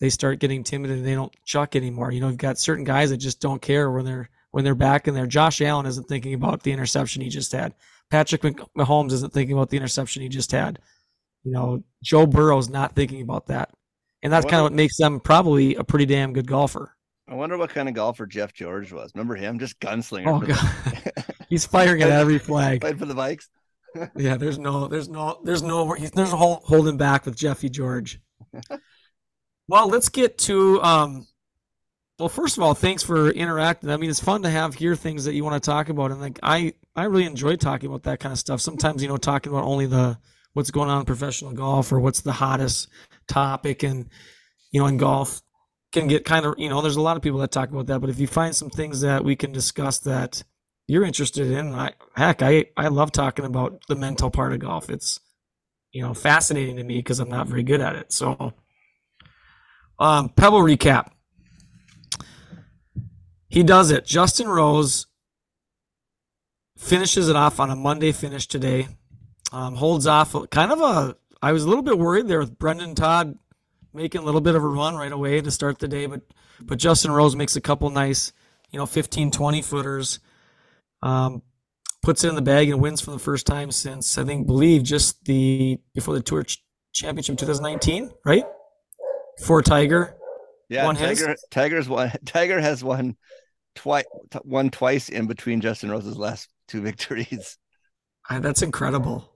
they 0.00 0.08
start 0.08 0.38
getting 0.38 0.64
timid 0.64 0.90
and 0.90 1.04
they 1.04 1.14
don't 1.14 1.36
chuck 1.44 1.76
anymore. 1.76 2.12
You 2.12 2.20
know, 2.20 2.28
you've 2.28 2.38
got 2.38 2.56
certain 2.56 2.84
guys 2.84 3.10
that 3.10 3.18
just 3.18 3.42
don't 3.42 3.60
care 3.60 3.90
when 3.90 4.06
they're 4.06 4.30
when 4.54 4.62
they're 4.62 4.76
back 4.76 5.08
in 5.08 5.14
there. 5.14 5.26
Josh 5.26 5.60
Allen 5.60 5.84
isn't 5.84 6.06
thinking 6.06 6.32
about 6.32 6.62
the 6.62 6.70
interception 6.70 7.20
he 7.20 7.28
just 7.28 7.50
had. 7.50 7.74
Patrick 8.08 8.42
Mahomes 8.42 9.10
isn't 9.10 9.32
thinking 9.32 9.56
about 9.56 9.68
the 9.68 9.76
interception 9.76 10.22
he 10.22 10.28
just 10.28 10.52
had. 10.52 10.78
You 11.42 11.50
know, 11.50 11.82
Joe 12.04 12.24
Burrow's 12.24 12.68
not 12.68 12.94
thinking 12.94 13.20
about 13.20 13.46
that. 13.46 13.70
And 14.22 14.32
that's 14.32 14.44
kind 14.44 14.58
of 14.58 14.62
what 14.62 14.72
makes 14.72 14.96
them 14.96 15.18
probably 15.18 15.74
a 15.74 15.82
pretty 15.82 16.06
damn 16.06 16.32
good 16.32 16.46
golfer. 16.46 16.94
I 17.26 17.34
wonder 17.34 17.58
what 17.58 17.70
kind 17.70 17.88
of 17.88 17.96
golfer 17.96 18.26
Jeff 18.26 18.52
George 18.52 18.92
was. 18.92 19.10
Remember 19.16 19.34
him? 19.34 19.58
Just 19.58 19.80
gunslinger. 19.80 20.28
Oh, 20.28 20.38
God. 20.38 21.34
He's 21.48 21.66
firing 21.66 22.02
at 22.02 22.10
every 22.10 22.38
flag. 22.50 22.80
Played 22.80 23.00
for 23.00 23.06
the 23.06 23.14
Vikes. 23.14 23.48
yeah, 24.14 24.36
there's 24.36 24.60
no, 24.60 24.86
there's 24.86 25.08
no, 25.08 25.40
there's 25.42 25.64
no, 25.64 25.96
there's 25.96 26.30
no 26.32 26.60
holding 26.62 26.96
back 26.96 27.26
with 27.26 27.34
Jeffy 27.36 27.68
George. 27.68 28.20
well, 29.66 29.88
let's 29.88 30.10
get 30.10 30.38
to 30.38 30.80
um, 30.80 31.26
well, 32.18 32.28
first 32.28 32.56
of 32.56 32.62
all, 32.62 32.74
thanks 32.74 33.02
for 33.02 33.30
interacting. 33.30 33.90
I 33.90 33.96
mean, 33.96 34.10
it's 34.10 34.20
fun 34.20 34.42
to 34.42 34.50
have 34.50 34.74
hear 34.74 34.94
things 34.94 35.24
that 35.24 35.34
you 35.34 35.44
want 35.44 35.62
to 35.62 35.70
talk 35.70 35.88
about, 35.88 36.10
and 36.10 36.20
like 36.20 36.38
I, 36.42 36.74
I 36.94 37.04
really 37.04 37.26
enjoy 37.26 37.56
talking 37.56 37.88
about 37.88 38.04
that 38.04 38.20
kind 38.20 38.32
of 38.32 38.38
stuff. 38.38 38.60
Sometimes, 38.60 39.02
you 39.02 39.08
know, 39.08 39.16
talking 39.16 39.52
about 39.52 39.64
only 39.64 39.86
the 39.86 40.18
what's 40.52 40.70
going 40.70 40.90
on 40.90 41.00
in 41.00 41.04
professional 41.06 41.52
golf 41.52 41.90
or 41.90 41.98
what's 41.98 42.20
the 42.20 42.32
hottest 42.32 42.88
topic, 43.26 43.82
and 43.82 44.08
you 44.70 44.80
know, 44.80 44.86
in 44.86 44.96
golf 44.96 45.42
can 45.94 46.08
get 46.08 46.24
kind 46.24 46.44
of, 46.44 46.54
you 46.58 46.68
know, 46.68 46.82
there's 46.82 46.96
a 46.96 47.00
lot 47.00 47.16
of 47.16 47.22
people 47.22 47.38
that 47.38 47.52
talk 47.52 47.70
about 47.70 47.86
that. 47.86 48.00
But 48.00 48.10
if 48.10 48.18
you 48.18 48.26
find 48.26 48.54
some 48.54 48.68
things 48.68 49.00
that 49.00 49.24
we 49.24 49.36
can 49.36 49.52
discuss 49.52 50.00
that 50.00 50.42
you're 50.86 51.04
interested 51.04 51.50
in, 51.50 51.72
I, 51.72 51.92
heck, 52.16 52.42
I, 52.42 52.66
I 52.76 52.88
love 52.88 53.12
talking 53.12 53.44
about 53.44 53.80
the 53.88 53.94
mental 53.94 54.30
part 54.30 54.52
of 54.52 54.58
golf. 54.58 54.90
It's, 54.90 55.20
you 55.92 56.02
know, 56.02 56.12
fascinating 56.12 56.76
to 56.76 56.84
me 56.84 56.96
because 56.98 57.20
I'm 57.20 57.28
not 57.28 57.46
very 57.46 57.62
good 57.62 57.80
at 57.80 57.94
it. 57.94 58.12
So, 58.12 58.52
um, 60.00 60.28
Pebble 60.30 60.60
recap. 60.60 61.12
He 63.54 63.62
does 63.62 63.92
it. 63.92 64.04
Justin 64.04 64.48
Rose 64.48 65.06
finishes 66.76 67.28
it 67.28 67.36
off 67.36 67.60
on 67.60 67.70
a 67.70 67.76
Monday 67.76 68.10
finish 68.10 68.48
today. 68.48 68.88
Um, 69.52 69.76
holds 69.76 70.08
off 70.08 70.34
kind 70.50 70.72
of 70.72 70.80
a. 70.80 71.16
I 71.40 71.52
was 71.52 71.62
a 71.62 71.68
little 71.68 71.84
bit 71.84 71.96
worried 71.96 72.26
there 72.26 72.40
with 72.40 72.58
Brendon 72.58 72.96
Todd 72.96 73.38
making 73.92 74.22
a 74.22 74.24
little 74.24 74.40
bit 74.40 74.56
of 74.56 74.64
a 74.64 74.66
run 74.66 74.96
right 74.96 75.12
away 75.12 75.40
to 75.40 75.52
start 75.52 75.78
the 75.78 75.86
day, 75.86 76.06
but 76.06 76.22
but 76.62 76.78
Justin 76.78 77.12
Rose 77.12 77.36
makes 77.36 77.54
a 77.54 77.60
couple 77.60 77.88
nice, 77.90 78.32
you 78.72 78.78
know, 78.80 78.86
15, 78.86 79.30
20 79.30 79.62
footers. 79.62 80.18
Um, 81.00 81.42
puts 82.02 82.24
it 82.24 82.30
in 82.30 82.34
the 82.34 82.42
bag 82.42 82.70
and 82.70 82.82
wins 82.82 83.00
for 83.00 83.12
the 83.12 83.20
first 83.20 83.46
time 83.46 83.70
since 83.70 84.18
I 84.18 84.24
think 84.24 84.48
believe 84.48 84.82
just 84.82 85.24
the 85.26 85.78
before 85.94 86.14
the 86.14 86.22
Tour 86.22 86.42
Ch- 86.42 86.60
Championship 86.92 87.38
2019, 87.38 88.10
right? 88.24 88.46
For 89.44 89.62
Tiger. 89.62 90.16
Yeah, 90.68 90.90
Tiger. 90.92 91.36
Tiger's 91.52 91.88
won. 91.88 92.10
Tiger 92.24 92.60
has 92.60 92.82
won 92.82 93.16
twice 93.74 94.04
won 94.44 94.70
twice 94.70 95.08
in 95.08 95.26
between 95.26 95.60
Justin 95.60 95.90
Rose's 95.90 96.16
last 96.16 96.48
two 96.68 96.80
victories. 96.88 97.58
That's 98.30 98.62
incredible. 98.62 99.30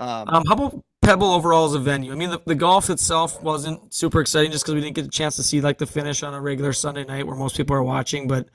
Um, 0.00 0.28
um, 0.28 0.44
how 0.46 0.54
about 0.54 0.84
Pebble 1.02 1.32
overall 1.32 1.66
as 1.66 1.74
a 1.74 1.78
venue? 1.78 2.12
I 2.12 2.14
mean, 2.14 2.30
the, 2.30 2.40
the 2.44 2.54
golf 2.54 2.90
itself 2.90 3.40
wasn't 3.42 3.92
super 3.92 4.20
exciting 4.20 4.50
just 4.50 4.64
because 4.64 4.74
we 4.74 4.80
didn't 4.80 4.96
get 4.96 5.04
a 5.04 5.10
chance 5.10 5.36
to 5.36 5.42
see 5.42 5.60
like 5.60 5.78
the 5.78 5.86
finish 5.86 6.22
on 6.22 6.34
a 6.34 6.40
regular 6.40 6.72
Sunday 6.72 7.04
night 7.04 7.26
where 7.26 7.36
most 7.36 7.56
people 7.56 7.76
are 7.76 7.82
watching. 7.82 8.26
But 8.26 8.48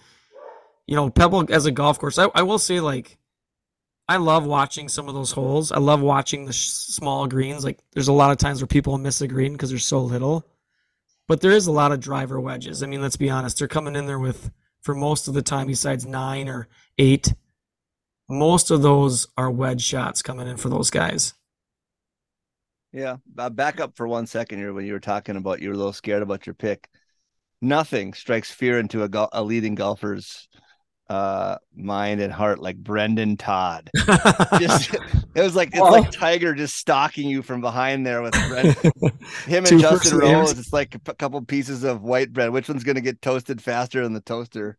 you 0.88 0.96
know, 0.96 1.10
Pebble 1.10 1.46
as 1.54 1.66
a 1.66 1.72
golf 1.72 2.00
course, 2.00 2.18
I, 2.18 2.30
I 2.36 2.42
will 2.42 2.60
say 2.60 2.80
like 2.80 3.18
I 4.08 4.18
love 4.18 4.46
watching 4.46 4.90
some 4.90 5.08
of 5.08 5.14
those 5.14 5.32
holes. 5.32 5.72
I 5.72 5.78
love 5.78 6.02
watching 6.02 6.46
the 6.46 6.54
sh- 6.54 6.70
small 6.70 7.28
greens. 7.28 7.64
Like 7.64 7.80
there's 7.94 8.08
a 8.08 8.14
lot 8.14 8.32
of 8.32 8.38
times 8.38 8.60
where 8.60 8.68
people 8.68 8.98
miss 8.98 9.22
a 9.22 9.28
green 9.28 9.54
because 9.54 9.70
there's 9.70 9.86
so 9.86 10.02
little. 10.02 10.46
But 11.28 11.42
there 11.42 11.52
is 11.52 11.68
a 11.68 11.72
lot 11.72 11.92
of 11.92 12.00
driver 12.00 12.40
wedges. 12.40 12.82
I 12.82 12.88
mean, 12.88 13.04
let's 13.04 13.18
be 13.18 13.30
honest. 13.30 13.60
They're 13.60 13.68
coming 13.68 13.96
in 13.96 14.08
there 14.08 14.18
with 14.18 14.50
for 14.82 14.96
most 14.96 15.28
of 15.28 15.34
the 15.34 15.42
time, 15.42 15.68
besides 15.68 16.06
nine 16.06 16.48
or 16.48 16.68
eight. 16.98 17.34
Most 18.30 18.70
of 18.70 18.82
those 18.82 19.28
are 19.38 19.50
wedge 19.50 19.82
shots 19.82 20.22
coming 20.22 20.48
in 20.48 20.58
for 20.58 20.70
those 20.70 20.90
guys. 20.90 21.34
Yeah, 22.92 23.18
uh, 23.38 23.50
back 23.50 23.80
up 23.80 23.96
for 23.96 24.08
one 24.08 24.26
second 24.26 24.60
here 24.60 24.74
when 24.74 24.86
you 24.86 24.94
were 24.94 25.00
talking 25.00 25.36
about 25.36 25.62
you 25.62 25.70
were 25.70 25.76
a 25.76 25.78
little 25.78 25.94
scared 25.94 26.24
about 26.24 26.46
your 26.46 26.56
pick. 26.56 26.90
Nothing 27.62 28.14
strikes 28.14 28.52
fear 28.52 28.80
into 28.80 29.04
a, 29.04 29.10
go- 29.10 29.30
a 29.32 29.44
leading 29.44 29.76
golfer's 29.76 30.48
uh 31.10 31.58
mind 31.76 32.22
and 32.22 32.32
heart 32.32 32.60
like 32.60 32.78
Brendon 32.78 33.36
Todd. 33.36 33.90
just, 34.60 34.94
it 35.36 35.42
was 35.42 35.56
like 35.56 35.70
it's 35.70 35.82
well, 35.82 35.92
like 35.92 36.12
Tiger 36.12 36.54
just 36.54 36.76
stalking 36.76 37.28
you 37.28 37.42
from 37.42 37.62
behind 37.62 38.06
there 38.06 38.22
with 38.22 38.34
Brendon. 38.48 38.92
him 39.46 39.66
and 39.66 39.80
Justin 39.80 40.20
Rose. 40.20 40.58
It's 40.58 40.72
like 40.72 40.96
a 40.96 41.14
couple 41.16 41.42
pieces 41.42 41.84
of 41.84 42.04
white 42.04 42.32
bread. 42.32 42.52
Which 42.52 42.70
one's 42.70 42.84
gonna 42.84 43.02
get 43.02 43.22
toasted 43.22 43.62
faster 43.62 44.04
in 44.04 44.14
the 44.14 44.22
toaster? 44.22 44.78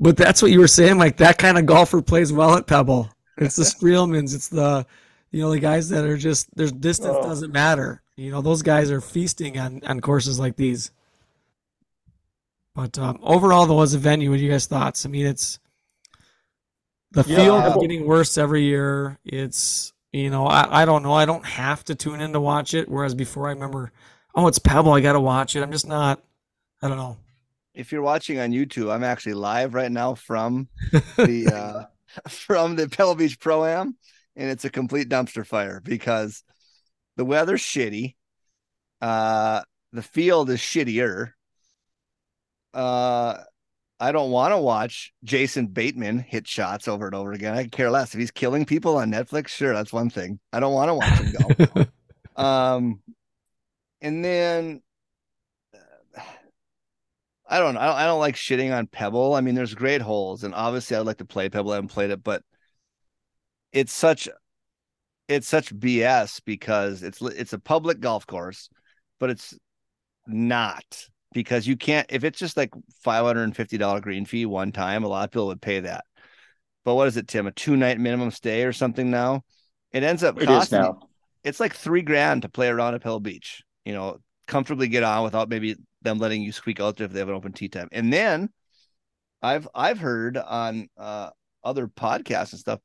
But 0.00 0.16
that's 0.16 0.42
what 0.42 0.50
you 0.50 0.60
were 0.60 0.68
saying. 0.68 0.98
Like 0.98 1.16
that 1.18 1.38
kind 1.38 1.58
of 1.58 1.66
golfer 1.66 2.02
plays 2.02 2.32
well 2.32 2.56
at 2.56 2.66
Pebble. 2.66 3.10
It's 3.36 3.56
the 3.56 3.62
Streelmans. 3.64 4.34
It's 4.34 4.48
the 4.48 4.86
you 5.30 5.40
know 5.40 5.50
the 5.50 5.60
guys 5.60 5.88
that 5.88 6.04
are 6.04 6.16
just 6.16 6.54
their 6.56 6.68
distance 6.68 7.16
oh. 7.18 7.22
doesn't 7.22 7.52
matter. 7.52 8.02
You 8.16 8.30
know 8.30 8.42
those 8.42 8.62
guys 8.62 8.90
are 8.90 9.00
feasting 9.00 9.58
on 9.58 9.80
on 9.86 10.00
courses 10.00 10.38
like 10.38 10.56
these. 10.56 10.90
But 12.76 12.98
um, 12.98 13.18
overall, 13.22 13.64
though, 13.64 13.80
as 13.80 13.94
a 13.94 13.98
venue, 13.98 14.30
what 14.30 14.38
are 14.38 14.42
you 14.42 14.50
guys' 14.50 14.66
thoughts? 14.66 15.06
I 15.06 15.08
mean, 15.08 15.24
it's 15.24 15.58
the 17.12 17.24
yeah, 17.26 17.36
field 17.36 17.64
is 17.64 17.76
getting 17.80 18.06
worse 18.06 18.36
every 18.36 18.64
year. 18.64 19.18
It's 19.24 19.94
you 20.12 20.28
know, 20.28 20.46
I, 20.46 20.82
I 20.82 20.84
don't 20.84 21.02
know. 21.02 21.14
I 21.14 21.24
don't 21.24 21.44
have 21.46 21.84
to 21.84 21.94
tune 21.94 22.20
in 22.20 22.34
to 22.34 22.40
watch 22.40 22.74
it. 22.74 22.86
Whereas 22.86 23.14
before, 23.14 23.46
I 23.46 23.52
remember, 23.52 23.92
oh, 24.34 24.46
it's 24.46 24.58
Pebble. 24.58 24.92
I 24.92 25.00
got 25.00 25.14
to 25.14 25.20
watch 25.20 25.56
it. 25.56 25.62
I'm 25.62 25.72
just 25.72 25.88
not. 25.88 26.22
I 26.82 26.88
don't 26.88 26.98
know. 26.98 27.16
If 27.72 27.92
you're 27.92 28.02
watching 28.02 28.38
on 28.38 28.52
YouTube, 28.52 28.92
I'm 28.92 29.04
actually 29.04 29.34
live 29.34 29.72
right 29.72 29.90
now 29.90 30.14
from 30.14 30.68
the 31.16 31.50
uh, 31.54 32.28
from 32.28 32.76
the 32.76 32.90
Pebble 32.90 33.14
Beach 33.14 33.40
Pro 33.40 33.64
Am, 33.64 33.96
and 34.36 34.50
it's 34.50 34.66
a 34.66 34.70
complete 34.70 35.08
dumpster 35.08 35.46
fire 35.46 35.80
because 35.82 36.44
the 37.16 37.24
weather's 37.24 37.62
shitty. 37.62 38.16
Uh, 39.00 39.62
the 39.94 40.02
field 40.02 40.50
is 40.50 40.60
shittier 40.60 41.32
uh, 42.76 43.42
I 43.98 44.12
don't 44.12 44.30
want 44.30 44.52
to 44.52 44.58
watch 44.58 45.12
Jason 45.24 45.68
Bateman 45.68 46.18
hit 46.18 46.46
shots 46.46 46.86
over 46.86 47.06
and 47.06 47.14
over 47.14 47.32
again. 47.32 47.56
I 47.56 47.66
care 47.66 47.90
less 47.90 48.12
if 48.12 48.20
he's 48.20 48.30
killing 48.30 48.66
people 48.66 48.98
on 48.98 49.10
Netflix. 49.10 49.48
Sure, 49.48 49.72
that's 49.72 49.92
one 49.92 50.10
thing. 50.10 50.38
I 50.52 50.60
don't 50.60 50.74
want 50.74 50.90
to 50.90 50.94
watch 50.94 51.18
him 51.18 51.66
go. 51.74 51.86
um, 52.42 53.00
and 54.02 54.22
then 54.22 54.82
uh, 55.74 56.20
I 57.48 57.58
don't 57.58 57.74
know. 57.74 57.80
I 57.80 57.86
don't, 57.86 57.96
I 57.96 58.04
don't 58.04 58.20
like 58.20 58.34
shitting 58.34 58.76
on 58.76 58.86
Pebble. 58.86 59.32
I 59.32 59.40
mean, 59.40 59.54
there's 59.54 59.74
great 59.74 60.02
holes, 60.02 60.44
and 60.44 60.54
obviously, 60.54 60.98
I'd 60.98 61.06
like 61.06 61.18
to 61.18 61.24
play 61.24 61.48
Pebble. 61.48 61.72
I 61.72 61.76
haven't 61.76 61.88
played 61.88 62.10
it, 62.10 62.22
but 62.22 62.42
it's 63.72 63.94
such 63.94 64.28
it's 65.28 65.48
such 65.48 65.74
BS 65.74 66.42
because 66.44 67.02
it's 67.02 67.22
it's 67.22 67.54
a 67.54 67.58
public 67.58 68.00
golf 68.00 68.26
course, 68.26 68.68
but 69.18 69.30
it's 69.30 69.54
not 70.26 71.08
because 71.36 71.66
you 71.66 71.76
can't 71.76 72.06
if 72.08 72.24
it's 72.24 72.38
just 72.38 72.56
like 72.56 72.70
$550 73.04 74.00
green 74.00 74.24
fee 74.24 74.46
one 74.46 74.72
time 74.72 75.04
a 75.04 75.08
lot 75.08 75.24
of 75.24 75.30
people 75.30 75.48
would 75.48 75.60
pay 75.60 75.80
that. 75.80 76.06
But 76.84 76.94
what 76.94 77.08
is 77.08 77.18
it 77.18 77.28
tim 77.28 77.46
a 77.46 77.52
two 77.52 77.76
night 77.76 78.00
minimum 78.00 78.30
stay 78.30 78.64
or 78.64 78.72
something 78.72 79.10
now? 79.10 79.42
It 79.92 80.02
ends 80.02 80.24
up 80.24 80.40
it 80.40 80.46
costing 80.46 80.80
now. 80.80 81.00
it's 81.44 81.60
like 81.60 81.74
three 81.74 82.00
grand 82.00 82.42
to 82.42 82.48
play 82.48 82.68
around 82.68 82.94
at 82.94 83.02
Pebble 83.02 83.20
Beach 83.20 83.62
you 83.84 83.92
know 83.92 84.18
comfortably 84.46 84.88
get 84.88 85.02
on 85.02 85.24
without 85.24 85.50
maybe 85.50 85.76
them 86.00 86.18
letting 86.18 86.40
you 86.40 86.52
squeak 86.52 86.80
out 86.80 86.96
there 86.96 87.04
if 87.04 87.12
they 87.12 87.18
have 87.18 87.28
an 87.28 87.34
open 87.34 87.52
tee 87.52 87.68
time. 87.68 87.88
And 87.92 88.10
then 88.12 88.48
i've 89.42 89.68
i've 89.74 89.98
heard 89.98 90.38
on 90.38 90.88
uh 90.96 91.28
other 91.62 91.86
podcasts 91.86 92.52
and 92.52 92.58
stuff 92.58 92.80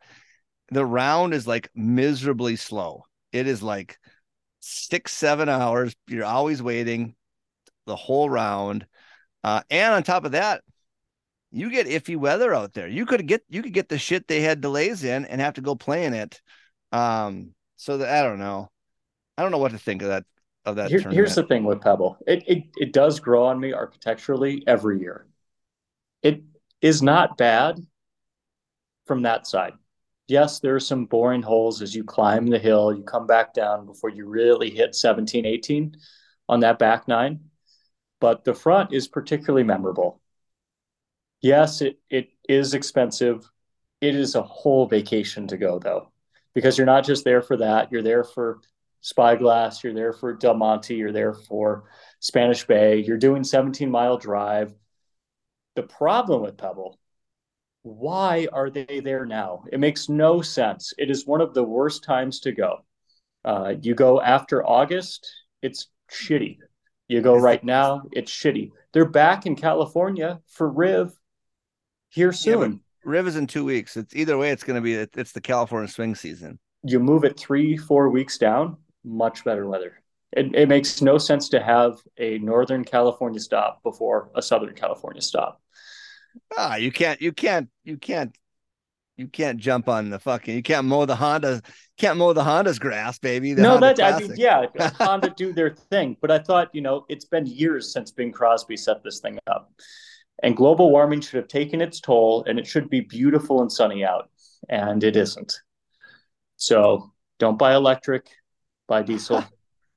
the 0.72 0.86
round 0.86 1.34
is 1.34 1.48
like 1.48 1.70
miserably 1.74 2.58
slow. 2.58 3.04
It 3.32 3.48
is 3.48 3.64
like 3.64 3.98
six 4.60 5.14
seven 5.14 5.48
hours. 5.48 5.96
You're 6.08 6.26
always 6.26 6.62
waiting 6.62 7.16
the 7.86 7.96
whole 7.96 8.30
round. 8.30 8.86
Uh, 9.44 9.62
and 9.70 9.94
on 9.94 10.04
top 10.04 10.26
of 10.26 10.34
that, 10.34 10.62
you 11.52 11.70
get 11.70 11.88
iffy 11.88 12.16
weather 12.16 12.54
out 12.54 12.74
there. 12.74 12.88
You 12.88 13.06
could 13.06 13.28
get 13.28 13.44
you 13.50 13.62
could 13.62 13.74
get 13.74 13.90
the 13.90 13.98
shit 13.98 14.28
they 14.28 14.42
had 14.42 14.62
delays 14.62 15.04
in 15.04 15.26
and 15.26 15.42
have 15.42 15.56
to 15.56 15.62
go 15.62 15.76
play 15.76 16.06
in 16.06 16.14
it. 16.14 16.42
Um, 16.92 17.54
so 17.76 17.98
that 17.98 18.10
I 18.10 18.24
don't 18.24 18.40
know. 18.40 18.70
I 19.38 19.42
don't 19.42 19.52
know 19.52 19.58
what 19.58 19.72
to 19.72 19.78
think 19.78 20.02
of 20.02 20.10
that 20.10 20.26
of 20.66 20.76
that. 20.78 20.90
Here, 20.90 21.02
here's 21.10 21.36
the 21.36 21.44
thing 21.44 21.64
with 21.64 21.82
Pebble. 21.82 22.18
It, 22.28 22.44
it 22.48 22.64
it 22.78 22.94
does 22.94 23.20
grow 23.20 23.46
on 23.46 23.60
me 23.60 23.74
architecturally 23.74 24.64
every 24.68 25.00
year. 25.00 25.28
It 26.22 26.44
is 26.82 27.02
not 27.02 27.38
bad 27.38 27.80
from 29.06 29.24
that 29.24 29.48
side. 29.48 29.74
Yes, 30.28 30.60
there 30.62 30.76
are 30.76 30.80
some 30.80 31.06
boring 31.06 31.42
holes 31.42 31.82
as 31.82 31.94
you 31.94 32.06
climb 32.06 32.48
the 32.48 32.60
hill, 32.60 32.94
you 32.94 33.04
come 33.04 33.28
back 33.28 33.54
down 33.54 33.86
before 33.86 34.10
you 34.10 34.26
really 34.26 34.70
hit 34.70 34.96
17, 34.96 35.46
18 35.46 35.98
on 36.48 36.62
that 36.62 36.80
back 36.80 37.08
nine. 37.08 37.51
But 38.22 38.46
the 38.46 38.54
front 38.54 38.94
is 38.94 39.10
particularly 39.10 39.64
memorable. 39.64 40.22
Yes, 41.42 41.82
it, 41.82 42.00
it 42.10 42.30
is 42.48 42.74
expensive. 42.74 43.52
It 44.00 44.16
is 44.16 44.36
a 44.36 44.44
whole 44.44 44.88
vacation 44.88 45.48
to 45.48 45.58
go, 45.58 45.80
though, 45.80 46.12
because 46.54 46.78
you're 46.78 46.86
not 46.86 47.06
just 47.06 47.26
there 47.26 47.42
for 47.42 47.58
that. 47.58 47.92
You're 47.92 48.04
there 48.04 48.24
for 48.24 48.62
Spyglass, 49.02 49.84
you're 49.84 49.94
there 49.94 50.14
for 50.14 50.34
Del 50.34 50.54
Monte, 50.54 50.96
you're 50.96 51.12
there 51.12 51.34
for 51.34 51.86
Spanish 52.20 52.66
Bay, 52.66 53.00
you're 53.00 53.18
doing 53.18 53.44
17 53.44 53.90
mile 53.90 54.18
drive. 54.18 54.74
The 55.76 55.84
problem 55.84 56.44
with 56.44 56.58
Pebble, 56.58 57.00
why 57.82 58.48
are 58.54 58.70
they 58.70 59.02
there 59.04 59.26
now? 59.26 59.64
It 59.72 59.80
makes 59.80 60.08
no 60.08 60.42
sense. 60.42 60.94
It 61.00 61.10
is 61.10 61.26
one 61.26 61.42
of 61.42 61.56
the 61.56 61.64
worst 61.64 62.04
times 62.04 62.42
to 62.42 62.52
go. 62.52 62.86
Uh, 63.44 63.74
you 63.82 63.96
go 63.96 64.22
after 64.22 64.64
August, 64.64 65.28
it's 65.64 65.88
shitty. 66.12 66.60
You 67.12 67.22
go 67.22 67.36
right 67.36 67.62
now, 67.62 68.04
it's 68.14 68.32
shitty. 68.32 68.72
They're 68.94 69.06
back 69.06 69.46
in 69.46 69.56
California 69.58 70.40
for 70.48 70.70
Riv 70.70 71.12
here 72.10 72.28
Yeah, 72.30 72.32
soon. 72.32 72.72
but 73.04 73.10
Riv 73.10 73.28
is 73.28 73.36
in 73.36 73.48
two 73.48 73.66
weeks. 73.66 73.98
It's 73.98 74.16
either 74.16 74.38
way. 74.38 74.52
It's 74.52 74.64
going 74.64 74.76
to 74.76 74.82
be 74.82 74.94
it's 74.94 75.34
the 75.34 75.42
California 75.42 75.90
swing 75.90 76.16
season. 76.16 76.60
you 76.84 77.00
move 77.00 77.24
it 77.26 77.38
three, 77.38 77.76
four 77.78 78.10
weeks 78.10 78.38
down, 78.38 78.78
much 79.04 79.44
better 79.44 79.68
weather. 79.68 80.02
It, 80.32 80.56
it 80.56 80.70
makes 80.70 81.02
no 81.02 81.18
sense 81.18 81.50
to 81.50 81.62
have 81.62 82.00
a 82.18 82.38
Northern 82.40 82.86
California 82.86 83.42
stop 83.42 83.84
before 83.84 84.32
a 84.36 84.42
Southern 84.42 84.74
California 84.74 85.22
stop. 85.22 85.62
Ah, 86.58 86.76
you 86.78 86.92
can't, 86.92 87.22
you 87.22 87.34
can't, 87.34 87.70
you 87.84 87.98
can't, 87.98 88.36
you 89.18 89.28
can't 89.28 89.60
jump 89.60 89.88
on 89.88 90.10
the 90.10 90.20
fucking. 90.20 90.56
You 90.56 90.64
can't 90.64 90.88
mow 90.88 91.06
the 91.06 91.16
Honda. 91.16 91.62
Can't 91.98 92.18
mow 92.18 92.34
the 92.34 92.44
Honda's 92.44 92.80
grass, 92.80 93.20
baby. 93.20 93.54
The 93.54 93.62
no, 93.62 93.72
Honda 93.72 93.94
that 93.94 94.16
I 94.16 94.20
mean, 94.20 94.34
yeah, 94.36 94.66
Honda 94.96 95.34
do 95.36 95.54
their 95.54 95.70
thing, 95.70 96.18
but 96.22 96.32
I 96.32 96.40
thought 96.40 96.70
you 96.74 96.82
know 96.82 97.06
it's 97.10 97.26
been 97.26 97.46
years 97.46 97.94
since 97.94 98.12
Bing 98.12 98.32
Crosby 98.32 98.78
set 98.78 99.04
this 99.04 99.20
thing 99.20 99.38
up, 99.48 99.72
and 100.44 100.56
global 100.56 100.92
warming 100.92 101.22
should 101.22 101.38
have 101.38 101.48
taken 101.48 101.82
its 101.82 102.00
toll, 102.00 102.44
and 102.48 102.58
it 102.58 102.66
should 102.66 102.90
be 102.90 103.02
beautiful 103.02 103.62
and 103.62 103.72
sunny 103.72 104.04
out, 104.04 104.30
and 104.70 105.04
it 105.04 105.16
isn't. 105.16 105.54
So 106.58 107.12
don't 107.38 107.60
buy 107.60 107.76
electric, 107.76 108.28
buy 108.88 109.04
diesel. 109.04 109.44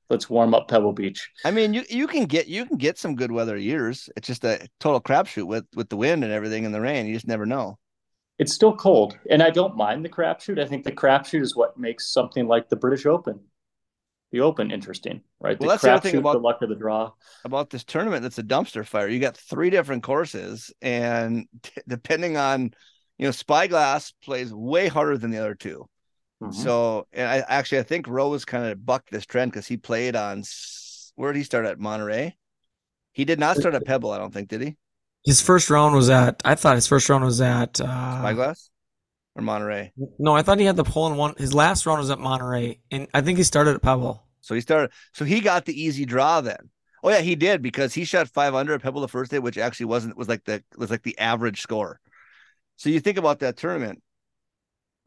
Let's 0.07 0.29
warm 0.29 0.53
up 0.53 0.67
Pebble 0.67 0.93
Beach. 0.93 1.27
I 1.43 1.49
mean, 1.49 1.73
you 1.73 1.83
you 1.89 2.05
can 2.05 2.25
get 2.25 2.45
you 2.47 2.67
can 2.67 2.77
get 2.77 2.99
some 2.99 3.15
good 3.15 3.31
weather 3.31 3.57
years. 3.57 4.07
It's 4.15 4.27
just 4.27 4.43
a 4.43 4.67
total 4.79 5.01
crapshoot 5.01 5.47
with 5.47 5.65
with 5.73 5.89
the 5.89 5.97
wind 5.97 6.23
and 6.23 6.31
everything 6.31 6.63
and 6.63 6.75
the 6.75 6.81
rain. 6.81 7.07
You 7.07 7.13
just 7.15 7.27
never 7.27 7.47
know. 7.47 7.79
It's 8.37 8.53
still 8.53 8.75
cold, 8.75 9.17
and 9.29 9.41
I 9.41 9.49
don't 9.49 9.75
mind 9.75 10.03
the 10.03 10.09
crapshoot. 10.09 10.59
I 10.59 10.65
think 10.65 10.83
the 10.83 10.91
crapshoot 10.91 11.41
is 11.41 11.55
what 11.55 11.77
makes 11.77 12.11
something 12.11 12.47
like 12.47 12.69
the 12.69 12.75
British 12.75 13.05
Open, 13.05 13.39
the 14.31 14.41
Open, 14.41 14.71
interesting, 14.71 15.21
right? 15.39 15.59
Well, 15.59 15.67
the 15.69 15.73
that's 15.73 15.81
the 15.83 15.91
other 15.91 16.01
thing 16.01 16.15
crapshoot, 16.15 16.19
about- 16.19 16.33
the 16.33 16.39
luck 16.39 16.61
of 16.61 16.69
the 16.69 16.75
draw. 16.75 17.11
about 17.45 17.69
this 17.69 17.83
tournament 17.83 18.23
that's 18.23 18.39
a 18.39 18.43
dumpster 18.43 18.85
fire. 18.85 19.07
You 19.07 19.19
got 19.19 19.37
three 19.37 19.69
different 19.69 20.03
courses, 20.03 20.73
and 20.81 21.45
t- 21.61 21.81
depending 21.87 22.35
on, 22.37 22.73
you 23.17 23.25
know, 23.25 23.31
Spyglass 23.31 24.11
plays 24.23 24.53
way 24.53 24.87
harder 24.87 25.17
than 25.17 25.31
the 25.31 25.37
other 25.39 25.55
2 25.55 25.87
Mhm. 26.43 26.53
So, 26.53 27.07
and 27.13 27.29
I 27.29 27.37
actually 27.47 27.79
I 27.79 27.83
think 27.83 28.07
Rose 28.09 28.43
kind 28.43 28.65
of 28.65 28.85
bucked 28.85 29.09
this 29.11 29.25
trend 29.25 29.51
because 29.51 29.67
he 29.67 29.77
played 29.77 30.17
on 30.17 30.43
where 31.15 31.31
did 31.31 31.39
he 31.39 31.45
start 31.45 31.65
at 31.65 31.79
Monterey? 31.79 32.35
He 33.13 33.23
did 33.23 33.39
not 33.39 33.55
start 33.55 33.73
at 33.73 33.85
Pebble, 33.85 34.11
I 34.11 34.17
don't 34.17 34.33
think, 34.33 34.49
did 34.49 34.59
he? 34.61 34.75
His 35.25 35.41
first 35.41 35.69
round 35.69 35.95
was 35.95 36.09
at. 36.09 36.41
I 36.45 36.55
thought 36.55 36.75
his 36.75 36.87
first 36.87 37.09
round 37.09 37.23
was 37.23 37.41
at. 37.41 37.81
Uh, 37.81 38.19
Spyglass 38.19 38.69
or 39.35 39.41
Monterey? 39.41 39.91
no, 40.19 40.35
I 40.35 40.41
thought 40.41 40.59
he 40.59 40.65
had 40.65 40.75
the 40.75 40.83
pole 40.83 41.11
in 41.11 41.17
one. 41.17 41.33
His 41.37 41.53
last 41.53 41.85
round 41.85 41.99
was 41.99 42.09
at 42.09 42.19
Monterey, 42.19 42.79
and 42.91 43.07
I 43.13 43.21
think 43.21 43.37
he 43.37 43.43
started 43.43 43.75
at 43.75 43.81
Pebble. 43.81 44.23
So 44.41 44.55
he 44.55 44.61
started. 44.61 44.91
So 45.13 45.25
he 45.25 45.41
got 45.41 45.65
the 45.65 45.79
easy 45.79 46.05
draw 46.05 46.41
then. 46.41 46.69
Oh 47.03 47.09
yeah, 47.09 47.21
he 47.21 47.35
did 47.35 47.61
because 47.61 47.93
he 47.93 48.05
shot 48.05 48.29
five 48.29 48.55
under 48.55 48.73
at 48.73 48.81
Pebble 48.81 49.01
the 49.01 49.07
first 49.07 49.31
day, 49.31 49.39
which 49.39 49.57
actually 49.57 49.87
wasn't 49.87 50.17
was 50.17 50.29
like 50.29 50.43
the 50.45 50.63
was 50.77 50.89
like 50.89 51.03
the 51.03 51.17
average 51.17 51.61
score. 51.61 51.99
So 52.77 52.89
you 52.89 52.99
think 52.99 53.17
about 53.17 53.39
that 53.39 53.57
tournament. 53.57 54.01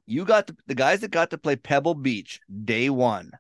You 0.07 0.25
got 0.25 0.47
the, 0.47 0.57
the 0.67 0.75
guys 0.75 1.01
that 1.01 1.11
got 1.11 1.31
to 1.31 1.39
play 1.39 1.57
Pebble 1.57 1.95
Beach 1.95 2.41
day 2.65 2.91
one. 2.91 3.33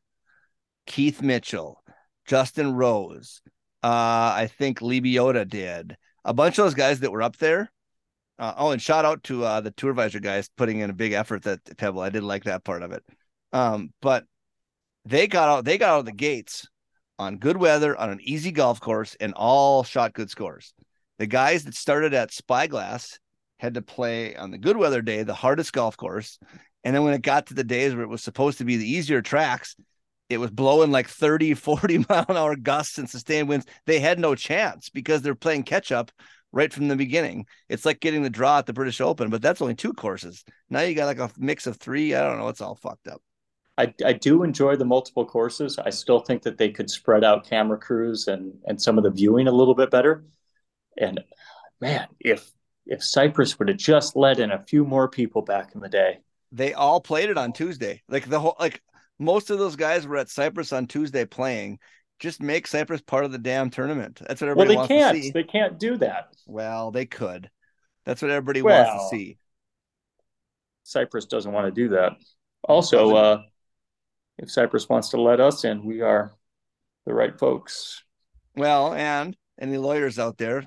Keith 0.86 1.20
Mitchell, 1.20 1.82
Justin 2.26 2.74
Rose, 2.74 3.42
uh, 3.82 4.32
I 4.34 4.50
think 4.58 4.80
Lee 4.80 5.00
Biota 5.00 5.46
did. 5.46 5.96
A 6.28 6.34
bunch 6.34 6.58
of 6.58 6.66
those 6.66 6.74
guys 6.74 7.00
that 7.00 7.10
were 7.10 7.22
up 7.22 7.38
there. 7.38 7.72
Uh, 8.38 8.52
oh, 8.58 8.70
and 8.70 8.82
shout 8.82 9.06
out 9.06 9.24
to 9.24 9.44
uh, 9.44 9.62
the 9.62 9.70
tour 9.70 9.90
advisor 9.90 10.20
guys 10.20 10.50
putting 10.58 10.80
in 10.80 10.90
a 10.90 10.92
big 10.92 11.12
effort 11.12 11.46
at 11.46 11.64
Pebble. 11.78 12.02
I 12.02 12.10
did 12.10 12.22
like 12.22 12.44
that 12.44 12.64
part 12.64 12.82
of 12.82 12.92
it. 12.92 13.02
Um, 13.54 13.94
but 14.02 14.24
they 15.06 15.26
got 15.26 15.48
out 15.48 15.64
they 15.64 15.78
got 15.78 15.88
out 15.88 16.00
of 16.00 16.04
the 16.04 16.12
gates 16.12 16.68
on 17.18 17.38
good 17.38 17.56
weather 17.56 17.96
on 17.96 18.10
an 18.10 18.20
easy 18.20 18.52
golf 18.52 18.78
course 18.78 19.16
and 19.18 19.32
all 19.34 19.82
shot 19.84 20.12
good 20.12 20.28
scores. 20.28 20.74
The 21.18 21.26
guys 21.26 21.64
that 21.64 21.74
started 21.74 22.12
at 22.12 22.30
Spyglass 22.30 23.18
had 23.58 23.74
to 23.74 23.82
play 23.82 24.36
on 24.36 24.50
the 24.50 24.58
good 24.58 24.76
weather 24.76 25.00
day 25.00 25.22
the 25.22 25.32
hardest 25.32 25.72
golf 25.72 25.96
course, 25.96 26.38
and 26.84 26.94
then 26.94 27.04
when 27.04 27.14
it 27.14 27.22
got 27.22 27.46
to 27.46 27.54
the 27.54 27.64
days 27.64 27.94
where 27.94 28.04
it 28.04 28.08
was 28.08 28.22
supposed 28.22 28.58
to 28.58 28.66
be 28.66 28.76
the 28.76 28.88
easier 28.88 29.22
tracks, 29.22 29.76
it 30.28 30.38
was 30.38 30.50
blowing 30.50 30.90
like 30.90 31.08
30, 31.08 31.54
40 31.54 31.98
mile 32.08 32.26
an 32.28 32.36
hour 32.36 32.56
gusts 32.56 32.98
and 32.98 33.08
sustained 33.08 33.48
winds. 33.48 33.66
They 33.86 34.00
had 34.00 34.18
no 34.18 34.34
chance 34.34 34.88
because 34.88 35.22
they're 35.22 35.34
playing 35.34 35.64
catch 35.64 35.92
up 35.92 36.10
right 36.52 36.72
from 36.72 36.88
the 36.88 36.96
beginning. 36.96 37.46
It's 37.68 37.84
like 37.84 38.00
getting 38.00 38.22
the 38.22 38.30
draw 38.30 38.58
at 38.58 38.66
the 38.66 38.72
British 38.72 39.00
Open, 39.00 39.30
but 39.30 39.42
that's 39.42 39.60
only 39.60 39.74
two 39.74 39.92
courses. 39.92 40.44
Now 40.70 40.80
you 40.80 40.94
got 40.94 41.06
like 41.06 41.18
a 41.18 41.30
mix 41.38 41.66
of 41.66 41.76
three. 41.76 42.14
I 42.14 42.22
don't 42.22 42.38
know. 42.38 42.48
It's 42.48 42.60
all 42.60 42.74
fucked 42.74 43.08
up. 43.08 43.20
I, 43.76 43.94
I 44.04 44.12
do 44.12 44.42
enjoy 44.42 44.74
the 44.74 44.84
multiple 44.84 45.24
courses. 45.24 45.78
I 45.78 45.90
still 45.90 46.18
think 46.18 46.42
that 46.42 46.58
they 46.58 46.70
could 46.70 46.90
spread 46.90 47.22
out 47.22 47.48
camera 47.48 47.78
crews 47.78 48.26
and 48.26 48.52
and 48.66 48.80
some 48.80 48.98
of 48.98 49.04
the 49.04 49.10
viewing 49.10 49.46
a 49.46 49.52
little 49.52 49.74
bit 49.74 49.90
better. 49.90 50.24
And 50.96 51.20
man, 51.80 52.08
if 52.18 52.50
if 52.86 53.04
Cypress 53.04 53.58
would 53.58 53.68
have 53.68 53.76
just 53.76 54.16
let 54.16 54.40
in 54.40 54.50
a 54.50 54.64
few 54.64 54.84
more 54.84 55.08
people 55.08 55.42
back 55.42 55.76
in 55.76 55.80
the 55.80 55.88
day, 55.88 56.18
they 56.50 56.74
all 56.74 57.00
played 57.00 57.30
it 57.30 57.38
on 57.38 57.52
Tuesday. 57.52 58.02
Like 58.08 58.28
the 58.28 58.40
whole 58.40 58.56
like 58.58 58.82
most 59.18 59.50
of 59.50 59.58
those 59.58 59.76
guys 59.76 60.06
were 60.06 60.16
at 60.16 60.30
Cypress 60.30 60.72
on 60.72 60.86
Tuesday 60.86 61.24
playing. 61.24 61.78
Just 62.18 62.42
make 62.42 62.66
Cypress 62.66 63.00
part 63.00 63.24
of 63.24 63.32
the 63.32 63.38
damn 63.38 63.70
tournament. 63.70 64.20
That's 64.26 64.40
what 64.40 64.48
well, 64.56 64.62
everybody 64.62 64.70
they 64.70 64.76
wants 64.76 64.88
can't. 64.88 65.16
to 65.16 65.22
see. 65.22 65.30
They 65.30 65.44
can't 65.44 65.78
do 65.78 65.96
that. 65.98 66.34
Well, 66.46 66.90
they 66.90 67.06
could. 67.06 67.50
That's 68.04 68.22
what 68.22 68.30
everybody 68.30 68.62
wants 68.62 68.90
to 68.90 69.16
see. 69.16 69.38
Cypress 70.82 71.26
doesn't 71.26 71.52
want 71.52 71.66
to 71.66 71.70
do 71.70 71.90
that. 71.90 72.12
Also, 72.64 73.14
uh, 73.14 73.42
if 74.38 74.50
Cypress 74.50 74.88
wants 74.88 75.10
to 75.10 75.20
let 75.20 75.40
us 75.40 75.64
in, 75.64 75.84
we 75.84 76.00
are 76.00 76.34
the 77.06 77.14
right 77.14 77.38
folks. 77.38 78.02
Well, 78.56 78.94
and 78.94 79.36
any 79.60 79.76
lawyers 79.76 80.18
out 80.18 80.38
there, 80.38 80.64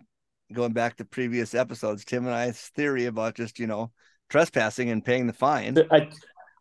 going 0.54 0.74
back 0.74 0.98
to 0.98 1.06
previous 1.06 1.56
episodes, 1.56 2.06
Tim 2.06 2.26
and 2.26 2.36
I's 2.36 2.60
theory 2.76 3.06
about 3.06 3.36
just 3.36 3.60
you 3.60 3.68
know 3.68 3.92
trespassing 4.30 4.90
and 4.90 5.04
paying 5.04 5.28
the 5.28 5.34
fine. 5.34 5.78
I 5.92 6.10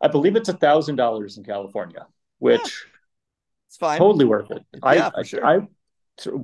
I 0.01 0.07
believe 0.07 0.35
it's 0.35 0.49
a 0.49 0.53
thousand 0.53 0.95
dollars 0.95 1.37
in 1.37 1.43
California, 1.43 2.07
which 2.39 2.85
It's 3.67 3.77
fine. 3.77 3.99
totally 3.99 4.25
worth 4.25 4.51
it. 4.51 4.63
I, 4.81 4.95
Yeah, 4.95 5.09
for 5.11 5.19
I- 5.19 5.23
sure. 5.23 5.45
I, 5.45 5.67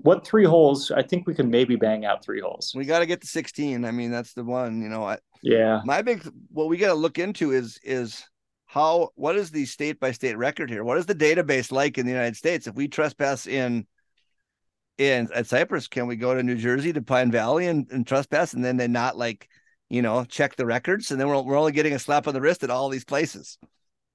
what 0.01 0.26
three 0.26 0.45
holes? 0.45 0.91
I 0.91 1.03
think 1.03 1.28
we 1.28 1.36
can 1.36 1.49
maybe 1.49 1.76
bang 1.76 2.05
out 2.05 2.24
three 2.24 2.39
holes. 2.39 2.74
We 2.76 2.86
got 2.86 2.99
to 2.99 3.05
get 3.05 3.22
to 3.22 3.28
16. 3.28 3.86
I 3.86 3.91
mean, 3.91 4.10
that's 4.12 4.34
the 4.34 4.43
one. 4.43 4.82
You 4.82 4.89
know, 4.89 5.03
I, 5.03 5.18
Yeah, 5.43 5.82
my 5.86 6.01
big 6.01 6.28
what 6.49 6.68
we 6.68 6.78
got 6.78 6.88
to 6.88 6.93
look 6.95 7.20
into 7.20 7.51
is 7.51 7.80
is 7.84 8.26
how 8.66 9.10
what 9.16 9.36
is 9.36 9.51
the 9.51 9.66
state 9.66 9.99
by 9.99 10.12
state 10.14 10.38
record 10.38 10.70
here? 10.70 10.84
What 10.84 10.97
is 10.97 11.05
the 11.05 11.14
database 11.16 11.72
like 11.72 11.97
in 11.97 12.05
the 12.05 12.12
United 12.12 12.38
States? 12.38 12.66
If 12.66 12.76
we 12.76 12.88
trespass 12.88 13.45
in 13.45 13.86
in 14.97 15.30
at 15.34 15.45
Cypress, 15.47 15.88
can 15.88 16.08
we 16.08 16.16
go 16.16 16.34
to 16.34 16.41
New 16.41 16.55
Jersey 16.55 16.91
to 16.93 17.01
Pine 17.01 17.30
Valley 17.32 17.68
and, 17.68 17.88
and 17.91 18.08
trespass, 18.08 18.53
and 18.53 18.66
then 18.66 18.78
they 18.78 18.88
not 18.88 19.16
like 19.18 19.47
you 19.89 20.01
know 20.01 20.25
check 20.25 20.55
the 20.55 20.65
records, 20.65 21.11
and 21.11 21.19
then 21.19 21.27
we're 21.27 21.41
we're 21.41 21.57
only 21.57 21.71
getting 21.71 21.93
a 21.93 21.99
slap 21.99 22.27
on 22.27 22.33
the 22.33 22.41
wrist 22.41 22.63
at 22.63 22.69
all 22.69 22.89
these 22.89 23.05
places. 23.05 23.57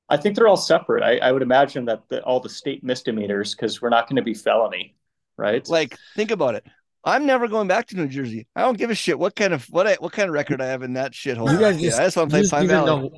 I 0.09 0.17
think 0.17 0.37
they're 0.37 0.49
all 0.49 0.57
separate. 0.57 1.03
I, 1.03 1.17
I 1.19 1.33
would 1.33 1.43
imagine 1.43 1.87
that 1.87 2.03
the, 2.09 2.23
all 2.23 2.41
the 2.41 2.49
state 2.49 2.85
misdemeanors, 2.85 3.55
because 3.55 3.81
we're 3.81 3.89
not 3.89 4.09
going 4.09 4.17
to 4.17 4.23
be 4.23 4.35
felony, 4.35 4.95
right? 5.39 5.67
Like, 5.69 5.97
think 6.15 6.31
about 6.31 6.55
it. 6.55 6.67
I'm 7.05 7.27
never 7.27 7.49
going 7.49 7.67
back 7.67 7.87
to 7.89 7.97
New 7.97 8.09
Jersey. 8.09 8.47
I 8.55 8.63
don't 8.63 8.79
give 8.79 8.91
a 8.91 8.95
shit 8.95 9.19
what 9.19 9.35
kind 9.35 9.53
of 9.53 9.65
what 9.71 9.87
I, 9.87 9.95
what 9.95 10.13
kind 10.13 10.29
of 10.29 10.35
record 10.35 10.61
I 10.61 10.67
have 10.67 10.83
in 10.83 10.93
that 10.95 11.13
shithole. 11.13 11.51
You 11.51 11.59
guys 11.59 11.81
Yeah, 11.81 11.91
just, 11.91 11.99
I 11.99 12.05
just 12.05 12.17
want 12.17 12.31
to 12.31 12.35
play 12.35 12.43
just 12.43 12.51
Pine 12.51 12.61
need 12.63 12.69
to 12.69 12.75
Valley. 12.75 12.87
know. 12.87 13.11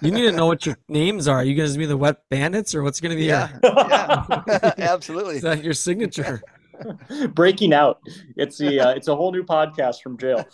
You 0.00 0.10
need 0.12 0.22
to 0.22 0.32
know 0.32 0.46
what 0.46 0.66
your 0.66 0.76
names 0.88 1.26
are. 1.28 1.36
Are 1.38 1.44
you 1.44 1.54
guys 1.54 1.76
be 1.76 1.86
the 1.86 1.96
Wet 1.96 2.18
Bandits 2.28 2.74
or 2.74 2.82
what's 2.82 3.00
going 3.00 3.10
to 3.10 3.16
be? 3.16 3.24
Yeah, 3.24 3.48
Your, 3.52 3.60
yeah, 3.80 4.26
absolutely. 4.78 5.36
is 5.36 5.42
that 5.42 5.64
your 5.64 5.74
signature? 5.74 6.44
Breaking 7.34 7.72
out. 7.72 8.00
It's 8.36 8.58
the 8.58 8.80
uh, 8.80 8.90
it's 8.90 9.08
a 9.08 9.16
whole 9.16 9.32
new 9.32 9.44
podcast 9.44 10.02
from 10.02 10.18
jail. 10.18 10.46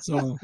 So, 0.00 0.36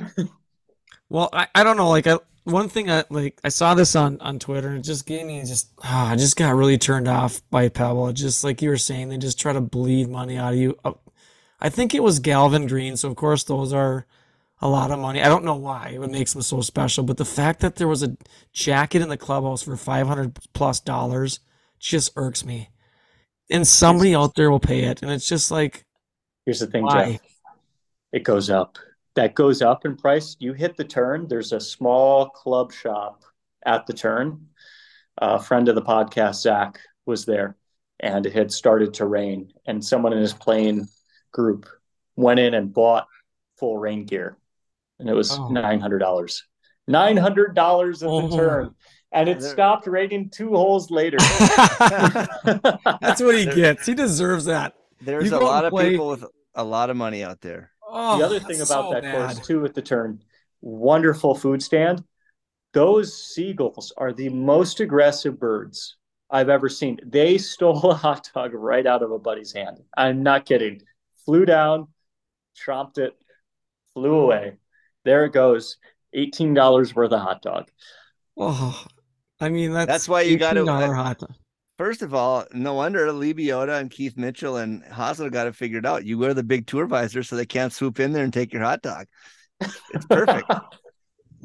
well, 1.09 1.28
I, 1.32 1.49
I 1.55 1.64
don't 1.64 1.76
know. 1.76 1.89
Like, 1.89 2.07
I, 2.07 2.18
one 2.45 2.68
thing 2.68 2.91
I 2.91 3.05
like, 3.11 3.39
I 3.45 3.49
saw 3.49 3.74
this 3.74 3.97
on 3.97 4.20
on 4.20 4.39
Twitter, 4.39 4.68
and 4.68 4.78
it 4.78 4.85
just 4.85 5.07
gave 5.07 5.26
me 5.26 5.41
just, 5.45 5.72
ah, 5.82 6.11
I 6.11 6.16
just 6.16 6.37
got 6.37 6.55
really 6.55 6.78
turned 6.78 7.09
off 7.09 7.43
by 7.51 7.68
Pebble. 7.68 8.12
Just 8.12 8.45
like 8.45 8.62
you 8.62 8.68
were 8.68 8.76
saying, 8.76 9.09
they 9.09 9.18
just 9.18 9.39
try 9.39 9.53
to 9.53 9.61
bleed 9.61 10.09
money 10.09 10.37
out 10.37 10.53
of 10.55 10.59
you. 10.59 10.78
Uh, 10.85 10.93
I 11.61 11.68
think 11.70 11.95
it 11.95 12.03
was 12.03 12.18
Galvin 12.18 12.66
Green, 12.66 12.97
so 12.97 13.09
of 13.09 13.16
course 13.16 13.45
those 13.45 13.72
are 13.72 14.07
a 14.61 14.68
lot 14.68 14.91
of 14.91 14.99
money. 14.99 15.22
I 15.22 15.28
don't 15.28 15.45
know 15.45 15.57
why 15.57 15.99
it 16.01 16.11
makes 16.11 16.32
them 16.32 16.43
so 16.43 16.61
special, 16.61 17.05
but 17.05 17.16
the 17.16 17.24
fact 17.24 17.61
that 17.61 17.76
there 17.76 17.89
was 17.89 18.03
a 18.03 18.16
jacket 18.53 19.03
in 19.03 19.09
the 19.09 19.16
clubhouse 19.16 19.62
for 19.62 19.76
five 19.76 20.07
hundred 20.07 20.39
plus 20.53 20.80
dollars 20.80 21.41
just 21.78 22.12
irks 22.16 22.45
me. 22.45 22.70
And 23.51 23.66
somebody 23.66 24.14
out 24.14 24.34
there 24.34 24.51
will 24.51 24.61
pay 24.61 24.84
it, 24.84 25.03
and 25.03 25.11
it's 25.11 25.28
just 25.28 25.51
like, 25.51 25.84
Here's 26.47 26.61
the 26.61 26.66
thing, 26.66 26.84
Why? 26.84 27.12
Jeff. 27.12 27.20
It 28.12 28.22
goes 28.22 28.51
up. 28.51 28.78
That 29.16 29.34
goes 29.34 29.62
up 29.62 29.84
in 29.84 29.97
price. 29.97 30.36
You 30.40 30.53
hit 30.53 30.76
the 30.76 30.84
turn. 30.84 31.26
There's 31.28 31.53
a 31.53 31.61
small 31.61 32.28
club 32.30 32.72
shop 32.72 33.22
at 33.64 33.86
the 33.86 33.92
turn. 33.92 34.49
A 35.18 35.38
friend 35.40 35.68
of 35.68 35.74
the 35.74 35.82
podcast, 35.82 36.36
Zach, 36.42 36.78
was 37.07 37.24
there, 37.24 37.57
and 38.01 38.26
it 38.26 38.32
had 38.32 38.51
started 38.53 38.95
to 38.95 39.07
rain. 39.07 39.53
And 39.66 39.84
someone 39.84 40.12
in 40.12 40.18
his 40.20 40.32
plane 40.34 40.88
group 41.32 41.66
went 42.16 42.40
in 42.40 42.55
and 42.55 42.72
bought 42.72 43.07
full 43.59 43.78
rain 43.78 44.05
gear, 44.05 44.36
and 44.99 45.09
it 45.09 45.14
was 45.14 45.32
Oh. 45.32 45.49
nine 45.49 45.80
hundred 45.80 46.01
dollars. 46.01 46.45
Nine 46.88 47.16
hundred 47.16 47.55
dollars 47.55 48.03
at 48.03 48.07
the 48.09 48.12
Oh. 48.14 48.36
turn, 48.36 48.74
and 49.14 49.28
it 49.28 49.40
There- 49.40 49.50
stopped 49.50 49.86
raining 49.86 50.28
two 50.30 50.50
holes 50.50 50.90
later. 50.90 51.16
that's 53.00 53.22
what 53.22 53.36
he 53.36 53.46
gets. 53.46 53.86
He 53.86 53.94
deserves 53.94 54.44
that. 54.46 54.74
There's 55.00 55.30
a 55.32 55.38
lot 55.38 55.64
of 55.64 55.70
play- 55.70 55.90
people 55.90 56.08
with 56.08 56.24
a 56.54 56.64
lot 56.64 56.90
of 56.90 56.96
money 56.96 57.22
out 57.24 57.40
there. 57.40 57.70
Oh, 57.86 58.18
the 58.18 58.24
other 58.24 58.40
thing 58.40 58.56
about 58.56 58.66
so 58.88 58.90
that 58.92 59.02
bad. 59.02 59.14
course 59.34 59.46
too 59.46 59.64
at 59.64 59.74
the 59.74 59.82
turn 59.82 60.20
wonderful 60.60 61.34
food 61.34 61.62
stand 61.62 62.02
those 62.72 63.14
seagulls 63.22 63.92
are 63.98 64.12
the 64.14 64.30
most 64.30 64.80
aggressive 64.80 65.38
birds 65.38 65.96
i've 66.30 66.48
ever 66.48 66.68
seen 66.70 66.98
they 67.04 67.36
stole 67.38 67.90
a 67.90 67.94
hot 67.94 68.28
dog 68.34 68.52
right 68.54 68.86
out 68.86 69.02
of 69.02 69.12
a 69.12 69.18
buddy's 69.18 69.52
hand 69.52 69.78
i'm 69.96 70.22
not 70.22 70.46
kidding 70.46 70.80
flew 71.26 71.44
down 71.44 71.86
chomped 72.66 72.96
it 72.98 73.12
flew 73.92 74.14
away 74.14 74.54
there 75.04 75.26
it 75.26 75.32
goes 75.34 75.76
$18 76.16 76.94
worth 76.94 77.12
of 77.12 77.20
hot 77.20 77.42
dog 77.42 77.68
Oh, 78.36 78.84
I 79.45 79.49
mean 79.51 79.72
that's 79.72 79.86
That's 79.88 80.09
why 80.09 80.22
you 80.22 80.36
gotta- 80.38 80.64
hot 80.66 81.18
dog. 81.18 81.34
First 81.76 82.03
of 82.03 82.14
all, 82.14 82.45
no 82.53 82.74
wonder 82.74 83.11
Lee 83.12 83.51
and 83.51 83.90
Keith 83.90 84.16
Mitchell 84.16 84.59
and 84.59 84.84
Hossler 84.84 85.30
got 85.30 85.49
it 85.49 85.57
figured 85.57 85.84
out. 85.84 86.05
You 86.05 86.18
wear 86.18 86.32
the 86.32 86.45
big 86.45 86.66
tour 86.68 86.86
visor 86.86 87.24
so 87.24 87.34
they 87.34 87.47
can't 87.47 87.72
swoop 87.72 87.99
in 87.99 88.12
there 88.12 88.22
and 88.22 88.32
take 88.32 88.53
your 88.53 88.62
hot 88.62 88.80
dog. 88.82 89.07
It's 89.61 90.07
perfect. 90.09 90.51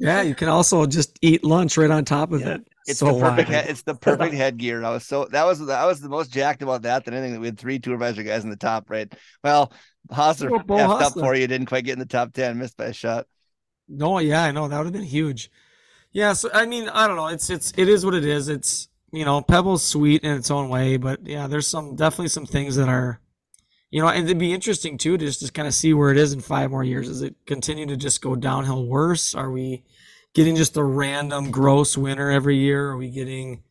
Yeah, 0.01 0.21
you 0.21 0.33
can 0.33 0.47
also 0.47 0.85
just 0.85 1.19
eat 1.21 1.43
lunch 1.43 1.75
right 1.77 1.91
on 1.91 2.05
top 2.05 2.31
of 2.31 2.39
Yeah. 2.39 2.55
it. 2.55 2.61
It's 2.87 2.99
so 2.99 3.07
the 3.07 3.19
perfect. 3.19 3.49
wide. 3.49 3.65
He- 3.65 3.69
it's 3.71 3.81
the 3.81 3.95
perfect 3.95 4.33
headgear. 4.33 4.83
I 4.85 4.91
was 4.91 5.05
so 5.05 5.25
that 5.31 5.43
was 5.45 5.59
that 5.65 5.85
was 5.85 5.99
the 5.99 6.07
most 6.07 6.31
jacked 6.31 6.61
about 6.61 6.83
that 6.83 7.03
than 7.03 7.13
anything. 7.13 7.33
That 7.33 7.41
we 7.41 7.47
had 7.47 7.59
three 7.59 7.79
tour 7.79 7.97
visor 7.97 8.23
guys 8.23 8.45
in 8.45 8.49
the 8.49 8.55
top. 8.55 8.89
Right. 8.89 9.11
Well, 9.43 9.73
Hossler 10.09 10.51
Well, 10.51 10.61
oh, 10.61 10.63
Beau 10.63 10.77
effed 10.77 11.01
up 11.01 11.13
for 11.13 11.35
you. 11.35 11.45
Didn't 11.47 11.67
quite 11.67 11.83
get 11.83 11.93
in 11.93 11.99
the 11.99 12.05
top 12.05 12.31
ten. 12.31 12.57
Missed 12.57 12.77
by 12.77 12.85
a 12.85 12.93
shot. 12.93 13.27
No, 13.89 14.19
yeah, 14.19 14.43
I 14.45 14.51
know 14.51 14.69
that 14.69 14.77
would 14.77 14.85
have 14.85 14.93
been 14.93 15.03
huge. 15.03 15.51
Yeah, 16.11 16.33
so 16.33 16.49
I 16.53 16.65
mean, 16.65 16.89
I 16.89 17.07
don't 17.07 17.15
know. 17.15 17.27
It's 17.27 17.49
it's 17.49 17.71
it 17.77 17.87
is 17.87 18.05
what 18.05 18.15
it 18.15 18.25
is. 18.25 18.49
It's 18.49 18.87
you 19.11 19.25
know, 19.25 19.41
Pebble's 19.41 19.83
sweet 19.83 20.23
in 20.23 20.35
its 20.35 20.51
own 20.51 20.69
way, 20.69 20.97
but 20.97 21.25
yeah, 21.25 21.47
there's 21.47 21.67
some 21.67 21.95
definitely 21.95 22.29
some 22.29 22.45
things 22.45 22.75
that 22.75 22.89
are, 22.89 23.19
you 23.89 24.01
know, 24.01 24.07
and 24.07 24.25
it'd 24.25 24.37
be 24.37 24.53
interesting 24.53 24.97
too 24.97 25.17
to 25.17 25.25
just 25.25 25.45
to 25.45 25.51
kind 25.51 25.67
of 25.67 25.73
see 25.73 25.93
where 25.93 26.11
it 26.11 26.17
is 26.17 26.33
in 26.33 26.41
five 26.41 26.69
more 26.71 26.83
years. 26.83 27.07
Does 27.07 27.21
it 27.21 27.35
continue 27.45 27.85
to 27.87 27.97
just 27.97 28.21
go 28.21 28.35
downhill 28.35 28.85
worse? 28.85 29.33
Are 29.35 29.51
we 29.51 29.83
getting 30.33 30.55
just 30.55 30.77
a 30.77 30.83
random 30.83 31.51
gross 31.51 31.97
winner 31.97 32.29
every 32.29 32.57
year? 32.57 32.89
Are 32.89 32.97
we 32.97 33.09
getting, 33.09 33.63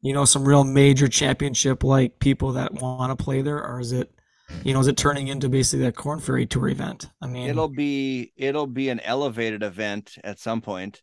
you 0.00 0.12
know, 0.14 0.24
some 0.24 0.46
real 0.46 0.64
major 0.64 1.08
championship 1.08 1.84
like 1.84 2.18
people 2.18 2.52
that 2.52 2.74
want 2.74 3.16
to 3.16 3.22
play 3.22 3.42
there, 3.42 3.62
or 3.62 3.80
is 3.80 3.92
it? 3.92 4.10
You 4.64 4.72
know, 4.72 4.80
is 4.80 4.86
it 4.86 4.96
turning 4.96 5.28
into 5.28 5.50
basically 5.50 5.84
a 5.84 5.92
Corn 5.92 6.20
Ferry 6.20 6.46
Tour 6.46 6.68
event? 6.68 7.10
I 7.20 7.26
mean, 7.26 7.50
It'll 7.50 7.68
be 7.68 8.32
it'll 8.36 8.66
be 8.66 8.88
an 8.88 9.00
elevated 9.00 9.62
event 9.62 10.16
at 10.24 10.38
some 10.38 10.62
point. 10.62 11.02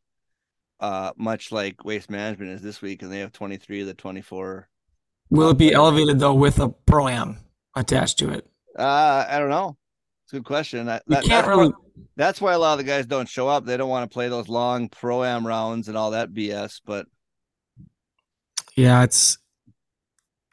Uh, 0.80 1.12
much 1.16 1.52
like 1.52 1.86
waste 1.86 2.10
management 2.10 2.52
is 2.52 2.62
this 2.62 2.82
week, 2.82 3.02
and 3.02 3.12
they 3.12 3.20
have 3.20 3.32
23 3.32 3.82
of 3.82 3.88
the 3.88 3.94
24 3.94 4.68
Will 5.30 5.50
it 5.50 5.58
be 5.58 5.74
elevated 5.74 6.20
though 6.20 6.34
with 6.34 6.60
a 6.60 6.70
pro 6.70 7.08
am 7.08 7.38
attached 7.76 8.20
to 8.20 8.30
it? 8.30 8.48
Uh, 8.78 9.26
I 9.28 9.40
don't 9.40 9.50
know. 9.50 9.78
It's 10.26 10.34
a 10.34 10.38
good 10.38 10.46
question. 10.46 10.86
That- 10.88 11.04
can't 11.10 11.28
that's, 11.28 11.48
really. 11.48 11.70
why, 11.70 12.04
that's 12.16 12.42
why 12.42 12.54
a 12.54 12.60
lot 12.60 12.74
of 12.74 12.78
the 12.80 12.84
guys 12.84 13.06
don't 13.06 13.30
show 13.30 13.48
up. 13.48 13.66
They 13.66 13.78
don't 13.78 13.90
want 13.90 14.10
to 14.10 14.14
play 14.14 14.30
those 14.30 14.48
long 14.50 14.90
pro 14.90 15.24
am 15.24 15.46
rounds 15.46 15.88
and 15.88 15.98
all 15.98 16.12
that 16.12 16.34
BS. 16.34 16.82
But 16.86 17.08
Yeah, 18.76 19.04
it's 19.04 19.38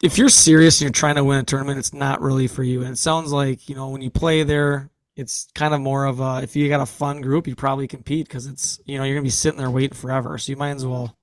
if 0.03 0.19
you're 0.19 0.29
serious 0.29 0.81
and 0.81 0.87
you're 0.87 0.93
trying 0.93 1.15
to 1.17 1.25
win 1.25 1.39
a 1.39 1.45
tournament, 1.45 1.79
it's 1.79 1.93
not 1.93 2.21
really 2.21 2.49
for 2.49 2.63
you. 2.63 2.83
And 2.83 2.93
it 2.93 2.99
sounds 2.99 3.33
like 3.33 3.69
you 3.69 3.75
know 3.75 3.89
when 3.89 4.03
you 4.03 4.11
play 4.11 4.43
there, 4.43 4.91
it's 5.17 5.49
kind 5.55 5.75
of 5.75 5.81
more 5.81 6.05
of 6.07 6.21
a 6.21 6.41
if 6.43 6.57
you 6.57 6.69
got 6.69 6.81
a 6.81 6.87
fun 6.87 7.21
group, 7.21 7.47
you 7.47 7.55
probably 7.57 7.89
compete 7.89 8.29
because 8.29 8.47
it's 8.47 8.81
you 8.87 8.99
know 8.99 9.05
you're 9.05 9.15
gonna 9.17 9.25
be 9.25 9.31
sitting 9.31 9.59
there 9.59 9.71
waiting 9.71 9.97
forever, 9.97 10.39
so 10.39 10.53
you 10.53 10.57
might 10.57 10.71
as 10.71 10.87
well 10.87 11.17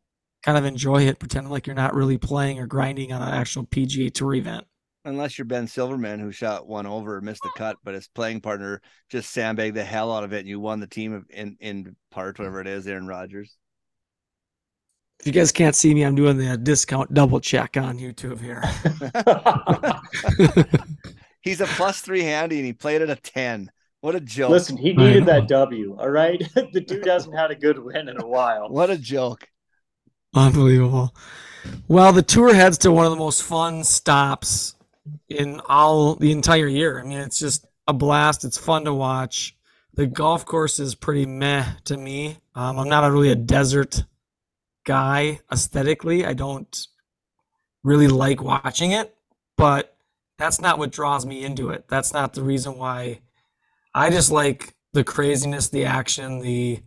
kind 0.44 0.58
of 0.58 0.66
enjoy 0.66 1.04
it, 1.08 1.20
pretending 1.20 1.52
like 1.52 1.68
you're 1.68 1.76
not 1.76 1.94
really 1.96 2.18
playing 2.18 2.60
or 2.60 2.68
grinding 2.68 3.12
on 3.12 3.22
an 3.22 3.34
actual 3.34 3.66
PGA 3.66 4.14
Tour 4.14 4.36
event. 4.36 4.66
unless 5.06 5.38
you're 5.38 5.46
Ben 5.46 5.68
Silverman, 5.68 6.20
who 6.20 6.32
shot 6.32 6.68
one 6.68 6.86
over, 6.86 7.20
missed 7.22 7.44
the 7.44 7.50
cut, 7.50 7.78
but 7.84 7.94
his 7.96 8.08
playing 8.08 8.42
partner 8.42 8.82
just 9.10 9.32
sandbagged 9.32 9.76
the 9.76 9.84
hell 9.84 10.14
out 10.14 10.24
of 10.24 10.34
it, 10.34 10.40
and 10.40 10.48
you 10.48 10.60
won 10.60 10.80
the 10.80 10.88
team 10.88 11.26
in 11.30 11.58
in 11.60 11.96
part, 12.12 12.38
whatever 12.40 12.62
it 12.62 12.68
is, 12.68 12.88
Aaron 12.88 13.08
Rodgers. 13.08 13.58
If 15.20 15.28
you 15.28 15.34
guys 15.34 15.52
can't 15.52 15.76
see 15.76 15.94
me, 15.94 16.04
I'm 16.04 16.16
doing 16.16 16.38
the 16.38 16.58
discount 16.58 17.14
double 17.14 17.40
check 17.42 17.76
on 17.76 18.00
YouTube 18.00 18.40
here. 18.40 18.64
He's 21.42 21.62
a 21.62 21.68
plus 21.68 22.02
three 22.02 22.24
handy, 22.24 22.58
and 22.58 22.66
he 22.66 22.74
played 22.74 23.02
at 23.02 23.10
a 23.10 23.16
ten. 23.16 23.72
What 24.02 24.16
a 24.16 24.20
joke! 24.20 24.52
Listen, 24.52 24.78
he 24.78 24.94
needed 24.94 25.26
that 25.26 25.48
W. 25.48 25.98
All 26.00 26.10
right, 26.10 26.42
the 26.56 26.82
dude 26.82 27.06
hasn't 27.08 27.36
had 27.36 27.52
a 27.52 27.56
good 27.56 27.78
win 27.80 28.08
in 28.08 28.22
a 28.22 28.28
while. 28.28 28.70
what 28.70 28.90
a 28.90 28.98
joke! 28.98 29.48
Unbelievable. 30.34 31.14
Well, 31.88 32.14
the 32.14 32.22
tour 32.22 32.54
heads 32.54 32.78
to 32.80 32.92
one 32.92 33.06
of 33.06 33.12
the 33.12 33.18
most 33.18 33.44
fun 33.44 33.84
stops 33.84 34.76
in 35.28 35.60
all 35.68 36.16
the 36.16 36.32
entire 36.32 36.68
year. 36.68 37.00
I 37.00 37.04
mean, 37.04 37.18
it's 37.18 37.40
just 37.40 37.66
a 37.88 37.94
blast. 37.94 38.46
It's 38.46 38.58
fun 38.58 38.86
to 38.86 38.94
watch. 38.94 39.58
The 39.94 40.08
golf 40.08 40.46
course 40.46 40.80
is 40.80 40.96
pretty 40.96 41.26
meh 41.26 41.66
to 41.86 41.98
me. 41.98 42.38
Um, 42.56 42.80
I'm 42.80 42.90
not 42.90 43.04
a 43.04 43.12
really 43.12 43.32
a 43.32 43.36
desert 43.36 44.04
guy 44.86 45.40
aesthetically. 45.52 46.26
I 46.26 46.34
don't 46.34 46.88
really 47.84 48.08
like 48.08 48.42
watching 48.42 48.92
it, 48.92 49.16
but 49.58 49.98
that's 50.38 50.62
not 50.62 50.78
what 50.78 50.92
draws 50.92 51.26
me 51.26 51.44
into 51.44 51.72
it. 51.72 51.86
That's 51.90 52.14
not 52.14 52.34
the 52.34 52.44
reason 52.44 52.78
why. 52.78 53.20
I 53.94 54.10
just 54.10 54.32
like 54.32 54.74
the 54.94 55.04
craziness, 55.04 55.70
the 55.70 55.86
action, 55.86 56.40
the 56.40 56.80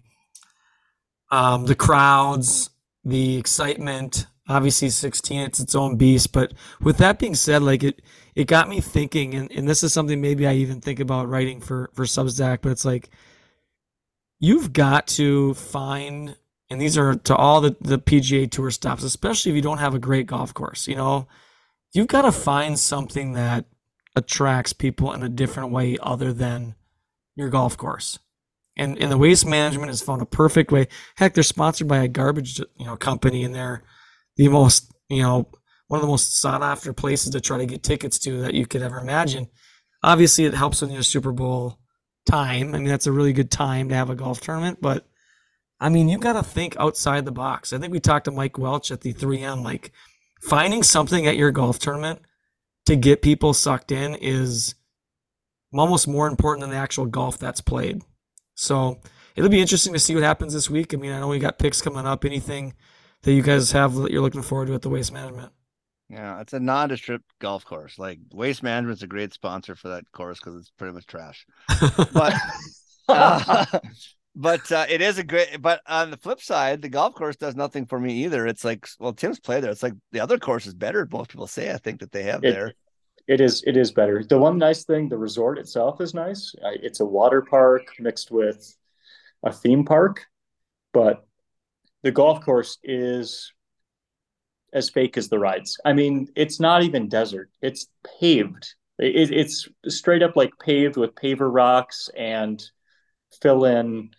um, 1.30 1.64
the 1.64 1.74
crowds, 1.74 2.70
the 3.04 3.36
excitement. 3.36 4.26
Obviously, 4.48 4.90
16, 4.90 5.40
it's 5.40 5.60
its 5.60 5.74
own 5.74 5.96
beast. 5.96 6.32
But 6.32 6.52
with 6.80 6.98
that 6.98 7.18
being 7.18 7.34
said, 7.34 7.62
like 7.62 7.82
it, 7.82 8.02
it 8.34 8.46
got 8.46 8.68
me 8.68 8.80
thinking, 8.80 9.34
and, 9.34 9.50
and 9.50 9.68
this 9.68 9.82
is 9.82 9.92
something 9.92 10.20
maybe 10.20 10.46
I 10.46 10.54
even 10.54 10.80
think 10.80 11.00
about 11.00 11.28
writing 11.28 11.60
for 11.60 11.90
for 11.94 12.04
Substack. 12.04 12.58
But 12.62 12.72
it's 12.72 12.84
like 12.84 13.10
you've 14.40 14.72
got 14.72 15.06
to 15.08 15.54
find, 15.54 16.36
and 16.68 16.80
these 16.80 16.98
are 16.98 17.14
to 17.14 17.36
all 17.36 17.60
the 17.60 17.76
the 17.80 17.98
PGA 17.98 18.50
Tour 18.50 18.70
stops, 18.70 19.04
especially 19.04 19.52
if 19.52 19.56
you 19.56 19.62
don't 19.62 19.78
have 19.78 19.94
a 19.94 20.00
great 20.00 20.26
golf 20.26 20.52
course. 20.52 20.86
You 20.86 20.96
know, 20.96 21.28
you've 21.92 22.08
got 22.08 22.22
to 22.22 22.32
find 22.32 22.78
something 22.78 23.32
that 23.32 23.64
attracts 24.14 24.72
people 24.72 25.12
in 25.12 25.22
a 25.22 25.28
different 25.28 25.70
way 25.70 25.96
other 26.02 26.32
than 26.32 26.74
your 27.36 27.48
golf 27.48 27.76
course. 27.76 28.18
And 28.76 28.98
and 28.98 29.12
the 29.12 29.18
waste 29.18 29.46
management 29.46 29.88
has 29.90 30.02
found 30.02 30.22
a 30.22 30.26
perfect 30.26 30.72
way. 30.72 30.88
Heck, 31.16 31.34
they're 31.34 31.42
sponsored 31.42 31.88
by 31.88 31.98
a 31.98 32.08
garbage 32.08 32.58
you 32.58 32.86
know 32.86 32.96
company, 32.96 33.44
and 33.44 33.54
they're 33.54 33.82
the 34.36 34.48
most 34.48 34.90
you 35.10 35.22
know 35.22 35.48
one 35.88 35.98
of 35.98 36.02
the 36.02 36.10
most 36.10 36.40
sought 36.40 36.62
after 36.62 36.92
places 36.92 37.30
to 37.30 37.40
try 37.40 37.58
to 37.58 37.66
get 37.66 37.82
tickets 37.82 38.18
to 38.20 38.40
that 38.40 38.54
you 38.54 38.66
could 38.66 38.82
ever 38.82 38.98
imagine. 38.98 39.48
Obviously, 40.02 40.46
it 40.46 40.54
helps 40.54 40.82
in 40.82 40.90
your 40.90 41.02
Super 41.02 41.32
Bowl 41.32 41.78
time. 42.24 42.74
I 42.74 42.78
mean, 42.78 42.88
that's 42.88 43.06
a 43.06 43.12
really 43.12 43.34
good 43.34 43.50
time 43.50 43.90
to 43.90 43.94
have 43.94 44.08
a 44.08 44.14
golf 44.14 44.40
tournament, 44.40 44.78
but 44.80 45.06
I 45.82 45.88
mean, 45.88 46.08
you 46.08 46.16
got 46.16 46.34
to 46.34 46.44
think 46.44 46.76
outside 46.78 47.24
the 47.24 47.32
box. 47.32 47.72
I 47.72 47.78
think 47.78 47.92
we 47.92 47.98
talked 47.98 48.26
to 48.26 48.30
Mike 48.30 48.56
Welch 48.56 48.92
at 48.92 49.00
the 49.00 49.12
3M. 49.12 49.64
Like, 49.64 49.90
finding 50.40 50.84
something 50.84 51.26
at 51.26 51.36
your 51.36 51.50
golf 51.50 51.80
tournament 51.80 52.20
to 52.86 52.94
get 52.94 53.20
people 53.20 53.52
sucked 53.52 53.90
in 53.90 54.14
is 54.14 54.76
almost 55.80 56.08
more 56.08 56.26
important 56.26 56.60
than 56.62 56.70
the 56.70 56.76
actual 56.76 57.06
golf 57.06 57.38
that's 57.38 57.60
played. 57.60 58.02
So 58.54 59.00
it'll 59.36 59.50
be 59.50 59.60
interesting 59.60 59.92
to 59.92 59.98
see 59.98 60.14
what 60.14 60.24
happens 60.24 60.52
this 60.52 60.68
week. 60.70 60.92
I 60.94 60.96
mean, 60.96 61.12
I 61.12 61.20
know 61.20 61.28
we 61.28 61.38
got 61.38 61.58
picks 61.58 61.80
coming 61.80 62.06
up. 62.06 62.24
Anything 62.24 62.74
that 63.22 63.32
you 63.32 63.42
guys 63.42 63.72
have 63.72 63.94
that 63.96 64.10
you're 64.10 64.22
looking 64.22 64.42
forward 64.42 64.66
to 64.68 64.74
at 64.74 64.82
the 64.82 64.90
waste 64.90 65.12
management? 65.12 65.52
Yeah, 66.08 66.40
it's 66.40 66.52
a 66.52 66.60
nondescript 66.60 67.24
golf 67.40 67.64
course. 67.64 67.98
Like 67.98 68.18
Waste 68.34 68.62
Management's 68.62 69.02
a 69.02 69.06
great 69.06 69.32
sponsor 69.32 69.74
for 69.74 69.88
that 69.88 70.04
course 70.12 70.38
because 70.38 70.56
it's 70.60 70.70
pretty 70.76 70.92
much 70.92 71.06
trash. 71.06 71.46
But 72.12 72.34
uh, 73.08 73.64
but 74.36 74.70
uh, 74.70 74.84
it 74.90 75.00
is 75.00 75.16
a 75.18 75.24
great. 75.24 75.62
But 75.62 75.80
on 75.86 76.10
the 76.10 76.18
flip 76.18 76.42
side, 76.42 76.82
the 76.82 76.90
golf 76.90 77.14
course 77.14 77.36
does 77.36 77.56
nothing 77.56 77.86
for 77.86 77.98
me 77.98 78.24
either. 78.24 78.46
It's 78.46 78.62
like, 78.64 78.86
well, 79.00 79.14
Tim's 79.14 79.40
played 79.40 79.64
there. 79.64 79.70
It's 79.70 79.82
like 79.82 79.94
the 80.10 80.20
other 80.20 80.38
course 80.38 80.66
is 80.66 80.74
better. 80.74 81.08
Most 81.10 81.30
people 81.30 81.46
say. 81.46 81.72
I 81.72 81.78
think 81.78 82.00
that 82.00 82.12
they 82.12 82.24
have 82.24 82.44
It- 82.44 82.52
there. 82.52 82.74
It 83.28 83.40
is 83.40 83.62
it 83.66 83.76
is 83.76 83.92
better. 83.92 84.24
The 84.24 84.38
one 84.38 84.58
nice 84.58 84.84
thing, 84.84 85.08
the 85.08 85.18
resort 85.18 85.58
itself 85.58 86.00
is 86.00 86.12
nice. 86.14 86.54
It's 86.62 87.00
a 87.00 87.04
water 87.06 87.42
park 87.42 87.82
mixed 88.00 88.30
with 88.30 88.76
a 89.44 89.52
theme 89.52 89.84
park, 89.84 90.26
but 90.92 91.24
the 92.02 92.10
golf 92.10 92.44
course 92.44 92.78
is 92.82 93.52
as 94.72 94.90
fake 94.90 95.16
as 95.16 95.28
the 95.28 95.38
rides. 95.38 95.78
I 95.84 95.92
mean, 95.92 96.28
it's 96.34 96.58
not 96.58 96.82
even 96.82 97.08
desert. 97.08 97.50
It's 97.60 97.86
paved. 98.18 98.74
It, 98.98 99.30
it's 99.30 99.68
straight 99.88 100.22
up 100.22 100.34
like 100.36 100.52
paved 100.60 100.96
with 100.96 101.14
paver 101.14 101.52
rocks 101.52 102.08
and 102.16 102.62
fill 103.40 103.64
in 103.64 104.10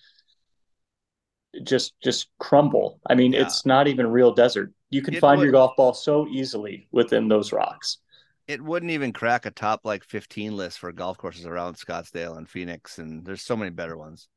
just 1.64 1.94
just 2.04 2.30
crumble. 2.40 3.00
I 3.08 3.16
mean, 3.16 3.34
Yeah. 3.34 3.42
it's 3.42 3.66
not 3.66 3.88
even 3.88 4.08
real 4.08 4.34
desert. 4.34 4.74
You 4.90 5.02
can 5.02 5.14
It 5.16 5.20
find 5.20 5.40
would- 5.40 5.46
your 5.46 5.52
golf 5.52 5.76
ball 5.76 5.94
so 5.94 6.28
easily 6.28 6.88
within 6.92 7.28
those 7.28 7.52
rocks. 7.52 7.98
It 8.48 8.62
wouldn't 8.62 8.92
even 8.92 9.12
crack 9.12 9.46
a 9.46 9.52
top 9.52 9.82
like 9.84 10.04
15 10.06 10.56
list 10.56 10.80
for 10.80 10.92
golf 10.94 11.18
courses 11.18 11.46
around 11.46 11.76
Scottsdale 11.76 12.38
and 12.38 12.50
Phoenix, 12.50 12.98
and 12.98 13.26
there's 13.26 13.42
so 13.42 13.58
many 13.58 13.70
better 13.72 13.98
ones. 13.98 14.30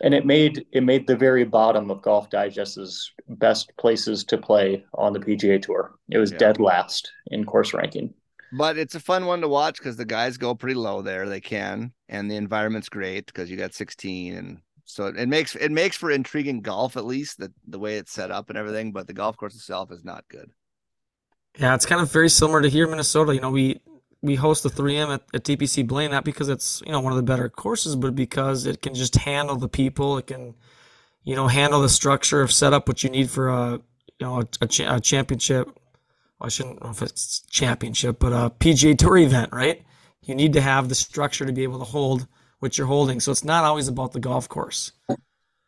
and 0.00 0.14
it 0.14 0.26
made 0.26 0.66
it 0.72 0.82
made 0.82 1.06
the 1.06 1.16
very 1.16 1.44
bottom 1.44 1.90
of 1.90 2.02
Golf 2.02 2.28
Digest's 2.30 3.12
best 3.28 3.72
places 3.78 4.24
to 4.24 4.38
play 4.38 4.84
on 4.94 5.12
the 5.12 5.20
PGA 5.20 5.58
Tour. 5.58 5.94
It 6.10 6.18
was 6.18 6.32
Yeah. 6.32 6.38
dead 6.38 6.60
last 6.60 7.10
in 7.30 7.44
course 7.44 7.72
ranking. 7.72 8.14
But 8.52 8.76
it's 8.78 8.94
a 8.96 9.00
fun 9.00 9.26
one 9.26 9.40
to 9.42 9.48
watch 9.48 9.78
because 9.78 9.96
the 9.96 10.04
guys 10.04 10.36
go 10.36 10.54
pretty 10.54 10.74
low 10.74 11.02
there. 11.02 11.28
They 11.28 11.40
can, 11.40 11.92
and 12.08 12.30
the 12.30 12.36
environment's 12.36 12.88
great 12.88 13.26
because 13.26 13.50
you 13.50 13.56
got 13.56 13.74
16, 13.74 14.34
and 14.36 14.62
so 14.84 15.06
it 15.06 15.28
makes 15.28 15.54
it 15.56 15.70
makes 15.72 15.96
for 15.96 16.10
intriguing 16.10 16.60
golf 16.60 16.96
at 16.96 17.04
least 17.04 17.38
the 17.38 17.52
the 17.66 17.78
way 17.78 17.96
it's 17.98 18.12
set 18.12 18.30
up 18.30 18.48
and 18.48 18.58
everything. 18.58 18.92
But 18.92 19.06
the 19.06 19.12
golf 19.14 19.36
course 19.36 19.54
itself 19.54 19.90
is 19.92 20.04
not 20.04 20.26
good. 20.28 20.50
Yeah, 21.58 21.74
it's 21.74 21.86
kind 21.86 22.00
of 22.00 22.12
very 22.12 22.28
similar 22.28 22.60
to 22.62 22.68
here 22.68 22.84
in 22.84 22.90
Minnesota. 22.90 23.34
You 23.34 23.40
know, 23.40 23.50
we 23.50 23.80
we 24.22 24.34
host 24.34 24.62
the 24.62 24.68
3M 24.70 25.14
at, 25.14 25.22
at 25.34 25.44
TPC 25.44 25.86
Blaine, 25.86 26.10
not 26.10 26.24
because 26.24 26.48
it's 26.48 26.82
you 26.84 26.92
know 26.92 27.00
one 27.00 27.12
of 27.12 27.16
the 27.16 27.22
better 27.22 27.48
courses, 27.48 27.96
but 27.96 28.14
because 28.14 28.66
it 28.66 28.82
can 28.82 28.94
just 28.94 29.14
handle 29.16 29.56
the 29.56 29.68
people. 29.68 30.18
It 30.18 30.26
can, 30.26 30.54
you 31.24 31.34
know, 31.36 31.48
handle 31.48 31.80
the 31.80 31.88
structure 31.88 32.42
of 32.42 32.52
setup 32.52 32.88
what 32.88 33.02
you 33.02 33.10
need 33.10 33.30
for 33.30 33.48
a 33.48 33.72
you 34.18 34.26
know 34.26 34.40
a, 34.40 34.44
a, 34.62 34.66
cha- 34.66 34.96
a 34.96 35.00
championship. 35.00 35.66
Well, 36.38 36.46
I 36.46 36.48
shouldn't 36.48 36.82
know 36.82 36.90
if 36.90 37.00
it's 37.02 37.40
championship, 37.50 38.18
but 38.18 38.32
a 38.32 38.50
PGA 38.50 38.96
Tour 38.98 39.16
event, 39.18 39.52
right? 39.52 39.82
You 40.22 40.34
need 40.34 40.52
to 40.54 40.60
have 40.60 40.88
the 40.88 40.94
structure 40.94 41.46
to 41.46 41.52
be 41.52 41.62
able 41.62 41.78
to 41.78 41.84
hold 41.84 42.26
what 42.58 42.76
you're 42.76 42.86
holding. 42.86 43.20
So 43.20 43.30
it's 43.32 43.44
not 43.44 43.64
always 43.64 43.88
about 43.88 44.12
the 44.12 44.20
golf 44.20 44.48
course. 44.48 44.92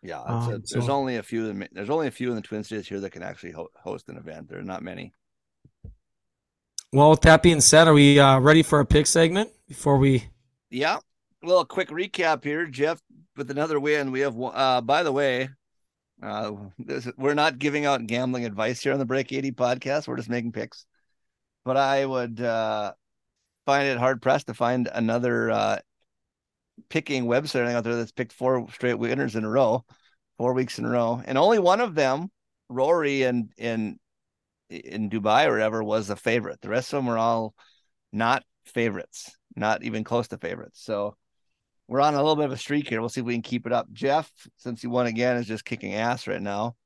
Yeah, 0.02 0.20
Um, 0.20 0.50
there's 0.50 0.70
so- 0.86 0.90
only 0.92 1.16
a 1.16 1.22
few. 1.22 1.46
in- 1.48 1.68
There's 1.72 1.90
only 1.90 2.06
a 2.06 2.10
few 2.10 2.28
in 2.30 2.34
the 2.36 2.42
Twin 2.42 2.64
Cities 2.64 2.86
here 2.88 3.00
that 3.00 3.10
can 3.10 3.22
actually 3.22 3.52
ho- 3.52 3.70
host 3.76 4.08
an 4.08 4.16
event. 4.16 4.48
There 4.48 4.58
are 4.58 4.62
not 4.64 4.82
many. 4.82 5.12
Well, 6.92 7.10
with 7.10 7.20
that 7.22 7.42
being 7.42 7.60
said, 7.60 7.86
are 7.86 7.92
we 7.92 8.18
uh, 8.18 8.38
ready 8.38 8.62
for 8.62 8.80
a 8.80 8.86
pick 8.86 9.06
segment 9.06 9.50
before 9.66 9.98
we? 9.98 10.28
Yeah. 10.70 10.98
A 11.46 11.64
quick 11.66 11.88
recap 11.88 12.42
here, 12.44 12.66
Jeff. 12.66 13.00
With 13.36 13.50
another 13.50 13.78
win, 13.78 14.10
we 14.10 14.20
have. 14.20 14.34
Uh, 14.40 14.80
by 14.80 15.02
the 15.02 15.12
way, 15.12 15.50
uh, 16.22 16.52
this, 16.78 17.08
we're 17.16 17.34
not 17.34 17.58
giving 17.58 17.84
out 17.84 18.06
gambling 18.06 18.46
advice 18.46 18.82
here 18.82 18.92
on 18.92 18.98
the 18.98 19.04
Break 19.04 19.32
80 19.32 19.52
podcast. 19.52 20.08
We're 20.08 20.16
just 20.16 20.30
making 20.30 20.52
picks. 20.52 20.86
But 21.64 21.76
I 21.76 22.06
would 22.06 22.40
uh, 22.40 22.94
find 23.66 23.86
it 23.86 23.98
hard 23.98 24.22
pressed 24.22 24.46
to 24.46 24.54
find 24.54 24.88
another 24.92 25.50
uh, 25.50 25.78
picking 26.88 27.26
website 27.26 27.70
out 27.70 27.84
there 27.84 27.96
that's 27.96 28.12
picked 28.12 28.32
four 28.32 28.66
straight 28.72 28.98
winners 28.98 29.36
in 29.36 29.44
a 29.44 29.50
row, 29.50 29.84
four 30.38 30.54
weeks 30.54 30.78
in 30.78 30.86
a 30.86 30.90
row, 30.90 31.20
and 31.24 31.36
only 31.36 31.58
one 31.58 31.82
of 31.82 31.94
them, 31.94 32.30
Rory 32.70 33.24
and 33.24 33.52
in 33.58 33.98
in 34.70 35.10
Dubai 35.10 35.46
or 35.46 35.52
wherever, 35.52 35.82
was 35.82 36.10
a 36.10 36.16
favorite. 36.16 36.60
The 36.60 36.68
rest 36.68 36.92
of 36.92 36.98
them 36.98 37.06
were 37.06 37.18
all 37.18 37.54
not 38.12 38.44
favorites, 38.66 39.36
not 39.56 39.82
even 39.82 40.04
close 40.04 40.28
to 40.28 40.38
favorites. 40.38 40.80
So 40.82 41.16
we're 41.86 42.00
on 42.00 42.14
a 42.14 42.18
little 42.18 42.36
bit 42.36 42.46
of 42.46 42.52
a 42.52 42.58
streak 42.58 42.88
here. 42.88 43.00
We'll 43.00 43.08
see 43.08 43.20
if 43.20 43.26
we 43.26 43.34
can 43.34 43.42
keep 43.42 43.66
it 43.66 43.72
up. 43.72 43.90
Jeff, 43.92 44.30
since 44.58 44.82
he 44.82 44.86
won 44.88 45.06
again, 45.06 45.36
is 45.36 45.46
just 45.46 45.64
kicking 45.64 45.94
ass 45.94 46.26
right 46.26 46.42
now. 46.42 46.76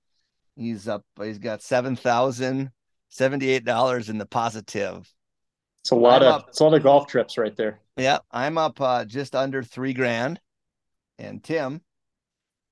He's 0.55 0.87
up. 0.87 1.05
He's 1.21 1.39
got 1.39 1.63
seven 1.63 1.97
thousand 1.97 2.71
seventy-eight 3.09 3.65
dollars 3.65 4.09
in 4.09 4.19
the 4.19 4.27
positive. 4.27 5.11
It's 5.83 5.91
a 5.91 5.97
lot 5.97 6.23
I'm 6.23 6.29
of 6.29 6.35
up. 6.43 6.49
it's 6.49 6.61
a 6.61 6.65
lot 6.65 6.75
of 6.75 6.83
golf 6.83 7.07
trips 7.09 7.37
right 7.37 7.57
there. 7.57 7.81
Yeah, 7.97 8.19
I'm 8.31 8.59
up 8.59 8.81
uh, 8.81 9.05
just 9.05 9.35
under 9.35 9.63
three 9.63 9.93
grand, 9.93 10.41
and 11.19 11.43
Tim 11.43 11.81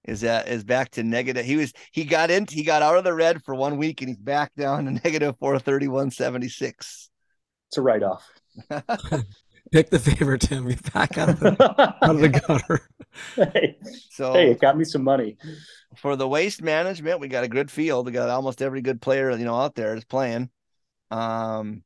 is 0.04 0.22
that 0.22 0.48
is 0.48 0.64
back 0.64 0.90
to 0.92 1.02
negative. 1.02 1.44
He 1.44 1.56
was 1.56 1.72
he 1.92 2.04
got 2.04 2.30
into 2.30 2.54
he 2.54 2.64
got 2.64 2.82
out 2.82 2.96
of 2.96 3.04
the 3.04 3.14
red 3.14 3.42
for 3.44 3.54
one 3.54 3.76
week, 3.76 4.00
and 4.02 4.08
he's 4.08 4.18
back 4.18 4.54
down 4.56 4.84
to 4.86 4.90
negative 5.04 5.36
four 5.38 5.58
thirty-one 5.58 6.10
seventy-six. 6.10 7.10
It's 7.68 7.78
a 7.78 7.82
write 7.82 8.02
off. 8.02 8.26
Pick 9.72 9.90
the 9.90 9.98
favorite, 9.98 10.40
Tim. 10.42 10.66
Be 10.66 10.76
back 10.92 11.16
out 11.16 11.28
of 11.28 11.40
the, 11.40 11.56
out 12.02 12.10
of 12.16 12.20
the 12.20 12.28
gutter. 12.28 12.88
hey, 13.36 13.76
So 14.08 14.32
hey, 14.32 14.50
it 14.50 14.60
got 14.60 14.76
me 14.76 14.84
some 14.84 15.04
money. 15.04 15.36
for 15.96 16.16
the 16.16 16.28
waste 16.28 16.62
management, 16.62 17.20
we 17.20 17.28
got 17.28 17.44
a 17.44 17.48
good 17.48 17.70
field. 17.70 18.06
We 18.06 18.12
got 18.12 18.30
almost 18.30 18.62
every 18.62 18.80
good 18.82 19.00
player, 19.00 19.30
you 19.32 19.44
know, 19.44 19.56
out 19.56 19.74
there 19.74 19.94
is 19.96 20.04
playing. 20.04 20.50
Um, 21.10 21.82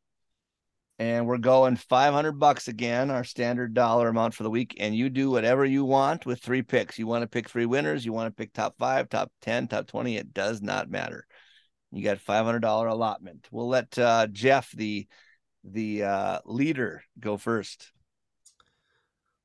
and 0.98 1.26
we're 1.26 1.38
going 1.38 1.76
500 1.76 2.32
bucks 2.32 2.68
again, 2.68 3.10
our 3.10 3.24
standard 3.24 3.74
dollar 3.74 4.08
amount 4.08 4.34
for 4.34 4.44
the 4.44 4.50
week. 4.50 4.76
And 4.78 4.94
you 4.94 5.10
do 5.10 5.30
whatever 5.30 5.64
you 5.64 5.84
want 5.84 6.24
with 6.24 6.40
three 6.40 6.62
picks. 6.62 6.98
You 6.98 7.06
want 7.06 7.22
to 7.22 7.28
pick 7.28 7.48
three 7.48 7.66
winners, 7.66 8.04
you 8.04 8.12
want 8.12 8.34
to 8.34 8.40
pick 8.40 8.52
top 8.52 8.76
five, 8.78 9.08
top 9.08 9.32
10, 9.42 9.68
top 9.68 9.86
20. 9.86 10.16
It 10.16 10.32
does 10.32 10.62
not 10.62 10.90
matter. 10.90 11.26
You 11.90 12.02
got 12.02 12.18
$500 12.18 12.90
allotment. 12.90 13.48
We'll 13.50 13.68
let 13.68 13.98
uh, 13.98 14.26
Jeff, 14.28 14.70
the 14.72 15.06
the 15.66 16.02
uh, 16.02 16.38
leader, 16.44 17.02
go 17.18 17.38
first. 17.38 17.90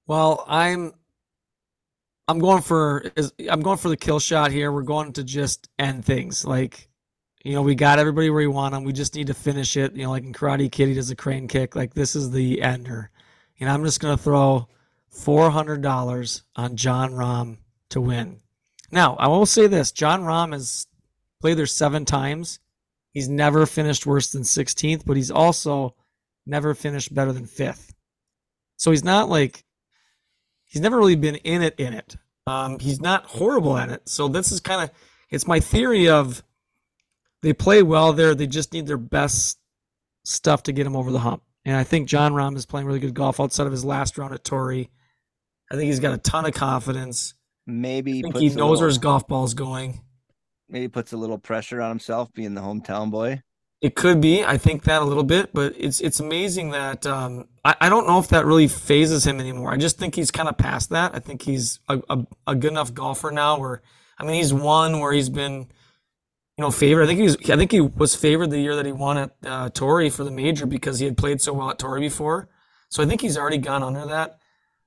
Well, 0.06 0.44
I'm 0.48 0.92
I'm 2.28 2.40
going 2.40 2.62
for 2.62 3.12
is 3.16 3.32
I'm 3.50 3.62
going 3.62 3.78
for 3.78 3.90
the 3.90 3.98
kill 3.98 4.20
shot 4.20 4.52
here. 4.52 4.72
We're 4.72 4.82
going 4.82 5.14
to 5.14 5.24
just 5.24 5.70
end 5.80 6.04
things. 6.04 6.44
Like, 6.46 6.89
you 7.44 7.54
know, 7.54 7.62
we 7.62 7.76
got 7.76 8.00
everybody 8.00 8.30
where 8.30 8.40
we 8.40 8.48
want 8.48 8.74
them. 8.74 8.84
We 8.84 8.94
just 8.94 9.16
need 9.16 9.28
to 9.28 9.34
finish 9.34 9.78
it. 9.78 9.94
You 9.96 10.04
know, 10.04 10.12
like 10.12 10.24
in 10.24 10.34
Karate 10.34 10.72
Kid, 10.72 10.90
he 10.90 10.94
does 10.94 11.10
a 11.10 11.16
crane 11.16 11.48
kick. 11.48 11.76
Like 11.76 11.94
this 11.94 12.16
is 12.16 12.32
the 12.32 12.62
ender. 12.62 13.12
And 13.60 13.70
I'm 13.70 13.84
just 13.84 14.00
gonna 14.00 14.18
throw 14.18 14.68
four 15.10 15.50
hundred 15.50 15.82
dollars 15.82 16.44
on 16.56 16.76
Jon 16.76 17.12
Rahm 17.12 17.58
to 17.90 18.02
win. 18.02 18.42
Now, 18.92 19.16
I 19.16 19.28
will 19.28 19.46
say 19.46 19.68
this: 19.68 19.92
Jon 19.92 20.22
Rahm 20.22 20.54
has 20.54 20.88
played 21.40 21.58
there 21.58 21.66
seven 21.66 22.06
times. 22.06 22.60
He's 23.12 23.30
never 23.30 23.66
finished 23.66 24.06
worse 24.06 24.32
than 24.32 24.44
16th, 24.44 25.04
but 25.06 25.18
he's 25.18 25.32
also 25.32 25.96
never 26.46 26.76
finished 26.76 27.14
better 27.14 27.34
than 27.34 27.46
fifth. 27.46 27.94
So 28.78 28.92
he's 28.92 29.04
not 29.04 29.30
like 29.30 29.64
he's 30.66 30.82
never 30.82 30.98
really 30.98 31.16
been 31.16 31.36
in 31.36 31.62
it 31.62 31.76
in 31.78 31.94
it. 31.94 32.16
Um, 32.48 32.80
he's 32.80 33.02
not 33.02 33.26
horrible 33.26 33.78
at 33.78 33.90
it. 33.90 34.08
So 34.08 34.28
this 34.28 34.52
is 34.52 34.60
kind 34.60 34.84
of 34.84 34.92
it's 35.30 35.48
my 35.48 35.60
theory 35.60 36.10
of 36.10 36.44
they 37.42 37.54
play 37.54 37.84
well 37.84 38.14
there. 38.14 38.36
They 38.36 38.48
just 38.48 38.74
need 38.74 38.88
their 38.88 38.98
best 38.98 39.58
stuff 40.26 40.64
to 40.64 40.72
get 40.72 40.84
them 40.84 40.96
over 40.96 41.12
the 41.12 41.20
hump. 41.20 41.44
And 41.66 41.76
I 41.76 41.84
think 41.84 42.08
Jon 42.08 42.34
Rahm 42.34 42.56
is 42.56 42.66
playing 42.66 42.88
really 42.88 43.00
good 43.00 43.14
golf 43.14 43.40
outside 43.40 43.66
of 43.66 43.72
his 43.72 43.86
last 43.86 44.18
round 44.18 44.34
at 44.34 44.44
Torrey. 44.44 44.90
I 45.72 45.76
think 45.76 45.88
he's 45.88 46.00
got 46.00 46.14
a 46.14 46.18
ton 46.18 46.46
of 46.46 46.54
confidence. 46.54 47.34
Maybe 47.68 48.20
I 48.20 48.22
think 48.24 48.34
puts 48.34 48.42
he 48.42 48.48
knows 48.50 48.56
little- 48.56 48.78
where 48.80 48.88
his 48.88 48.98
golf 48.98 49.28
ball 49.28 49.44
is 49.44 49.54
going. 49.54 50.02
maybe 50.68 50.88
puts 50.88 51.14
a 51.14 51.18
little 51.18 51.38
pressure 51.38 51.82
on 51.82 51.90
himself 51.90 52.32
being 52.34 52.54
the 52.54 52.62
hometown 52.62 53.12
boy. 53.12 53.42
It 53.82 53.96
could 53.96 54.20
be. 54.20 54.44
I 54.44 54.58
think 54.58 54.84
that 54.84 55.02
a 55.02 55.06
little 55.06 55.24
bit, 55.24 55.54
but 55.54 55.74
it's 55.78 56.02
it's 56.02 56.20
amazing 56.20 56.72
that 56.72 57.06
um, 57.08 57.48
I, 57.64 57.76
I 57.82 57.90
don't 57.90 58.08
know 58.08 58.20
if 58.20 58.28
that 58.30 58.46
really 58.46 58.68
phases 58.68 59.26
him 59.26 59.40
anymore. 59.40 59.72
I 59.72 59.78
just 59.78 59.98
think 59.98 60.16
he's 60.16 60.32
kind 60.32 60.50
of 60.50 60.58
past 60.58 60.90
that. 60.90 61.16
I 61.16 61.20
think 61.20 61.44
he's 61.44 61.80
a, 61.88 62.02
a, 62.10 62.26
a 62.48 62.56
good 62.56 62.72
enough 62.72 62.94
golfer 62.94 63.32
now. 63.32 63.58
Where 63.58 63.82
I 64.18 64.26
mean, 64.26 64.36
he's 64.36 64.54
won 64.54 65.00
where 65.00 65.14
he's 65.14 65.30
been, 65.30 65.70
you 66.60 66.66
know, 66.66 66.72
favored. 66.72 67.04
I 67.04 67.08
think 67.08 67.20
he 67.20 67.24
was. 67.24 67.38
I 67.50 67.56
think 67.56 67.72
he 67.72 67.80
was 67.80 68.16
favored 68.18 68.50
the 68.50 68.60
year 68.60 68.76
that 68.76 68.86
he 68.86 68.92
won 68.92 69.18
at 69.18 69.32
uh, 69.46 69.70
Torrey 69.70 70.10
for 70.10 70.26
the 70.26 70.32
major 70.32 70.66
because 70.66 71.00
he 71.00 71.06
had 71.06 71.16
played 71.16 71.40
so 71.40 71.54
well 71.54 71.70
at 71.70 71.80
Torrey 71.80 72.02
before. 72.02 72.50
So 72.90 73.02
I 73.02 73.06
think 73.06 73.22
he's 73.22 73.38
already 73.38 73.60
gone 73.60 73.82
under 73.82 74.06
that. 74.08 74.40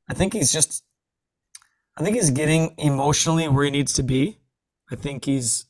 I 0.07 0.13
think 0.13 0.35
he's 0.35 0.53
just. 0.53 0.85
I 1.97 2.05
think 2.05 2.17
he's 2.17 2.29
getting 2.29 2.75
emotionally 2.77 3.49
where 3.49 3.65
he 3.65 3.71
needs 3.71 3.95
to 3.95 4.03
be. 4.03 4.37
I 4.91 4.97
think 4.97 5.25
he's 5.25 5.65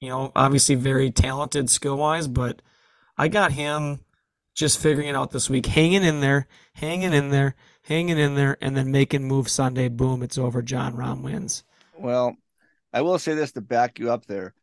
you 0.00 0.08
know, 0.08 0.32
obviously 0.34 0.74
very 0.74 1.12
talented 1.12 1.70
skill 1.70 1.96
wise, 1.96 2.26
but 2.26 2.60
I 3.16 3.28
got 3.28 3.52
him 3.52 4.00
just 4.52 4.80
figuring 4.80 5.08
it 5.08 5.14
out 5.14 5.30
this 5.30 5.48
week, 5.48 5.66
hanging 5.66 6.02
in 6.02 6.20
there, 6.20 6.48
hanging 6.74 7.12
in 7.12 7.30
there, 7.30 7.54
hanging 7.82 8.18
in 8.18 8.34
there, 8.34 8.56
and 8.60 8.76
then 8.76 8.90
making 8.90 9.28
move 9.28 9.48
Sunday. 9.48 9.88
Boom, 9.88 10.24
it's 10.24 10.38
over. 10.38 10.60
Jon 10.60 10.96
Rahm 10.96 11.22
wins. 11.22 11.62
Well, 11.96 12.36
I 12.92 13.02
will 13.02 13.20
say 13.20 13.34
this 13.34 13.52
to 13.52 13.60
back 13.60 14.00
you 14.00 14.10
up 14.10 14.26
there, 14.26 14.54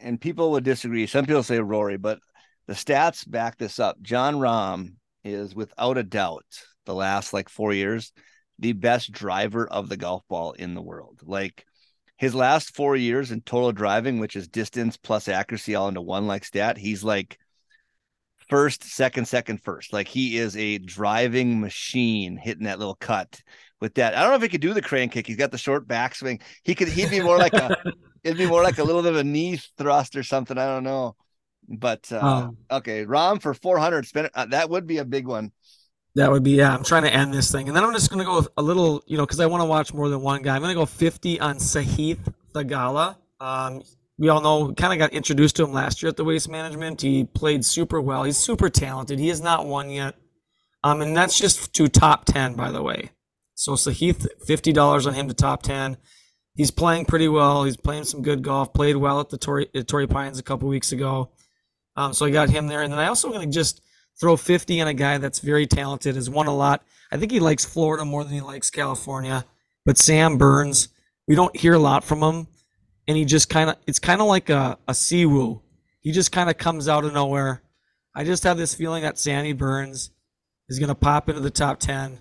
and 0.00 0.20
people 0.20 0.52
would 0.52 0.64
disagree. 0.64 1.06
Some 1.06 1.26
people 1.26 1.42
say 1.42 1.60
Rory, 1.60 1.96
but 1.96 2.18
the 2.66 2.74
stats 2.74 3.28
back 3.28 3.56
this 3.56 3.78
up. 3.78 4.00
Jon 4.02 4.36
Rahm 4.36 4.94
is 5.24 5.54
without 5.54 5.98
a 5.98 6.02
doubt 6.02 6.44
the 6.84 6.94
last 6.94 7.32
like 7.32 7.48
four 7.48 7.72
years 7.72 8.12
the 8.58 8.72
best 8.72 9.12
driver 9.12 9.66
of 9.66 9.88
the 9.88 9.96
golf 9.96 10.22
ball 10.28 10.52
in 10.52 10.74
the 10.74 10.82
world. 10.82 11.20
Like 11.22 11.66
his 12.16 12.34
last 12.34 12.74
four 12.74 12.96
years 12.96 13.30
in 13.30 13.42
total 13.42 13.72
driving, 13.72 14.18
which 14.18 14.36
is 14.36 14.48
distance 14.48 14.96
plus 14.96 15.28
accuracy 15.28 15.74
all 15.74 15.88
into 15.88 16.00
one 16.00 16.26
like 16.26 16.44
stat, 16.44 16.78
he's 16.78 17.04
like 17.04 17.38
first, 18.48 18.84
second, 18.84 19.26
second, 19.26 19.62
first. 19.62 19.92
Like 19.92 20.08
he 20.08 20.38
is 20.38 20.56
a 20.56 20.78
driving 20.78 21.60
machine 21.60 22.36
hitting 22.36 22.64
that 22.64 22.78
little 22.78 22.94
cut 22.94 23.40
with 23.80 23.94
that. 23.94 24.14
I 24.14 24.22
don't 24.22 24.30
know 24.30 24.36
if 24.36 24.42
he 24.42 24.48
could 24.48 24.60
do 24.60 24.74
the 24.74 24.82
crane 24.82 25.10
kick. 25.10 25.26
He's 25.26 25.36
got 25.36 25.50
the 25.50 25.58
short 25.58 25.86
backswing. 25.86 26.40
He 26.62 26.74
could 26.74 26.88
he'd 26.88 27.10
be 27.10 27.20
more 27.20 27.38
like 27.38 27.54
a 27.54 27.76
it'd 28.26 28.38
be 28.38 28.46
more 28.46 28.62
like 28.62 28.78
a 28.78 28.84
little 28.84 29.02
bit 29.02 29.12
of 29.12 29.18
a 29.18 29.24
knee 29.24 29.60
thrust 29.78 30.16
or 30.16 30.22
something. 30.22 30.58
I 30.58 30.66
don't 30.66 30.84
know. 30.84 31.16
But 31.68 32.10
uh, 32.12 32.18
um, 32.18 32.56
okay, 32.70 33.04
Rahm 33.04 33.40
for 33.40 33.54
400 33.54 34.06
spin 34.06 34.28
uh, 34.34 34.46
that 34.46 34.70
would 34.70 34.86
be 34.86 34.98
a 34.98 35.04
big 35.04 35.26
one. 35.26 35.52
That 36.14 36.30
would 36.30 36.42
be 36.42 36.52
yeah. 36.52 36.74
I'm 36.74 36.84
trying 36.84 37.02
to 37.02 37.12
end 37.12 37.34
this 37.34 37.50
thing, 37.52 37.68
and 37.68 37.76
then 37.76 37.84
I'm 37.84 37.92
just 37.92 38.10
going 38.10 38.20
to 38.20 38.24
go 38.24 38.46
a 38.56 38.62
little, 38.62 39.02
you 39.06 39.16
know, 39.16 39.26
because 39.26 39.40
I 39.40 39.46
want 39.46 39.60
to 39.62 39.66
watch 39.66 39.92
more 39.92 40.08
than 40.08 40.22
one 40.22 40.42
guy. 40.42 40.54
I'm 40.54 40.62
going 40.62 40.74
to 40.74 40.80
go 40.80 40.86
50 40.86 41.40
on 41.40 41.56
Sahith 41.56 42.32
Theegala. 42.54 43.16
Um, 43.38 43.82
we 44.18 44.30
all 44.30 44.40
know, 44.40 44.72
kind 44.72 44.92
of 44.94 44.98
got 44.98 45.12
introduced 45.12 45.56
to 45.56 45.64
him 45.64 45.72
last 45.72 46.02
year 46.02 46.08
at 46.08 46.16
the 46.16 46.24
Waste 46.24 46.48
Management. 46.48 47.02
He 47.02 47.24
played 47.24 47.64
super 47.66 48.00
well. 48.00 48.22
He's 48.22 48.38
super 48.38 48.70
talented. 48.70 49.18
He 49.18 49.28
has 49.28 49.42
not 49.42 49.66
won 49.66 49.90
yet, 49.90 50.14
um, 50.82 51.02
and 51.02 51.14
that's 51.14 51.38
just 51.38 51.74
to 51.74 51.88
top 51.88 52.24
10, 52.24 52.54
by 52.54 52.70
the 52.70 52.82
way. 52.82 53.10
So 53.54 53.72
Sahith, 53.72 54.26
fifty 54.46 54.72
dollars 54.72 55.06
on 55.06 55.14
him 55.14 55.28
to 55.28 55.34
top 55.34 55.62
10. 55.62 55.98
He's 56.56 56.70
playing 56.70 57.04
pretty 57.04 57.28
well. 57.28 57.64
He's 57.64 57.76
playing 57.76 58.04
some 58.04 58.22
good 58.22 58.42
golf. 58.42 58.72
Played 58.72 58.96
well 58.96 59.20
at 59.20 59.28
the 59.28 59.36
Torrey, 59.36 59.68
at 59.74 59.86
Torrey 59.86 60.06
Pines 60.06 60.38
a 60.38 60.42
couple 60.42 60.68
weeks 60.68 60.92
ago. 60.92 61.30
Um, 61.96 62.14
so 62.14 62.26
I 62.26 62.30
got 62.30 62.50
him 62.50 62.66
there, 62.66 62.82
and 62.82 62.92
then 62.92 62.98
I 62.98 63.06
also 63.06 63.30
going 63.30 63.48
to 63.48 63.54
just 63.54 63.82
throw 64.18 64.36
50 64.36 64.80
on 64.80 64.88
a 64.88 64.94
guy 64.94 65.18
that's 65.18 65.40
very 65.40 65.66
talented, 65.66 66.14
has 66.14 66.28
won 66.30 66.46
a 66.46 66.54
lot. 66.54 66.82
I 67.12 67.18
think 67.18 67.30
he 67.30 67.40
likes 67.40 67.64
Florida 67.64 68.04
more 68.04 68.24
than 68.24 68.32
he 68.32 68.40
likes 68.40 68.70
California. 68.70 69.44
But 69.84 69.98
Sam 69.98 70.38
Burns, 70.38 70.88
we 71.28 71.34
don't 71.34 71.56
hear 71.56 71.74
a 71.74 71.78
lot 71.78 72.04
from 72.04 72.22
him. 72.22 72.48
And 73.06 73.16
he 73.16 73.24
just 73.24 73.48
kind 73.48 73.70
of, 73.70 73.76
it's 73.86 74.00
kind 74.00 74.20
of 74.20 74.26
like 74.26 74.50
a, 74.50 74.78
a 74.88 74.94
Si 74.94 75.26
Woo. 75.26 75.62
He 76.00 76.10
just 76.10 76.32
kind 76.32 76.50
of 76.50 76.58
comes 76.58 76.88
out 76.88 77.04
of 77.04 77.12
nowhere. 77.12 77.62
I 78.14 78.24
just 78.24 78.44
have 78.44 78.56
this 78.56 78.74
feeling 78.74 79.02
that 79.02 79.18
Sandy 79.18 79.52
Burns 79.52 80.10
is 80.68 80.78
going 80.78 80.88
to 80.88 80.94
pop 80.94 81.28
into 81.28 81.40
the 81.40 81.50
top 81.50 81.78
10, 81.78 82.18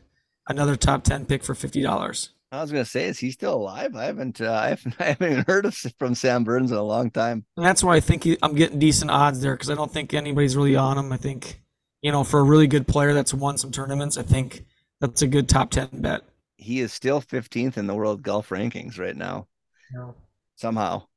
another 0.47 0.75
top 0.75 1.03
10 1.03 1.25
pick 1.25 1.43
for 1.43 1.53
$50. 1.55 2.29
I 2.51 2.61
was 2.61 2.71
gonna 2.71 2.85
say, 2.85 3.05
is 3.05 3.19
he 3.19 3.31
still 3.31 3.55
alive? 3.55 3.95
I 3.95 4.05
haven't, 4.05 4.39
uh, 4.39 4.51
I 4.63 4.69
haven't, 4.69 4.95
I 4.99 5.03
haven't 5.05 5.31
even 5.31 5.45
heard 5.47 5.65
of 5.65 5.75
from 5.99 6.15
Sam 6.15 6.43
Burns 6.43 6.71
in 6.71 6.77
a 6.77 6.83
long 6.83 7.11
time. 7.11 7.45
And 7.57 7.65
that's 7.65 7.83
why 7.83 7.95
I 7.95 7.99
think 7.99 8.23
he, 8.23 8.37
I'm 8.41 8.55
getting 8.55 8.79
decent 8.79 9.11
odds 9.11 9.41
there 9.41 9.53
because 9.53 9.69
I 9.69 9.75
don't 9.75 9.91
think 9.91 10.13
anybody's 10.13 10.55
really 10.55 10.75
on 10.75 10.97
him. 10.97 11.11
I 11.11 11.17
think 11.17 11.61
you 12.05 12.11
know, 12.11 12.23
for 12.23 12.39
a 12.39 12.43
really 12.43 12.67
good 12.67 12.87
player 12.87 13.15
that's 13.15 13.33
won 13.33 13.57
some 13.57 13.71
tournaments, 13.71 14.15
I 14.15 14.21
think 14.21 14.63
that's 15.01 15.23
a 15.23 15.27
good 15.27 15.49
top 15.49 15.71
10 15.71 15.89
bet. 15.93 16.21
He 16.55 16.79
is 16.79 16.93
still 16.93 17.19
15th 17.19 17.77
in 17.77 17.87
the 17.87 17.95
world 17.95 18.21
golf 18.21 18.49
rankings 18.49 18.99
right 18.99 19.15
now. 19.15 19.47
Yeah. 19.91 20.11
Somehow. 20.55 21.07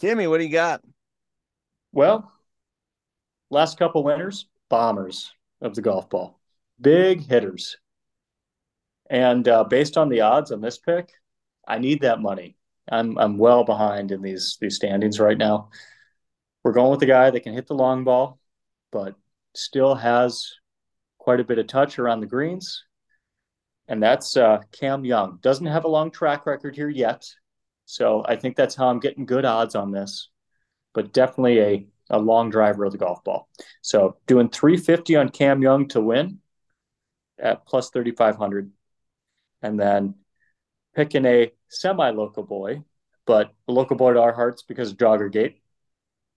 Timmy, 0.00 0.26
what 0.26 0.38
do 0.38 0.44
you 0.44 0.50
got? 0.50 0.82
Well, 1.92 2.32
last 3.48 3.78
couple 3.78 4.02
winners, 4.02 4.46
bombers 4.68 5.32
of 5.60 5.76
the 5.76 5.82
golf 5.82 6.10
ball, 6.10 6.40
big 6.80 7.24
hitters. 7.24 7.76
And 9.12 9.46
uh, 9.46 9.64
based 9.64 9.98
on 9.98 10.08
the 10.08 10.22
odds 10.22 10.52
on 10.52 10.62
this 10.62 10.78
pick, 10.78 11.10
I 11.68 11.78
need 11.78 12.00
that 12.00 12.22
money. 12.22 12.56
I'm 12.90 13.18
I'm 13.18 13.36
well 13.36 13.62
behind 13.62 14.10
in 14.10 14.22
these 14.22 14.56
these 14.58 14.76
standings 14.76 15.20
right 15.20 15.36
now. 15.36 15.68
We're 16.64 16.72
going 16.72 16.90
with 16.90 17.00
the 17.00 17.06
guy 17.06 17.30
that 17.30 17.40
can 17.40 17.52
hit 17.52 17.66
the 17.66 17.74
long 17.74 18.04
ball, 18.04 18.40
but 18.90 19.14
still 19.54 19.94
has 19.94 20.54
quite 21.18 21.40
a 21.40 21.44
bit 21.44 21.58
of 21.58 21.66
touch 21.66 21.98
around 21.98 22.20
the 22.20 22.26
greens. 22.26 22.84
And 23.86 24.02
that's 24.02 24.34
uh, 24.34 24.60
Cam 24.72 25.04
Young. 25.04 25.38
Doesn't 25.42 25.66
have 25.66 25.84
a 25.84 25.88
long 25.88 26.10
track 26.10 26.46
record 26.46 26.74
here 26.74 26.88
yet. 26.88 27.28
So 27.84 28.24
I 28.26 28.36
think 28.36 28.56
that's 28.56 28.74
how 28.74 28.88
I'm 28.88 29.00
getting 29.00 29.26
good 29.26 29.44
odds 29.44 29.74
on 29.74 29.92
this, 29.92 30.30
but 30.94 31.12
definitely 31.12 31.60
a, 31.60 31.86
a 32.08 32.18
long 32.18 32.48
driver 32.48 32.86
of 32.86 32.92
the 32.92 32.98
golf 32.98 33.22
ball. 33.24 33.50
So 33.82 34.16
doing 34.26 34.48
350 34.48 35.16
on 35.16 35.28
Cam 35.28 35.60
Young 35.60 35.88
to 35.88 36.00
win 36.00 36.38
at 37.38 37.66
plus 37.66 37.90
3,500. 37.90 38.72
And 39.62 39.78
then 39.78 40.14
picking 40.94 41.24
a 41.24 41.52
semi 41.68 42.10
local 42.10 42.42
boy, 42.42 42.82
but 43.26 43.54
a 43.68 43.72
local 43.72 43.96
boy 43.96 44.14
to 44.14 44.20
our 44.20 44.32
hearts 44.32 44.62
because 44.62 44.90
of 44.90 44.98
Joggergate, 44.98 45.56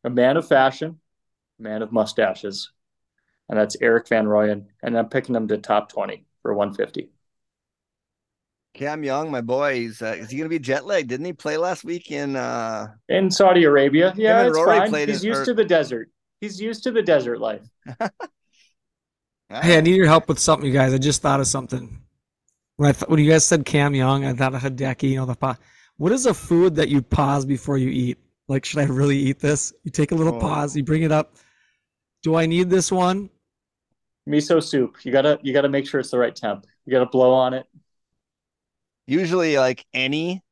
a 0.04 0.10
man 0.10 0.38
of 0.38 0.48
fashion, 0.48 1.00
a 1.60 1.62
man 1.62 1.82
of 1.82 1.92
mustaches, 1.92 2.72
and 3.50 3.60
that's 3.60 3.78
Erik 3.82 4.08
van 4.08 4.26
Rooyen, 4.26 4.66
and 4.82 4.98
I'm 4.98 5.10
picking 5.10 5.36
him 5.36 5.48
to 5.50 5.58
top 5.58 5.90
20 5.90 6.26
for 6.42 6.54
150. 6.54 7.10
Cam 8.74 9.04
Young, 9.04 9.32
my 9.32 9.42
boy, 9.42 9.76
he's 9.76 10.02
uh, 10.02 10.16
is 10.18 10.30
he 10.30 10.38
going 10.38 10.46
to 10.46 10.50
be 10.50 10.60
jet 10.60 10.86
lagged? 10.86 11.10
Didn't 11.10 11.26
he 11.26 11.34
play 11.34 11.56
last 11.56 11.86
week 11.86 12.12
in 12.12 12.36
uh 12.36 12.88
in 13.08 13.32
Saudi 13.32 13.64
Arabia? 13.64 14.14
Yeah, 14.18 14.46
it's 14.46 14.56
Rory 14.56 14.90
fine. 14.90 15.08
He's 15.08 15.24
used 15.24 15.42
or... 15.42 15.46
to 15.46 15.54
the 15.54 15.64
desert. 15.64 16.12
He's 16.42 16.60
used 16.60 16.84
to 16.84 16.92
the 16.92 17.02
desert 17.02 17.40
life. 17.40 17.66
hey, 19.50 19.78
I 19.78 19.82
need 19.82 19.96
your 19.96 20.08
help 20.08 20.28
with 20.28 20.40
something, 20.40 20.68
you 20.68 20.74
guys. 20.74 20.94
I 20.94 20.98
just 20.98 21.22
thought 21.22 21.40
of 21.40 21.48
something. 21.48 22.05
When 22.78 22.90
I 22.90 22.92
th- 22.94 23.08
when 23.08 23.20
you 23.20 23.30
guys 23.30 23.46
said 23.46 23.66
Cam 23.66 23.96
Young, 23.96 24.26
I 24.26 24.34
thought 24.34 24.54
of 24.54 24.62
Hideki. 24.62 25.12
You 25.12 25.18
know 25.18 25.26
the 25.26 25.36
pa- 25.36 25.58
What 25.98 26.12
is 26.12 26.26
a 26.26 26.34
food 26.34 26.76
that 26.76 26.90
you 26.90 27.02
pause 27.02 27.46
before 27.46 27.78
you 27.78 27.90
eat? 27.90 28.18
Like, 28.48 28.66
should 28.66 28.80
I 28.80 28.86
really 28.86 29.18
eat 29.18 29.40
this? 29.40 29.74
You 29.84 29.92
take 29.92 30.12
a 30.12 30.16
little 30.16 30.36
oh. 30.36 30.40
pause, 30.40 30.76
you 30.76 30.84
bring 30.84 31.04
it 31.04 31.12
up. 31.12 31.36
Do 32.22 32.36
I 32.36 32.46
need 32.46 32.70
this 32.70 32.92
one? 32.92 33.30
miso 34.28 34.62
soup. 34.62 34.98
You 35.04 35.12
gotta 35.12 35.40
you 35.42 35.54
gotta 35.54 35.70
make 35.70 35.88
sure 35.88 36.00
it's 36.00 36.12
the 36.12 36.20
right 36.20 36.36
temp. 36.36 36.66
You 36.86 36.92
gotta 36.92 37.06
blow 37.06 37.34
on 37.34 37.54
it. 37.54 37.66
Usually, 39.08 39.58
like 39.58 39.86
any 39.94 40.44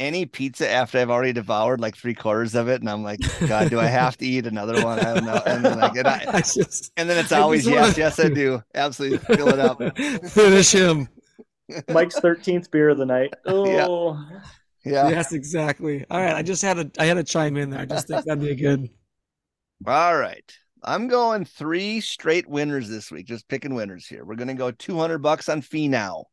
any 0.00 0.26
pizza 0.26 0.68
after 0.68 0.98
I've 0.98 1.10
already 1.10 1.32
devoured 1.32 1.80
like 1.80 1.96
three 1.96 2.14
quarters 2.14 2.54
of 2.54 2.68
it, 2.68 2.80
and 2.80 2.90
I'm 2.90 3.02
like, 3.02 3.20
God, 3.46 3.70
do 3.70 3.80
I 3.80 3.86
have 3.86 4.16
to 4.18 4.26
eat 4.26 4.46
another 4.46 4.82
one? 4.84 5.00
I 5.00 5.14
don't 5.14 5.24
know. 5.24 5.42
And 5.44 5.64
then, 5.64 5.78
like, 5.78 5.96
and, 5.96 6.06
I, 6.06 6.18
just, 6.40 6.92
and 6.96 7.08
then 7.08 7.18
it's 7.18 7.32
always 7.32 7.66
yes, 7.66 7.74
wanna... 7.74 7.94
yes, 7.96 8.20
I 8.20 8.28
do. 8.28 8.62
Absolutely, 8.74 9.36
fill 9.36 9.48
it 9.48 9.58
up. 9.58 9.78
Finish 10.30 10.72
him. 10.72 11.08
Mike's 11.88 12.18
thirteenth 12.18 12.70
beer 12.70 12.88
of 12.90 12.98
the 12.98 13.06
night. 13.06 13.34
Oh, 13.46 14.18
yeah. 14.24 14.40
yeah. 14.84 15.08
Yes, 15.08 15.32
exactly. 15.32 16.04
All 16.10 16.20
right, 16.20 16.34
I 16.34 16.42
just 16.42 16.62
had 16.62 16.94
to 16.94 17.02
I 17.02 17.06
had 17.06 17.14
to 17.14 17.24
chime 17.24 17.56
in 17.56 17.70
there. 17.70 17.80
I 17.80 17.84
just 17.84 18.08
think 18.08 18.24
that'd 18.24 18.42
be 18.42 18.50
a 18.50 18.54
good. 18.54 18.90
All 19.86 20.16
right. 20.16 20.52
I'm 20.82 21.08
going 21.08 21.44
three 21.44 22.00
straight 22.00 22.48
winners 22.48 22.88
this 22.88 23.10
week, 23.10 23.26
just 23.26 23.48
picking 23.48 23.74
winners 23.74 24.06
here. 24.06 24.24
We're 24.24 24.36
going 24.36 24.48
to 24.48 24.54
go 24.54 24.70
200 24.70 25.18
bucks 25.18 25.48
on 25.48 25.60
Finau 25.60 26.24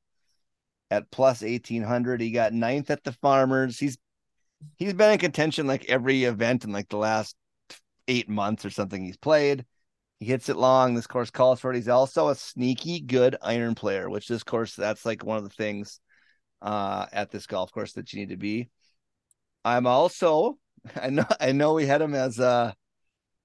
at 0.92 1.10
plus 1.10 1.42
1800. 1.42 2.22
He 2.22 2.32
got 2.32 2.54
ninth 2.54 2.92
at 2.92 3.04
the 3.04 3.12
Farmers. 3.12 3.80
He's 3.80 3.98
he's 4.78 4.94
been 4.94 5.12
in 5.12 5.20
contention 5.20 5.68
like 5.68 5.86
every 5.90 6.24
event 6.24 6.64
in 6.64 6.72
like 6.72 6.90
the 6.90 6.98
last 6.98 7.36
eight 8.08 8.30
months 8.30 8.66
or 8.66 8.70
something 8.70 9.04
he's 9.04 9.18
played. 9.18 9.66
He 10.20 10.26
hits 10.26 10.50
it 10.50 10.58
long. 10.58 10.94
This 10.94 11.08
course 11.08 11.30
calls 11.30 11.60
for 11.60 11.72
it. 11.72 11.76
He's 11.76 11.90
also 11.90 12.30
a 12.30 12.36
sneaky 12.36 13.02
good 13.02 13.36
iron 13.42 13.76
player, 13.76 14.10
which 14.10 14.28
this 14.28 14.44
course 14.44 14.76
that's 14.76 15.06
like 15.06 15.24
one 15.24 15.38
of 15.38 15.44
the 15.44 15.50
things 15.50 16.00
uh, 16.62 17.06
at 17.12 17.32
this 17.32 17.48
golf 17.48 17.72
course 17.72 17.94
that 17.94 18.14
you 18.14 18.20
need 18.20 18.30
to 18.30 18.38
be. 18.38 18.70
I'm 19.64 19.88
also 19.88 20.58
I 21.02 21.10
know 21.10 21.26
I 21.40 21.52
know 21.52 21.74
we 21.74 21.86
had 21.86 22.02
him 22.02 22.16
as 22.16 22.40
a 22.40 22.76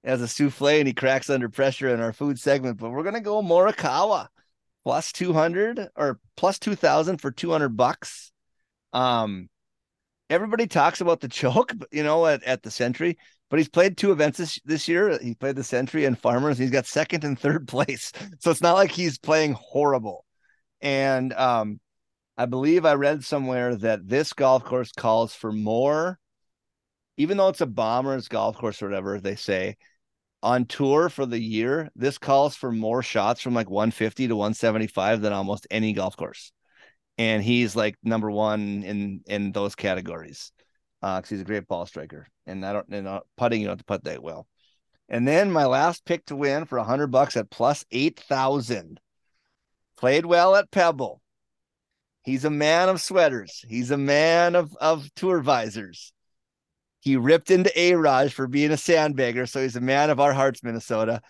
as 0.03 0.21
a 0.21 0.27
souffle 0.27 0.79
and 0.79 0.87
he 0.87 0.93
cracks 0.93 1.29
under 1.29 1.49
pressure 1.49 1.93
in 1.93 1.99
our 1.99 2.13
food 2.13 2.39
segment, 2.39 2.79
but 2.79 2.89
we're 2.89 3.03
gonna 3.03 3.21
go 3.21 3.41
Morikawa 3.41 4.27
plus 4.83 5.11
200 5.11 5.89
or 5.95 6.19
plus 6.35 6.59
2000 6.59 7.19
for 7.19 7.31
200 7.31 7.69
bucks. 7.69 8.31
Um, 8.93 9.49
everybody 10.29 10.67
talks 10.67 11.01
about 11.01 11.19
the 11.19 11.27
choke, 11.29 11.73
you 11.91 12.03
know, 12.03 12.25
at, 12.25 12.43
at 12.43 12.63
the 12.63 12.71
Sentry, 12.71 13.17
but 13.51 13.59
he's 13.59 13.69
played 13.69 13.97
two 13.97 14.13
events 14.13 14.39
this, 14.39 14.59
this 14.63 14.87
year. 14.87 15.19
He 15.21 15.35
played 15.35 15.57
the 15.57 15.63
Sentry 15.63 16.05
and 16.05 16.17
Farmers. 16.17 16.57
He's 16.57 16.71
got 16.71 16.87
second 16.87 17.25
and 17.25 17.37
third 17.37 17.67
place, 17.67 18.13
so 18.39 18.49
it's 18.49 18.61
not 18.61 18.75
like 18.75 18.91
he's 18.91 19.19
playing 19.19 19.53
horrible. 19.59 20.25
And 20.81 21.33
um, 21.33 21.79
I 22.37 22.47
believe 22.47 22.85
I 22.85 22.93
read 22.93 23.23
somewhere 23.23 23.75
that 23.75 24.07
this 24.07 24.31
golf 24.33 24.63
course 24.63 24.93
calls 24.93 25.35
for 25.35 25.51
more, 25.51 26.17
even 27.17 27.37
though 27.37 27.49
it's 27.49 27.61
a 27.61 27.67
bombers 27.67 28.29
golf 28.29 28.57
course 28.57 28.81
or 28.81 28.87
whatever 28.87 29.19
they 29.19 29.35
say 29.35 29.75
on 30.41 30.65
tour 30.65 31.09
for 31.09 31.25
the 31.25 31.39
year, 31.39 31.89
this 31.95 32.17
calls 32.17 32.55
for 32.55 32.71
more 32.71 33.03
shots 33.03 33.41
from 33.41 33.53
like 33.53 33.69
150 33.69 34.29
to 34.29 34.35
175 34.35 35.21
than 35.21 35.33
almost 35.33 35.67
any 35.69 35.93
golf 35.93 36.15
course. 36.15 36.51
And 37.17 37.43
he's 37.43 37.75
like 37.75 37.95
number 38.01 38.31
one 38.31 38.83
in 38.83 39.21
in 39.27 39.51
those 39.51 39.75
categories. 39.75 40.51
Uh, 41.01 41.17
because 41.17 41.29
he's 41.29 41.41
a 41.41 41.45
great 41.45 41.67
ball 41.67 41.85
striker. 41.85 42.27
And 42.45 42.65
I 42.65 42.73
don't 42.73 42.87
and 42.89 43.07
uh, 43.07 43.21
putting, 43.37 43.61
you 43.61 43.67
don't 43.67 43.73
have 43.73 43.79
to 43.79 43.85
putt 43.85 44.03
that 44.03 44.21
well. 44.21 44.47
And 45.09 45.27
then 45.27 45.51
my 45.51 45.65
last 45.65 46.05
pick 46.05 46.25
to 46.27 46.35
win 46.35 46.65
for 46.65 46.79
hundred 46.79 47.07
bucks 47.07 47.35
at 47.35 47.49
plus 47.49 47.83
eight 47.91 48.19
thousand. 48.19 48.99
Played 49.97 50.25
well 50.25 50.55
at 50.55 50.71
Pebble. 50.71 51.21
He's 52.23 52.45
a 52.45 52.49
man 52.49 52.87
of 52.87 53.01
sweaters. 53.01 53.65
He's 53.67 53.91
a 53.91 53.97
man 53.97 54.55
of, 54.55 54.75
of 54.79 55.11
tour 55.15 55.41
visors. 55.41 56.13
He 56.99 57.17
ripped 57.17 57.49
into 57.49 57.71
A 57.79 57.95
Raj 57.95 58.31
for 58.31 58.47
being 58.47 58.71
a 58.71 58.75
sandbagger. 58.75 59.49
So 59.49 59.61
he's 59.61 59.75
a 59.75 59.81
man 59.81 60.11
of 60.11 60.19
our 60.19 60.33
hearts, 60.33 60.63
Minnesota. 60.63 61.21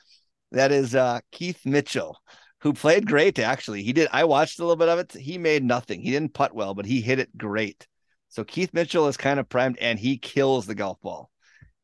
That 0.51 0.73
is 0.73 0.93
uh, 0.93 1.21
Keith 1.31 1.65
Mitchell, 1.65 2.17
who 2.59 2.73
played 2.73 3.07
great, 3.07 3.39
actually. 3.39 3.83
He 3.83 3.93
did. 3.93 4.09
I 4.11 4.25
watched 4.25 4.59
a 4.59 4.63
little 4.63 4.75
bit 4.75 4.89
of 4.89 4.99
it. 4.99 5.13
He 5.13 5.37
made 5.37 5.63
nothing. 5.63 6.01
He 6.01 6.11
didn't 6.11 6.33
putt 6.33 6.53
well, 6.53 6.73
but 6.73 6.85
he 6.85 6.99
hit 6.99 7.19
it 7.19 7.37
great. 7.37 7.87
So 8.31 8.45
Keith 8.45 8.73
Mitchell 8.73 9.07
is 9.07 9.17
kind 9.17 9.39
of 9.41 9.49
primed 9.49 9.77
and 9.79 9.99
he 9.99 10.17
kills 10.17 10.65
the 10.65 10.73
golf 10.73 10.99
ball. 11.01 11.29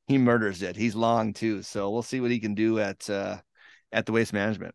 He 0.08 0.18
murders 0.18 0.64
it. 0.64 0.78
He's 0.78 0.95
long 0.95 1.34
too. 1.34 1.62
So 1.62 1.89
we'll 1.89 2.02
see 2.02 2.22
what 2.22 2.32
he 2.32 2.39
can 2.39 2.56
do 2.56 2.80
at 2.80 3.10
uh, 3.10 3.38
at 3.91 4.06
the 4.06 4.14
waste 4.14 4.32
management. 4.32 4.74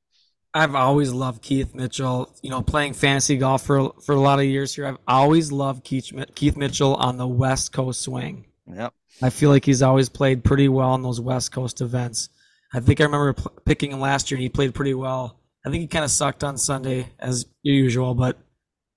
I've 0.52 0.74
always 0.74 1.12
loved 1.12 1.42
Keith 1.42 1.74
Mitchell. 1.74 2.36
You 2.42 2.50
know, 2.50 2.60
playing 2.60 2.92
fantasy 2.92 3.38
golf 3.38 3.64
for 3.64 3.92
for 4.04 4.14
a 4.14 4.20
lot 4.20 4.38
of 4.38 4.44
years 4.44 4.74
here. 4.74 4.86
I've 4.86 4.98
always 5.08 5.50
loved 5.50 5.82
Keith 5.82 6.12
Keith 6.34 6.58
Mitchell 6.58 6.94
on 6.96 7.16
the 7.16 7.26
West 7.26 7.72
Coast 7.72 8.02
swing. 8.02 8.44
Yep. 8.66 8.92
I 9.22 9.30
feel 9.30 9.48
like 9.48 9.64
he's 9.64 9.80
always 9.80 10.10
played 10.10 10.44
pretty 10.44 10.68
well 10.68 10.94
in 10.94 11.02
those 11.02 11.22
West 11.22 11.52
Coast 11.52 11.80
events. 11.80 12.28
I 12.74 12.80
think 12.80 13.00
I 13.00 13.04
remember 13.04 13.32
p- 13.32 13.48
picking 13.64 13.92
him 13.92 14.00
last 14.00 14.30
year, 14.30 14.36
and 14.36 14.42
he 14.42 14.50
played 14.50 14.74
pretty 14.74 14.94
well. 14.94 15.40
I 15.64 15.70
think 15.70 15.80
he 15.80 15.86
kind 15.86 16.04
of 16.04 16.10
sucked 16.10 16.44
on 16.44 16.58
Sunday 16.58 17.08
as 17.18 17.46
usual, 17.62 18.14
but 18.14 18.36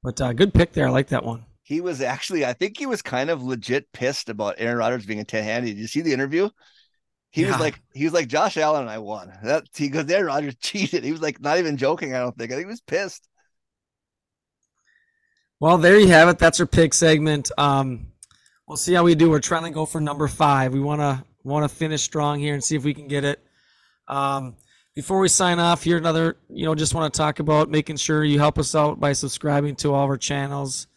but 0.03 0.19
uh, 0.19 0.33
good 0.33 0.53
pick 0.53 0.73
there. 0.73 0.87
I 0.87 0.91
like 0.91 1.07
that 1.07 1.23
one. 1.23 1.45
He 1.65 1.81
was 1.81 2.01
actually, 2.01 2.45
I 2.45 2.53
think 2.53 2.77
he 2.77 2.87
was 2.87 3.01
kind 3.03 3.29
of 3.29 3.43
legit 3.43 3.91
pissed 3.91 4.29
about 4.29 4.55
Aaron 4.59 4.77
Rodgers 4.77 5.05
being 5.05 5.19
a 5.19 5.25
10 5.25 5.43
handy. 5.43 5.73
Did 5.73 5.81
you 5.81 5.87
see 5.87 6.01
the 6.01 6.13
interview? 6.13 6.49
He 7.31 7.43
Yeah. 7.43 7.49
was 7.49 7.59
like, 7.59 7.81
he 7.93 8.05
was 8.05 8.13
like, 8.13 8.27
Josh 8.29 8.57
Allen 8.57 8.81
and 8.83 8.89
I 8.91 8.99
won. 8.99 9.33
That 9.43 9.65
he 9.75 9.89
goes, 9.89 10.09
Aaron 10.11 10.27
Rodgers 10.27 10.55
cheated. 10.61 11.03
He 11.03 11.11
was 11.11 11.21
like, 11.21 11.41
not 11.41 11.59
even 11.59 11.77
joking. 11.77 12.15
I 12.15 12.19
don't 12.19 12.37
think. 12.37 12.51
I 12.51 12.55
think 12.55 12.67
he 12.67 12.71
was 12.71 12.81
pissed. 12.81 13.27
Well, 15.59 15.77
there 15.77 15.99
you 15.99 16.07
have 16.09 16.29
it. 16.29 16.37
That's 16.37 16.59
our 16.59 16.65
pick 16.65 16.93
segment. 16.93 17.51
Um, 17.57 18.07
we'll 18.67 18.77
see 18.77 18.93
how 18.93 19.03
we 19.03 19.15
do. 19.15 19.29
We're 19.29 19.39
trying 19.39 19.63
to 19.63 19.71
go 19.71 19.85
for 19.85 20.01
number 20.01 20.27
five. 20.27 20.73
We 20.73 20.79
want 20.81 21.01
to 21.01 21.23
want 21.43 21.69
to 21.69 21.75
finish 21.75 22.01
strong 22.01 22.39
here 22.39 22.53
and 22.53 22.63
see 22.63 22.75
if 22.75 22.83
we 22.83 22.93
can 22.93 23.07
get 23.07 23.23
it. 23.23 23.39
Um, 24.07 24.55
before 24.95 25.19
we 25.19 25.27
sign 25.27 25.59
off, 25.59 25.83
here 25.83 25.97
another. 25.97 26.37
You 26.49 26.65
know, 26.65 26.75
just 26.75 26.93
want 26.93 27.13
to 27.13 27.17
talk 27.17 27.39
about 27.39 27.69
making 27.69 27.97
sure 27.97 28.23
you 28.23 28.39
help 28.39 28.59
us 28.59 28.75
out 28.75 28.99
by 28.99 29.13
subscribing 29.13 29.75
to 29.77 29.93
all 29.93 30.03
of 30.05 30.09
our 30.09 30.17
channels, 30.17 30.87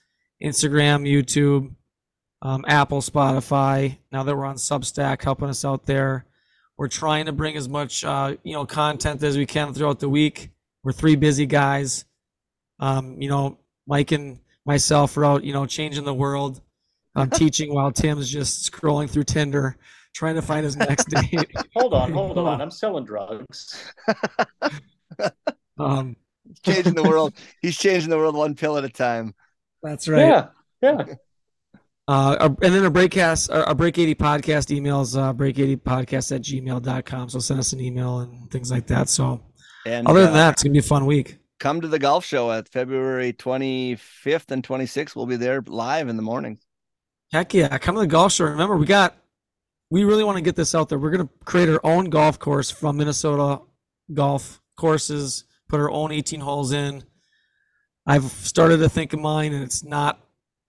Instagram, 0.43 1.09
YouTube, 1.09 1.75
um, 2.43 2.65
Apple, 2.69 3.01
Spotify. 3.01 3.99
Now 4.13 4.23
that 4.23 4.37
we're 4.37 4.45
on 4.45 4.57
Substack, 4.57 5.23
helping 5.23 5.49
us 5.49 5.65
out 5.65 5.87
there. 5.87 6.25
We're 6.77 6.89
trying 6.89 7.27
to 7.27 7.33
bring 7.33 7.57
as 7.57 7.69
much 7.69 8.05
uh, 8.05 8.37
you 8.45 8.53
know 8.53 8.65
content 8.65 9.23
as 9.23 9.37
we 9.37 9.47
can 9.47 9.75
throughout 9.75 9.99
the 9.99 10.09
week. 10.09 10.51
We're 10.85 10.93
three 10.93 11.17
busy 11.17 11.47
guys. 11.47 12.05
Um, 12.79 13.21
you 13.21 13.29
know, 13.29 13.59
Mike 13.87 14.13
and 14.13 14.39
myself 14.65 15.17
are 15.17 15.25
out, 15.25 15.43
you 15.43 15.53
know, 15.53 15.67
changing 15.67 16.05
the 16.05 16.15
world. 16.15 16.61
I'm 17.17 17.31
teaching 17.43 17.75
while 17.75 17.91
Tim's 17.91 18.31
just 18.31 18.71
scrolling 18.71 19.11
through 19.11 19.25
Tinder, 19.25 19.77
trying 20.15 20.37
to 20.37 20.43
find 20.43 20.65
his 20.65 20.77
next 20.77 21.07
date. 21.09 21.51
Hold 21.75 21.95
on, 21.95 22.13
hold 22.13 22.39
on. 22.39 22.61
I'm 22.61 22.71
selling 22.71 23.05
drugs. 23.05 23.93
Um, 25.79 26.17
changing 26.65 26.95
the 26.95 27.03
world. 27.03 27.35
He's 27.63 27.77
changing 27.77 28.11
the 28.11 28.17
world 28.17 28.35
one 28.35 28.55
pill 28.55 28.77
at 28.77 28.85
a 28.85 28.89
time. 28.89 29.35
That's 29.83 30.09
right. 30.09 30.27
Yeah, 30.27 30.47
yeah. 30.83 31.05
Uh, 32.07 32.49
and 32.63 32.75
then 32.75 32.83
our 32.85 32.91
breakcast, 32.91 33.51
our, 33.51 33.65
our 33.65 33.75
break 33.75 33.99
80 33.99 34.15
podcast 34.15 34.75
emails, 34.75 35.21
uh, 35.21 35.33
break 35.33 35.59
80 35.59 35.77
podcast 35.77 36.35
at 36.35 36.41
gmail.com. 36.43 37.29
So 37.29 37.39
send 37.39 37.61
us 37.61 37.75
an 37.75 37.81
email 37.81 38.21
and 38.21 38.51
things 38.51 38.71
like 38.71 38.87
that. 38.87 39.11
So 39.11 39.43
And 39.85 40.07
other 40.09 40.21
than 40.23 40.31
uh, 40.31 40.35
that, 40.35 40.53
it's 40.55 40.63
going 40.63 40.73
to 40.73 40.81
be 40.81 40.85
a 40.85 40.89
fun 40.89 41.05
week. 41.05 41.37
come 41.59 41.83
to 41.83 41.89
the 41.89 41.99
golf 41.99 42.25
show 42.25 42.51
at 42.51 42.69
February 42.69 43.35
25th 43.35 44.51
and 44.51 44.63
26th. 44.67 45.17
We'll 45.17 45.27
be 45.27 45.37
there 45.37 45.63
live 45.67 46.09
in 46.09 46.17
the 46.17 46.23
morning. 46.23 46.59
Heck 47.31 47.53
yeah. 47.53 47.77
Come 47.77 47.97
to 47.97 48.01
the 48.01 48.07
golf 48.07 48.33
show. 48.33 48.47
Remember, 48.47 48.79
we 48.79 48.87
got, 48.87 49.15
we 49.91 50.05
really 50.05 50.25
want 50.25 50.37
to 50.39 50.43
get 50.43 50.57
this 50.57 50.75
out 50.75 50.89
there. 50.89 50.99
We're 50.99 51.11
going 51.11 51.29
to 51.29 51.33
create 51.45 51.69
our 51.69 51.81
own 51.85 52.07
golf 52.07 52.39
course 52.39 52.71
from 52.71 52.97
Minnesota 52.97 53.61
golf 54.15 54.63
courses, 54.77 55.45
put 55.69 55.79
our 55.79 55.91
own 55.91 56.11
18 56.11 56.41
holes 56.41 56.73
in. 56.73 57.05
I've 58.09 58.25
started 58.25 58.79
to 58.79 58.89
think 58.89 59.13
of 59.13 59.21
mine 59.21 59.53
and 59.53 59.63
it's 59.63 59.85
not 59.85 60.19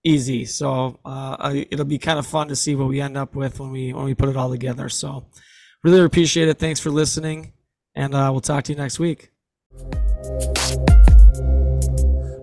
easy. 0.04 0.44
So 0.44 1.00
uh, 1.06 1.36
I, 1.38 1.66
it'll 1.70 1.86
be 1.86 1.96
kind 1.96 2.18
of 2.18 2.26
fun 2.26 2.48
to 2.48 2.56
see 2.56 2.74
what 2.74 2.88
we 2.88 3.00
end 3.00 3.16
up 3.16 3.34
with 3.34 3.58
when 3.58 3.70
we, 3.70 3.94
when 3.94 4.04
we 4.04 4.14
put 4.14 4.28
it 4.28 4.36
all 4.36 4.50
together. 4.50 4.90
So 4.90 5.24
really 5.82 6.00
appreciate 6.00 6.48
it. 6.48 6.58
Thanks 6.58 6.80
for 6.80 6.90
listening 6.90 7.54
and 7.94 8.14
uh, 8.14 8.28
we'll 8.30 8.42
talk 8.42 8.64
to 8.64 8.72
you 8.72 8.78
next 8.78 8.98
week. 8.98 9.30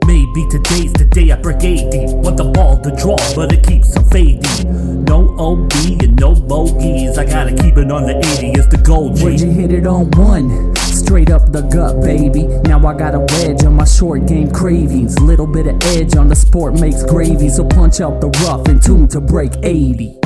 Maybe 0.08 0.48
today's 0.50 0.94
the 0.94 1.08
day 1.12 1.32
I 1.32 1.36
break 1.36 1.64
80. 1.64 2.16
Want 2.16 2.38
the 2.38 2.52
ball 2.52 2.82
to 2.82 2.90
draw, 2.96 3.18
but 3.36 3.54
it 3.54 3.68
keeps 3.68 3.96
on 3.96 4.06
fading. 4.10 5.04
No 5.04 5.30
OB 5.38 5.72
and 6.02 6.20
no 6.20 6.34
bogeys. 6.34 7.20
I 7.20 7.26
gotta 7.26 7.52
keep 7.52 7.78
it 7.78 7.92
on 7.92 8.08
the 8.08 8.18
80. 8.18 8.52
It's 8.52 8.68
the 8.68 8.78
gold 8.78 9.22
Would 9.22 9.40
you 9.40 9.52
hit 9.52 9.72
it 9.72 9.86
on 9.86 10.10
one? 10.12 10.74
Straight 11.08 11.32
up 11.32 11.54
the 11.54 11.62
gut, 11.62 12.02
baby. 12.02 12.44
Now 12.68 12.86
I 12.86 12.94
got 12.94 13.16
a 13.16 13.20
wedge 13.20 13.64
on 13.64 13.78
my 13.78 13.86
short 13.86 14.26
game 14.28 14.52
cravings. 14.52 15.18
Little 15.22 15.48
bit 15.48 15.66
of 15.66 15.82
edge 15.96 16.18
on 16.18 16.28
the 16.28 16.36
sport 16.36 16.74
makes 16.82 17.02
gravy. 17.06 17.48
So 17.48 17.64
punch 17.64 18.02
out 18.02 18.20
the 18.20 18.28
rough 18.44 18.68
and 18.68 18.84
tune 18.84 19.08
to 19.08 19.22
break 19.22 19.54
80. 19.64 20.20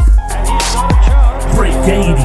Break 1.54 1.76
80. 1.86 2.18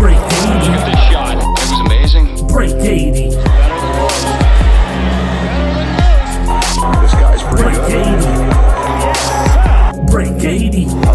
Break 0.00 0.16
80. 0.16 0.72
The 0.80 0.96
shot. 1.12 1.36
It 1.36 1.44
was 1.44 1.72
amazing. 1.84 2.46
Break 2.48 2.72
80. 2.72 3.36
This 7.02 7.12
guy's 7.12 7.42
pretty 7.52 7.68
Break 7.68 7.84
80. 10.00 10.10
Break 10.10 10.40
80. 10.42 11.11